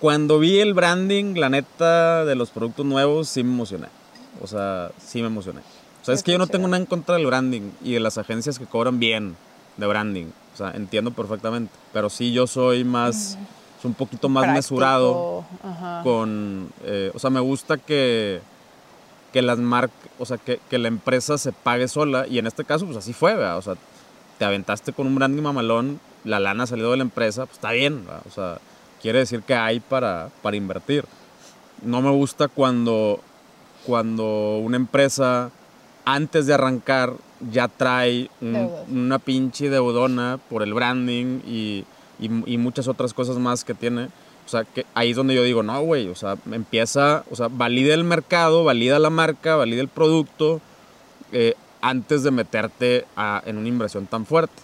cuando 0.00 0.38
vi 0.38 0.60
el 0.60 0.74
branding, 0.74 1.34
la 1.36 1.48
neta, 1.48 2.24
de 2.24 2.34
los 2.34 2.50
productos 2.50 2.84
nuevos, 2.84 3.28
sí 3.28 3.42
me 3.42 3.54
emocioné. 3.54 3.88
O 4.40 4.46
sea, 4.46 4.90
sí 4.98 5.20
me 5.20 5.28
emocioné. 5.28 5.60
O 6.02 6.04
sea, 6.04 6.14
es 6.14 6.22
que 6.22 6.32
yo 6.32 6.38
no 6.38 6.46
tengo 6.46 6.68
nada 6.68 6.76
en 6.76 6.86
contra 6.86 7.14
del 7.14 7.26
branding 7.26 7.70
y 7.82 7.92
de 7.94 8.00
las 8.00 8.18
agencias 8.18 8.58
que 8.58 8.66
cobran 8.66 8.98
bien 8.98 9.36
de 9.78 9.86
branding. 9.86 10.26
O 10.52 10.56
sea, 10.56 10.72
entiendo 10.72 11.12
perfectamente. 11.12 11.72
Pero 11.92 12.10
sí 12.10 12.32
yo 12.32 12.46
soy 12.46 12.84
más, 12.84 13.38
un 13.84 13.94
poquito 13.94 14.28
más 14.28 14.44
Práctico, 14.44 14.56
mesurado 14.74 15.44
ajá. 15.62 16.00
con, 16.02 16.68
eh, 16.84 17.10
o 17.14 17.18
sea, 17.18 17.30
me 17.30 17.40
gusta 17.40 17.76
que, 17.78 18.40
que 19.32 19.42
las 19.42 19.58
marcas, 19.58 19.96
o 20.18 20.24
sea, 20.26 20.38
que, 20.38 20.60
que 20.70 20.78
la 20.78 20.88
empresa 20.88 21.38
se 21.38 21.52
pague 21.52 21.88
sola 21.88 22.26
y 22.26 22.38
en 22.38 22.46
este 22.46 22.64
caso, 22.64 22.84
pues 22.86 22.96
así 22.98 23.12
fue, 23.12 23.34
¿verdad? 23.34 23.58
O 23.58 23.62
sea, 23.62 23.74
te 24.38 24.44
aventaste 24.44 24.92
con 24.92 25.06
un 25.06 25.14
branding 25.14 25.42
mamalón, 25.42 26.00
la 26.24 26.40
lana 26.40 26.66
salió 26.66 26.90
de 26.90 26.96
la 26.98 27.02
empresa, 27.04 27.46
pues 27.46 27.56
está 27.58 27.72
bien, 27.72 28.04
¿verdad? 28.06 28.22
O 28.26 28.30
sea, 28.30 28.58
quiere 29.02 29.18
decir 29.20 29.42
que 29.42 29.54
hay 29.54 29.80
para, 29.80 30.30
para 30.42 30.56
invertir. 30.56 31.04
No 31.82 32.00
me 32.00 32.10
gusta 32.10 32.48
cuando, 32.48 33.20
cuando 33.86 34.58
una 34.58 34.76
empresa, 34.76 35.50
antes 36.04 36.46
de 36.46 36.54
arrancar, 36.54 37.12
ya 37.50 37.68
trae 37.68 38.30
un- 38.40 38.70
una 38.90 39.18
pinche 39.18 39.68
deudona 39.68 40.38
por 40.48 40.62
el 40.62 40.72
branding 40.72 41.40
y, 41.46 41.84
y- 42.18 42.58
muchas 42.58 42.88
otras 42.88 43.12
cosas 43.14 43.36
más 43.38 43.64
que 43.64 43.74
tiene. 43.74 44.08
O 44.46 44.48
sea, 44.48 44.64
que 44.64 44.84
ahí 44.94 45.10
es 45.10 45.16
donde 45.16 45.34
yo 45.34 45.42
digo, 45.42 45.62
no, 45.62 45.80
güey, 45.82 46.08
o 46.08 46.14
sea, 46.14 46.36
empieza, 46.52 47.24
o 47.30 47.36
sea, 47.36 47.48
valida 47.48 47.94
el 47.94 48.04
mercado, 48.04 48.62
valida 48.64 48.98
la 48.98 49.08
marca, 49.10 49.56
valida 49.56 49.80
el 49.80 49.88
producto, 49.88 50.60
eh, 51.32 51.54
antes 51.80 52.22
de 52.22 52.30
meterte 52.30 53.04
en 53.46 53.56
una 53.58 53.68
inversión 53.68 54.06
tan 54.06 54.26
fuerte. 54.26 54.54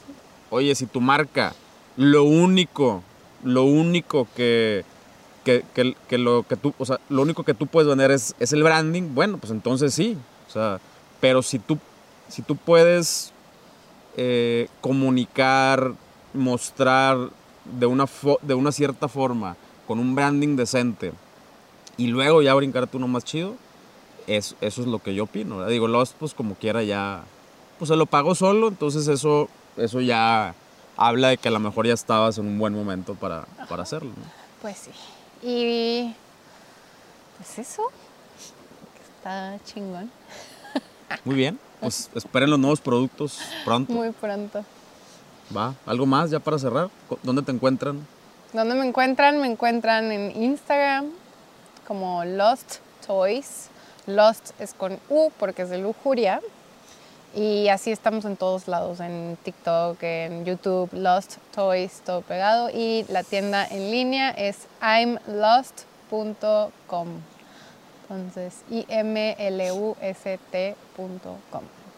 Oye, 0.50 0.74
si 0.74 0.86
tu 0.86 1.00
marca, 1.00 1.54
lo 1.96 2.24
único, 2.24 3.02
lo 3.42 3.64
único 3.64 4.28
que, 4.36 4.84
que, 5.44 5.64
que- 5.74 5.96
que 6.08 6.18
lo 6.18 6.42
que 6.42 6.56
tú, 6.56 6.74
o 6.78 6.84
sea, 6.84 6.98
lo 7.08 7.22
único 7.22 7.44
que 7.44 7.54
tú 7.54 7.66
puedes 7.66 7.88
vender 7.88 8.10
es, 8.10 8.34
es 8.38 8.52
el 8.52 8.62
branding, 8.62 9.14
bueno, 9.14 9.38
pues 9.38 9.50
entonces 9.50 9.94
sí. 9.94 10.16
O 10.48 10.52
sea, 10.52 10.78
pero 11.20 11.42
si 11.42 11.58
tú, 11.58 11.78
si 12.28 12.42
tú 12.42 12.56
puedes 12.56 13.32
eh, 14.16 14.68
comunicar, 14.80 15.92
mostrar 16.34 17.30
de 17.78 17.86
una, 17.86 18.04
fo- 18.06 18.40
de 18.42 18.54
una 18.54 18.72
cierta 18.72 19.08
forma, 19.08 19.56
con 19.86 19.98
un 19.98 20.14
branding 20.14 20.56
decente, 20.56 21.12
y 21.96 22.06
luego 22.06 22.42
ya 22.42 22.54
brincarte 22.54 22.96
uno 22.96 23.08
más 23.08 23.24
chido, 23.24 23.54
es, 24.26 24.54
eso 24.60 24.80
es 24.82 24.86
lo 24.86 24.98
que 25.00 25.14
yo 25.14 25.24
opino. 25.24 25.56
¿verdad? 25.58 25.70
Digo, 25.70 25.88
Lost, 25.88 26.14
pues 26.18 26.34
como 26.34 26.54
quiera 26.54 26.82
ya, 26.82 27.22
pues 27.78 27.88
se 27.88 27.96
lo 27.96 28.06
pagó 28.06 28.34
solo, 28.34 28.68
entonces 28.68 29.08
eso, 29.08 29.48
eso 29.76 30.00
ya 30.00 30.54
habla 30.96 31.28
de 31.28 31.36
que 31.38 31.48
a 31.48 31.50
lo 31.52 31.58
mejor 31.60 31.86
ya 31.86 31.94
estabas 31.94 32.38
en 32.38 32.46
un 32.46 32.58
buen 32.58 32.74
momento 32.74 33.14
para, 33.14 33.44
para 33.68 33.82
hacerlo. 33.82 34.10
¿no? 34.10 34.24
Pues 34.62 34.78
sí. 34.78 34.90
Y 35.46 36.14
pues 37.38 37.58
eso, 37.58 37.84
está 39.16 39.58
chingón. 39.64 40.10
Muy 41.24 41.34
bien, 41.34 41.58
pues 41.80 42.08
esperen 42.14 42.50
los 42.50 42.58
nuevos 42.58 42.80
productos 42.80 43.40
pronto. 43.64 43.92
Muy 43.92 44.10
pronto. 44.12 44.64
Va, 45.56 45.74
¿algo 45.86 46.06
más 46.06 46.30
ya 46.30 46.38
para 46.38 46.58
cerrar? 46.58 46.88
¿Dónde 47.22 47.42
te 47.42 47.50
encuentran? 47.50 48.06
¿Dónde 48.52 48.74
me 48.74 48.86
encuentran? 48.86 49.40
Me 49.40 49.46
encuentran 49.46 50.12
en 50.12 50.42
Instagram 50.42 51.06
como 51.86 52.24
Lost 52.24 52.76
Toys. 53.06 53.68
Lost 54.06 54.50
es 54.60 54.74
con 54.74 54.98
U 55.08 55.30
porque 55.38 55.62
es 55.62 55.70
de 55.70 55.78
lujuria. 55.78 56.40
Y 57.34 57.68
así 57.68 57.92
estamos 57.92 58.24
en 58.24 58.36
todos 58.36 58.66
lados, 58.66 58.98
en 59.00 59.38
TikTok, 59.44 60.02
en 60.02 60.44
YouTube, 60.44 60.92
Lost 60.92 61.36
Toys, 61.54 62.00
todo 62.04 62.22
pegado. 62.22 62.70
Y 62.70 63.04
la 63.08 63.22
tienda 63.22 63.66
en 63.66 63.90
línea 63.90 64.30
es 64.30 64.66
imlost.com. 64.82 66.40
Entonces, 68.02 68.62
I-M-L-U-S-T.com. 68.70 69.22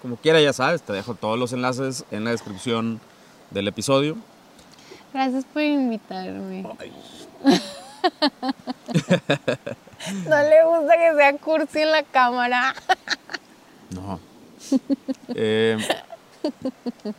Como 0.02 0.16
quiera, 0.16 0.40
ya 0.40 0.52
sabes, 0.52 0.82
te 0.82 0.92
dejo 0.92 1.14
todos 1.14 1.38
los 1.38 1.54
enlaces 1.54 2.04
en 2.10 2.24
la 2.24 2.32
descripción 2.32 3.00
del 3.52 3.68
episodio. 3.68 4.16
Gracias 5.12 5.44
por 5.44 5.62
invitarme. 5.62 6.62
no 10.28 10.36
le 10.42 10.64
gusta 10.64 10.94
que 10.96 11.14
sea 11.16 11.36
cursi 11.38 11.80
en 11.80 11.90
la 11.90 12.02
cámara. 12.02 12.74
No. 13.90 14.18
Eh, 15.34 15.76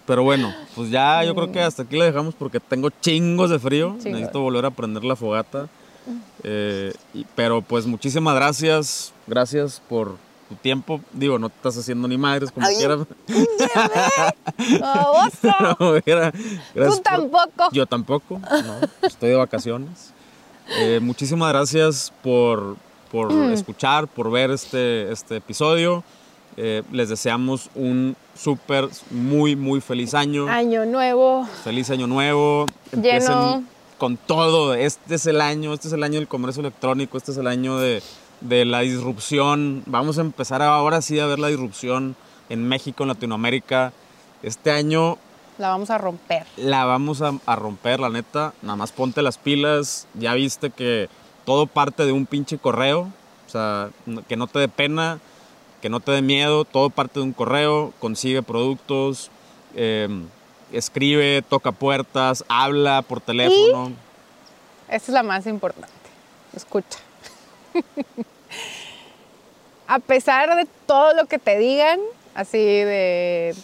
pero 0.07 0.23
bueno, 0.23 0.51
pues 0.73 0.89
ya 0.89 1.23
yo 1.23 1.35
creo 1.35 1.51
que 1.51 1.61
hasta 1.61 1.83
aquí 1.83 1.97
la 1.97 2.05
dejamos 2.05 2.33
porque 2.33 2.59
tengo 2.59 2.89
chingos 2.89 3.51
de 3.51 3.59
frío. 3.59 3.89
Chingos. 3.99 4.05
Necesito 4.05 4.41
volver 4.41 4.65
a 4.65 4.71
prender 4.71 5.03
la 5.03 5.15
fogata. 5.15 5.69
Eh, 6.43 6.93
pero 7.35 7.61
pues 7.61 7.85
muchísimas 7.85 8.33
gracias. 8.33 9.13
Gracias 9.27 9.83
por 9.87 10.17
tu 10.49 10.55
tiempo. 10.55 10.99
Digo, 11.13 11.39
no 11.39 11.49
te 11.49 11.55
estás 11.55 11.77
haciendo 11.77 12.07
ni 12.07 12.17
madres 12.17 12.51
como 12.51 12.65
Ay. 12.67 12.75
quieras. 12.77 12.99
Quiera. 16.03 16.31
Gracias 16.75 16.97
Tú 16.97 17.03
por- 17.03 17.03
tampoco. 17.03 17.69
Yo 17.71 17.85
tampoco, 17.85 18.39
no, 18.39 18.79
estoy 19.07 19.29
de 19.29 19.35
vacaciones. 19.35 20.13
Eh, 20.79 20.99
muchísimas 21.01 21.49
gracias 21.51 22.13
por, 22.21 22.77
por 23.11 23.31
Mm. 23.33 23.51
escuchar, 23.53 24.07
por 24.07 24.31
ver 24.31 24.51
este, 24.51 25.11
este 25.11 25.37
episodio. 25.37 26.03
Eh, 26.55 26.83
les 26.91 27.09
deseamos 27.09 27.69
un 27.75 28.15
súper, 28.35 28.87
muy, 29.09 29.55
muy 29.55 29.81
feliz 29.81 30.13
año. 30.13 30.47
Año 30.47 30.85
nuevo. 30.85 31.47
Feliz 31.63 31.89
año 31.89 32.07
nuevo. 32.07 32.65
Lleno. 32.91 33.63
con 33.97 34.17
todo. 34.17 34.73
Este 34.73 35.15
es 35.15 35.25
el 35.27 35.39
año, 35.41 35.73
este 35.73 35.87
es 35.87 35.93
el 35.93 36.03
año 36.03 36.19
del 36.19 36.27
comercio 36.27 36.59
electrónico, 36.61 37.17
este 37.17 37.31
es 37.31 37.37
el 37.37 37.47
año 37.47 37.77
de, 37.77 38.03
de 38.43 38.65
la 38.65 38.79
disrupción. 38.81 39.83
Vamos 39.85 40.17
a 40.17 40.21
empezar 40.21 40.61
ahora 40.61 41.01
sí 41.01 41.19
a 41.19 41.25
ver 41.25 41.39
la 41.39 41.47
disrupción 41.47 42.15
en 42.49 42.67
México, 42.67 43.03
en 43.03 43.09
Latinoamérica. 43.09 43.91
Este 44.43 44.71
año 44.71 45.17
La 45.57 45.69
vamos 45.69 45.89
a 45.89 45.97
romper. 45.97 46.45
la 46.57 46.85
vamos 46.85 47.21
a, 47.21 47.33
a 47.45 47.55
romper, 47.55 47.99
la 47.99 48.09
neta. 48.09 48.53
Nada 48.61 48.75
más 48.75 48.91
ponte 48.91 49.21
las 49.21 49.37
pilas. 49.37 50.07
Ya 50.13 50.33
viste 50.33 50.69
que 50.69 51.09
todo 51.45 51.67
parte 51.67 52.05
de 52.05 52.11
un 52.11 52.25
pinche 52.25 52.57
correo. 52.57 53.09
O 53.47 53.49
sea, 53.49 53.89
que 54.27 54.35
no 54.35 54.47
te 54.47 54.59
dé 54.59 54.67
pena, 54.67 55.19
que 55.81 55.89
no 55.89 55.99
te 55.99 56.11
dé 56.11 56.21
miedo. 56.21 56.65
Todo 56.65 56.89
parte 56.89 57.19
de 57.19 57.25
un 57.25 57.33
correo. 57.33 57.93
Consigue 57.99 58.41
productos. 58.43 59.29
eh, 59.75 60.07
escribe, 60.71 61.43
toca 61.47 61.71
puertas, 61.71 62.43
habla 62.47 63.03
por 63.03 63.21
teléfono. 63.21 63.91
Esta 64.87 65.11
es 65.11 65.13
la 65.13 65.21
más 65.23 65.45
importante. 65.45 65.87
Escucha. 66.55 66.97
A 69.87 69.99
pesar 69.99 70.55
de 70.55 70.67
todo 70.85 71.13
lo 71.13 71.25
que 71.25 71.39
te 71.39 71.57
digan, 71.57 71.99
así 72.35 72.57
de 72.57 73.55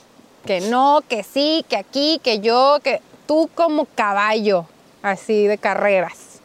que 0.46 0.62
no, 0.62 1.02
que 1.08 1.24
sí, 1.24 1.66
que 1.70 1.78
aquí, 1.78 2.20
que 2.24 2.40
yo, 2.40 2.80
que 2.84 3.02
tú 3.26 3.50
como 3.56 3.86
caballo, 3.86 4.66
así 5.02 5.48
de 5.48 5.58
carreras. 5.58 6.40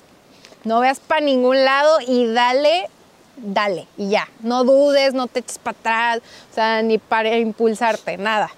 No 0.64 0.80
veas 0.80 1.00
para 1.00 1.20
ningún 1.20 1.64
lado 1.64 1.98
y 2.06 2.32
dale, 2.32 2.88
dale, 3.36 3.86
y 3.96 4.10
ya. 4.10 4.28
No 4.40 4.64
dudes, 4.64 5.12
no 5.12 5.26
te 5.26 5.40
eches 5.40 5.58
para 5.58 5.76
atrás, 5.78 6.18
o 6.50 6.54
sea, 6.54 6.82
ni 6.82 6.98
para 6.98 7.36
impulsarte, 7.36 8.16
nada. 8.16 8.50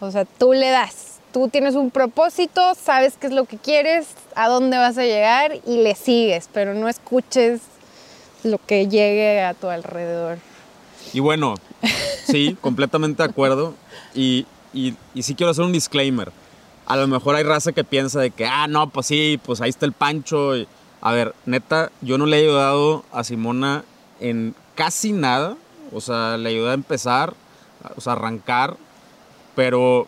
O 0.00 0.10
sea, 0.10 0.24
tú 0.24 0.52
le 0.52 0.70
das. 0.70 1.20
Tú 1.32 1.48
tienes 1.48 1.76
un 1.76 1.90
propósito, 1.90 2.74
sabes 2.74 3.16
qué 3.18 3.28
es 3.28 3.32
lo 3.32 3.44
que 3.46 3.56
quieres, 3.56 4.08
a 4.34 4.48
dónde 4.48 4.76
vas 4.76 4.98
a 4.98 5.04
llegar 5.04 5.60
y 5.66 5.82
le 5.82 5.94
sigues, 5.94 6.48
pero 6.52 6.74
no 6.74 6.88
escuches 6.88 7.60
lo 8.44 8.58
que 8.58 8.88
llegue 8.88 9.40
a 9.42 9.54
tu 9.54 9.68
alrededor. 9.68 10.38
Y 11.12 11.20
bueno, 11.20 11.54
sí, 12.26 12.56
completamente 12.60 13.22
de 13.22 13.28
acuerdo. 13.28 13.74
Y, 14.14 14.46
y, 14.72 14.94
y 15.14 15.22
sí 15.22 15.34
quiero 15.34 15.50
hacer 15.50 15.64
un 15.64 15.72
disclaimer. 15.72 16.32
A 16.86 16.96
lo 16.96 17.06
mejor 17.06 17.36
hay 17.36 17.44
raza 17.44 17.72
que 17.72 17.84
piensa 17.84 18.20
de 18.20 18.30
que, 18.30 18.44
ah, 18.46 18.66
no, 18.66 18.88
pues 18.90 19.06
sí, 19.06 19.38
pues 19.44 19.60
ahí 19.60 19.70
está 19.70 19.86
el 19.86 19.92
Pancho. 19.92 20.56
y- 20.56 20.66
a 21.00 21.12
ver, 21.12 21.34
neta, 21.46 21.90
yo 22.00 22.16
no 22.18 22.26
le 22.26 22.38
he 22.38 22.42
ayudado 22.44 23.04
a 23.12 23.24
Simona 23.24 23.84
en 24.20 24.54
casi 24.74 25.12
nada. 25.12 25.56
O 25.92 26.00
sea, 26.00 26.36
le 26.36 26.48
ayudé 26.50 26.70
a 26.70 26.74
empezar, 26.74 27.34
o 27.96 28.00
sea, 28.00 28.12
arrancar. 28.14 28.76
Pero 29.54 30.06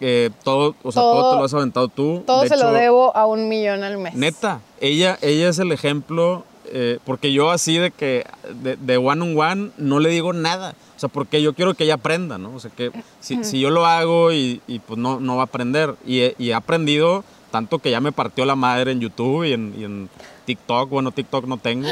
eh, 0.00 0.30
todo, 0.44 0.74
o 0.82 0.92
sea, 0.92 1.02
todo, 1.02 1.20
Todo- 1.20 1.30
te 1.32 1.36
lo 1.38 1.44
has 1.44 1.54
aventado 1.54 1.88
tú. 1.88 2.22
Todo 2.26 2.42
De 2.42 2.48
se 2.48 2.56
lo 2.56 2.72
debo 2.72 3.14
a 3.16 3.26
un 3.26 3.48
millón 3.48 3.82
al 3.82 3.98
mes. 3.98 4.14
Neta, 4.14 4.60
ella, 4.80 5.18
ella 5.22 5.48
es 5.48 5.58
el 5.58 5.72
ejemplo, 5.72 6.44
eh, 6.72 6.98
porque 7.04 7.32
yo 7.32 7.50
así 7.50 7.78
de 7.78 7.90
que 7.90 8.24
de, 8.62 8.76
de 8.76 8.96
one 8.96 9.22
on 9.22 9.38
one 9.38 9.70
no 9.78 10.00
le 10.00 10.08
digo 10.10 10.32
nada. 10.32 10.74
O 10.96 10.98
sea, 10.98 11.08
porque 11.08 11.42
yo 11.42 11.52
quiero 11.54 11.74
que 11.74 11.84
ella 11.84 11.94
aprenda, 11.94 12.38
¿no? 12.38 12.54
O 12.54 12.60
sea, 12.60 12.70
que 12.70 12.90
si, 13.20 13.44
si 13.44 13.60
yo 13.60 13.70
lo 13.70 13.84
hago 13.86 14.32
y, 14.32 14.60
y, 14.66 14.78
pues 14.78 14.98
no, 14.98 15.20
no 15.20 15.36
va 15.36 15.42
a 15.42 15.44
aprender. 15.46 15.94
Y, 16.06 16.20
he- 16.20 16.34
y 16.38 16.50
he 16.50 16.54
aprendido 16.54 17.22
tanto 17.50 17.78
que 17.78 17.90
ya 17.90 18.00
me 18.00 18.12
partió 18.12 18.44
la 18.46 18.56
madre 18.56 18.92
en 18.92 19.00
YouTube 19.00 19.44
y 19.44 19.52
en, 19.52 19.74
y 19.78 19.84
en 19.84 20.08
TikTok. 20.46 20.88
Bueno, 20.90 21.10
TikTok 21.12 21.46
no 21.46 21.58
tengo, 21.58 21.88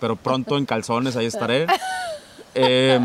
pero 0.00 0.16
pronto 0.16 0.56
en 0.56 0.64
calzones 0.66 1.16
ahí 1.16 1.26
estaré. 1.26 1.66
Eh, 2.54 3.00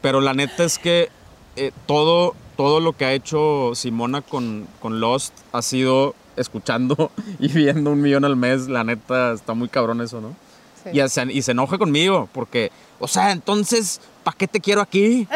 pero 0.00 0.20
la 0.20 0.34
neta 0.34 0.64
es 0.64 0.78
que 0.78 1.08
eh, 1.56 1.72
todo, 1.86 2.34
todo 2.56 2.80
lo 2.80 2.92
que 2.92 3.04
ha 3.04 3.12
hecho 3.12 3.72
Simona 3.74 4.22
con, 4.22 4.66
con 4.80 5.00
Lost 5.00 5.34
ha 5.52 5.62
sido 5.62 6.14
escuchando 6.36 7.10
y 7.40 7.48
viendo 7.48 7.90
un 7.90 8.00
millón 8.00 8.24
al 8.24 8.36
mes. 8.36 8.68
La 8.68 8.84
neta 8.84 9.32
está 9.32 9.54
muy 9.54 9.68
cabrón 9.68 10.00
eso, 10.00 10.20
¿no? 10.20 10.36
Sí. 10.84 10.90
Y, 11.00 11.08
se, 11.08 11.22
y 11.32 11.42
se 11.42 11.52
enoja 11.52 11.78
conmigo 11.78 12.28
porque, 12.32 12.70
o 13.00 13.08
sea, 13.08 13.30
entonces, 13.32 14.00
¿para 14.22 14.36
qué 14.36 14.46
te 14.46 14.60
quiero 14.60 14.80
aquí? 14.80 15.26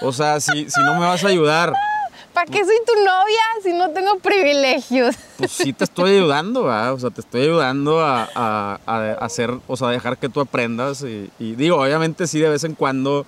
O 0.00 0.12
sea, 0.12 0.40
si, 0.40 0.70
si 0.70 0.80
no 0.80 0.94
me 0.94 1.00
vas 1.06 1.24
a 1.24 1.28
ayudar, 1.28 1.72
¿Para 2.32 2.46
qué 2.46 2.64
soy 2.64 2.76
tu 2.86 2.94
novia 3.04 3.42
si 3.62 3.74
no 3.74 3.90
tengo 3.90 4.18
privilegios? 4.18 5.14
pues 5.36 5.52
sí 5.52 5.74
te 5.74 5.84
estoy 5.84 6.12
ayudando, 6.16 6.64
¿verdad? 6.64 6.94
O 6.94 6.98
sea, 6.98 7.10
te 7.10 7.20
estoy 7.20 7.42
ayudando 7.42 8.00
a, 8.00 8.26
a- 8.34 8.78
a 8.86 9.12
hacer, 9.24 9.50
o 9.66 9.76
sea, 9.76 9.88
dejar 9.88 10.16
que 10.16 10.30
tú 10.30 10.40
aprendas. 10.40 11.02
Y, 11.02 11.30
y 11.38 11.54
digo, 11.56 11.76
obviamente 11.82 12.26
sí, 12.26 12.40
de 12.40 12.48
vez 12.48 12.64
en 12.64 12.74
cuando 12.74 13.26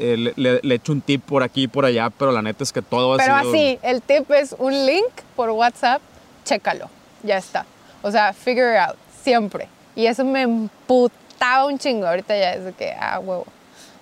eh, 0.00 0.16
le, 0.16 0.32
le- 0.34 0.60
le 0.64 0.74
echo 0.74 0.90
un 0.90 1.00
tip 1.00 1.22
por 1.24 1.44
aquí 1.44 1.62
y 1.62 1.68
por 1.68 1.84
allá, 1.84 2.10
pero 2.10 2.32
la 2.32 2.42
neta 2.42 2.64
es 2.64 2.72
que 2.72 2.82
todo 2.82 3.14
ha 3.14 3.18
Pero 3.18 3.38
sido... 3.38 3.50
así, 3.52 3.78
el 3.82 4.02
tip 4.02 4.28
es 4.32 4.56
un 4.58 4.72
link 4.84 5.06
por 5.36 5.50
WhatsApp, 5.50 6.02
chécalo, 6.44 6.90
ya 7.22 7.36
está. 7.36 7.64
O 8.02 8.10
sea, 8.10 8.32
figure 8.32 8.78
out, 8.78 8.96
siempre. 9.22 9.68
Y 9.96 10.06
eso 10.06 10.24
me 10.24 10.42
emputaba 10.42 11.66
un 11.66 11.78
chingo. 11.78 12.06
Ahorita 12.06 12.36
ya 12.38 12.54
es 12.54 12.64
de 12.64 12.72
que, 12.72 12.92
ah, 12.92 13.18
huevo. 13.18 13.46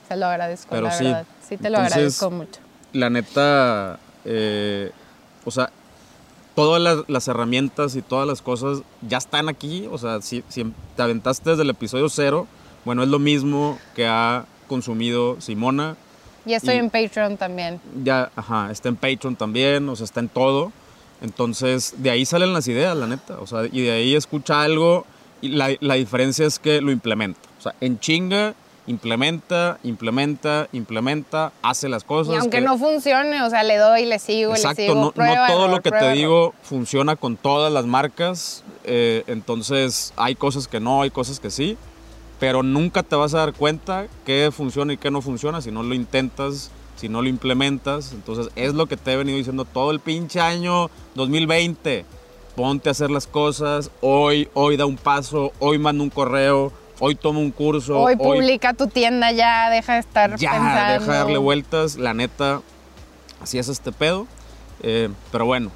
Se 0.09 0.17
lo 0.17 0.27
agradezco, 0.27 0.69
Pero 0.71 0.83
la 0.85 0.93
sí, 0.93 1.05
verdad. 1.05 1.27
Sí 1.47 1.57
te 1.57 1.71
lo 1.71 1.77
entonces- 1.79 1.93
agradezco 1.97 2.31
mucho. 2.31 2.61
la 2.93 3.11
neta, 3.11 3.99
eh, 4.25 4.91
o 5.45 5.51
sea, 5.51 5.71
todas 6.55 6.81
las, 6.83 6.99
las 7.09 7.29
herramientas 7.29 7.95
y 7.97 8.03
todas 8.03 8.27
las 8.27 8.41
cosas 8.43 8.83
ya 9.07 9.19
están 9.19 9.49
aquí. 9.49 9.89
O 9.93 9.99
sea, 9.99 10.21
si, 10.23 10.43
si 10.49 10.73
te 10.97 11.03
aventaste 11.03 11.51
desde 11.51 11.63
el 11.63 11.71
episodio 11.71 12.09
cero, 12.09 12.47
bueno, 12.85 13.03
es 13.03 13.09
lo 13.09 13.19
mismo 13.19 13.79
que 13.95 14.07
ha 14.07 14.47
consumido 14.67 15.41
Simona. 15.41 15.97
Y 16.47 16.55
estoy 16.55 16.75
y- 16.77 16.79
en 16.79 16.89
Patreon 16.91 17.37
también. 17.37 17.81
Ya, 18.03 18.31
ajá, 18.35 18.71
está 18.71 18.89
en 18.89 18.97
Patreon 18.97 19.37
también, 19.37 19.89
o 19.89 19.97
sea, 19.97 20.05
está 20.05 20.21
en 20.21 20.29
todo. 20.29 20.73
Entonces, 21.21 21.95
de 21.99 22.11
ahí 22.11 22.25
salen 22.25 22.53
las 22.55 22.67
ideas, 22.69 22.97
la 22.97 23.07
neta. 23.07 23.39
O 23.41 23.47
sea, 23.47 23.67
y 23.71 23.83
de 23.83 23.91
ahí 23.91 24.15
escucha 24.15 24.63
algo 24.63 25.05
y 25.43 25.49
la, 25.51 25.75
la 25.81 25.95
diferencia 25.95 26.47
es 26.47 26.59
que 26.59 26.81
lo 26.81 26.91
implementa. 26.91 27.41
O 27.59 27.63
sea, 27.63 27.75
en 27.81 27.99
chinga, 28.01 28.55
implementa, 28.87 29.79
implementa, 29.83 30.69
implementa, 30.73 31.53
hace 31.63 31.89
las 31.89 32.05
cosas. 32.05 32.35
Y 32.35 32.39
aunque 32.39 32.59
que- 32.59 32.65
no 32.65 32.79
funcione, 32.79 33.43
o 33.43 33.51
sea, 33.51 33.63
le 33.63 33.77
doy, 33.77 34.07
le 34.07 34.19
sigo, 34.19 34.53
Exacto, 34.55 34.81
le 34.81 34.87
sigo. 34.89 34.95
no, 35.17 35.47
todo 35.47 35.69
lo 35.69 35.81
que 35.83 35.91
te 35.91 36.13
digo 36.13 36.55
funciona 36.63 37.17
con 37.17 37.37
todas 37.37 37.73
las 37.73 37.87
marcas. 37.87 38.65
eh, 38.91 39.23
entonces, 39.27 40.15
hay 40.17 40.35
cosas 40.35 40.67
que 40.69 40.81
no, 40.81 41.03
hay 41.03 41.11
cosas 41.11 41.41
que 41.41 41.51
sí. 41.51 41.77
Pero 42.41 42.63
nunca 42.63 43.03
te 43.03 43.17
vas 43.17 43.35
a 43.35 43.39
dar 43.39 43.53
cuenta 43.53 44.07
qué 44.25 44.51
funciona 44.53 44.93
y 44.93 44.97
qué 44.97 45.11
no 45.11 45.21
funciona 45.21 45.61
si 45.61 45.71
no 45.73 45.83
lo 45.83 45.93
intentas, 45.95 46.71
si 46.97 47.09
no 47.09 47.21
lo 47.21 47.29
implementas. 47.29 48.13
Entonces, 48.13 48.49
es 48.57 48.73
lo 48.75 48.87
que 48.87 48.97
te 48.97 49.13
he 49.13 49.17
venido 49.17 49.37
diciendo 49.37 49.65
todo 49.67 49.91
el 49.91 49.99
pinche 50.01 50.41
año 50.41 50.89
2020. 51.17 52.07
Ponte 52.59 52.89
a 52.89 52.91
hacer 52.91 53.09
las 53.09 53.29
cosas. 53.29 53.93
Hoy, 54.01 54.49
hoy 54.53 54.77
da 54.77 54.85
un 54.85 54.97
paso. 54.97 55.53
Hoy 55.61 55.79
manda 55.79 56.03
un 56.03 56.11
correo. 56.11 56.73
Hoy 56.99 57.15
toma 57.15 57.39
un 57.39 57.53
curso. 57.53 58.01
Hoy 58.01 58.17
publica 58.17 58.75
tu 58.75 58.89
tienda 58.89 59.31
ya, 59.31 59.71
deja 59.71 59.93
de 59.93 60.01
estar 60.01 60.37
ya, 60.37 60.51
pensando. 60.51 60.93
deja 60.95 61.13
de 61.13 61.19
darle 61.19 61.39
vueltas. 61.39 61.97
La 61.99 62.15
neta, 62.15 62.61
así 63.41 63.61
es 63.61 63.69
este 63.69 63.93
pedo. 63.93 64.27
Eh, 64.83 65.09
pero 65.31 65.47
bueno, 65.47 65.71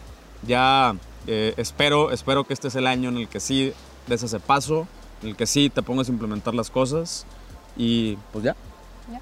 ya 0.45 0.97
eh, 1.29 1.55
espero, 1.57 2.11
espero 2.11 2.43
que 2.43 2.53
este 2.53 2.67
es 2.67 2.75
el 2.75 2.89
año 2.89 3.11
en 3.11 3.19
el 3.19 3.29
que 3.29 3.39
sí 3.39 3.73
des 4.09 4.25
ese 4.25 4.41
paso, 4.41 4.89
en 5.23 5.29
el 5.29 5.37
que 5.37 5.47
sí 5.47 5.71
te 5.71 5.83
pongas 5.83 6.09
a 6.09 6.11
implementar 6.11 6.53
las 6.53 6.69
cosas. 6.69 7.27
Y 7.77 8.17
pues 8.33 8.45
ya. 8.45 8.57
Ya. 9.09 9.21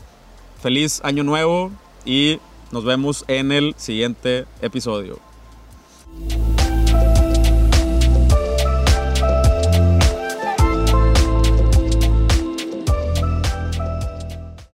Feliz 0.62 1.02
año 1.04 1.24
nuevo 1.24 1.72
y 2.06 2.40
nos 2.72 2.86
vemos 2.86 3.26
en 3.28 3.52
el 3.52 3.74
siguiente 3.76 4.46
episodio. 4.62 5.18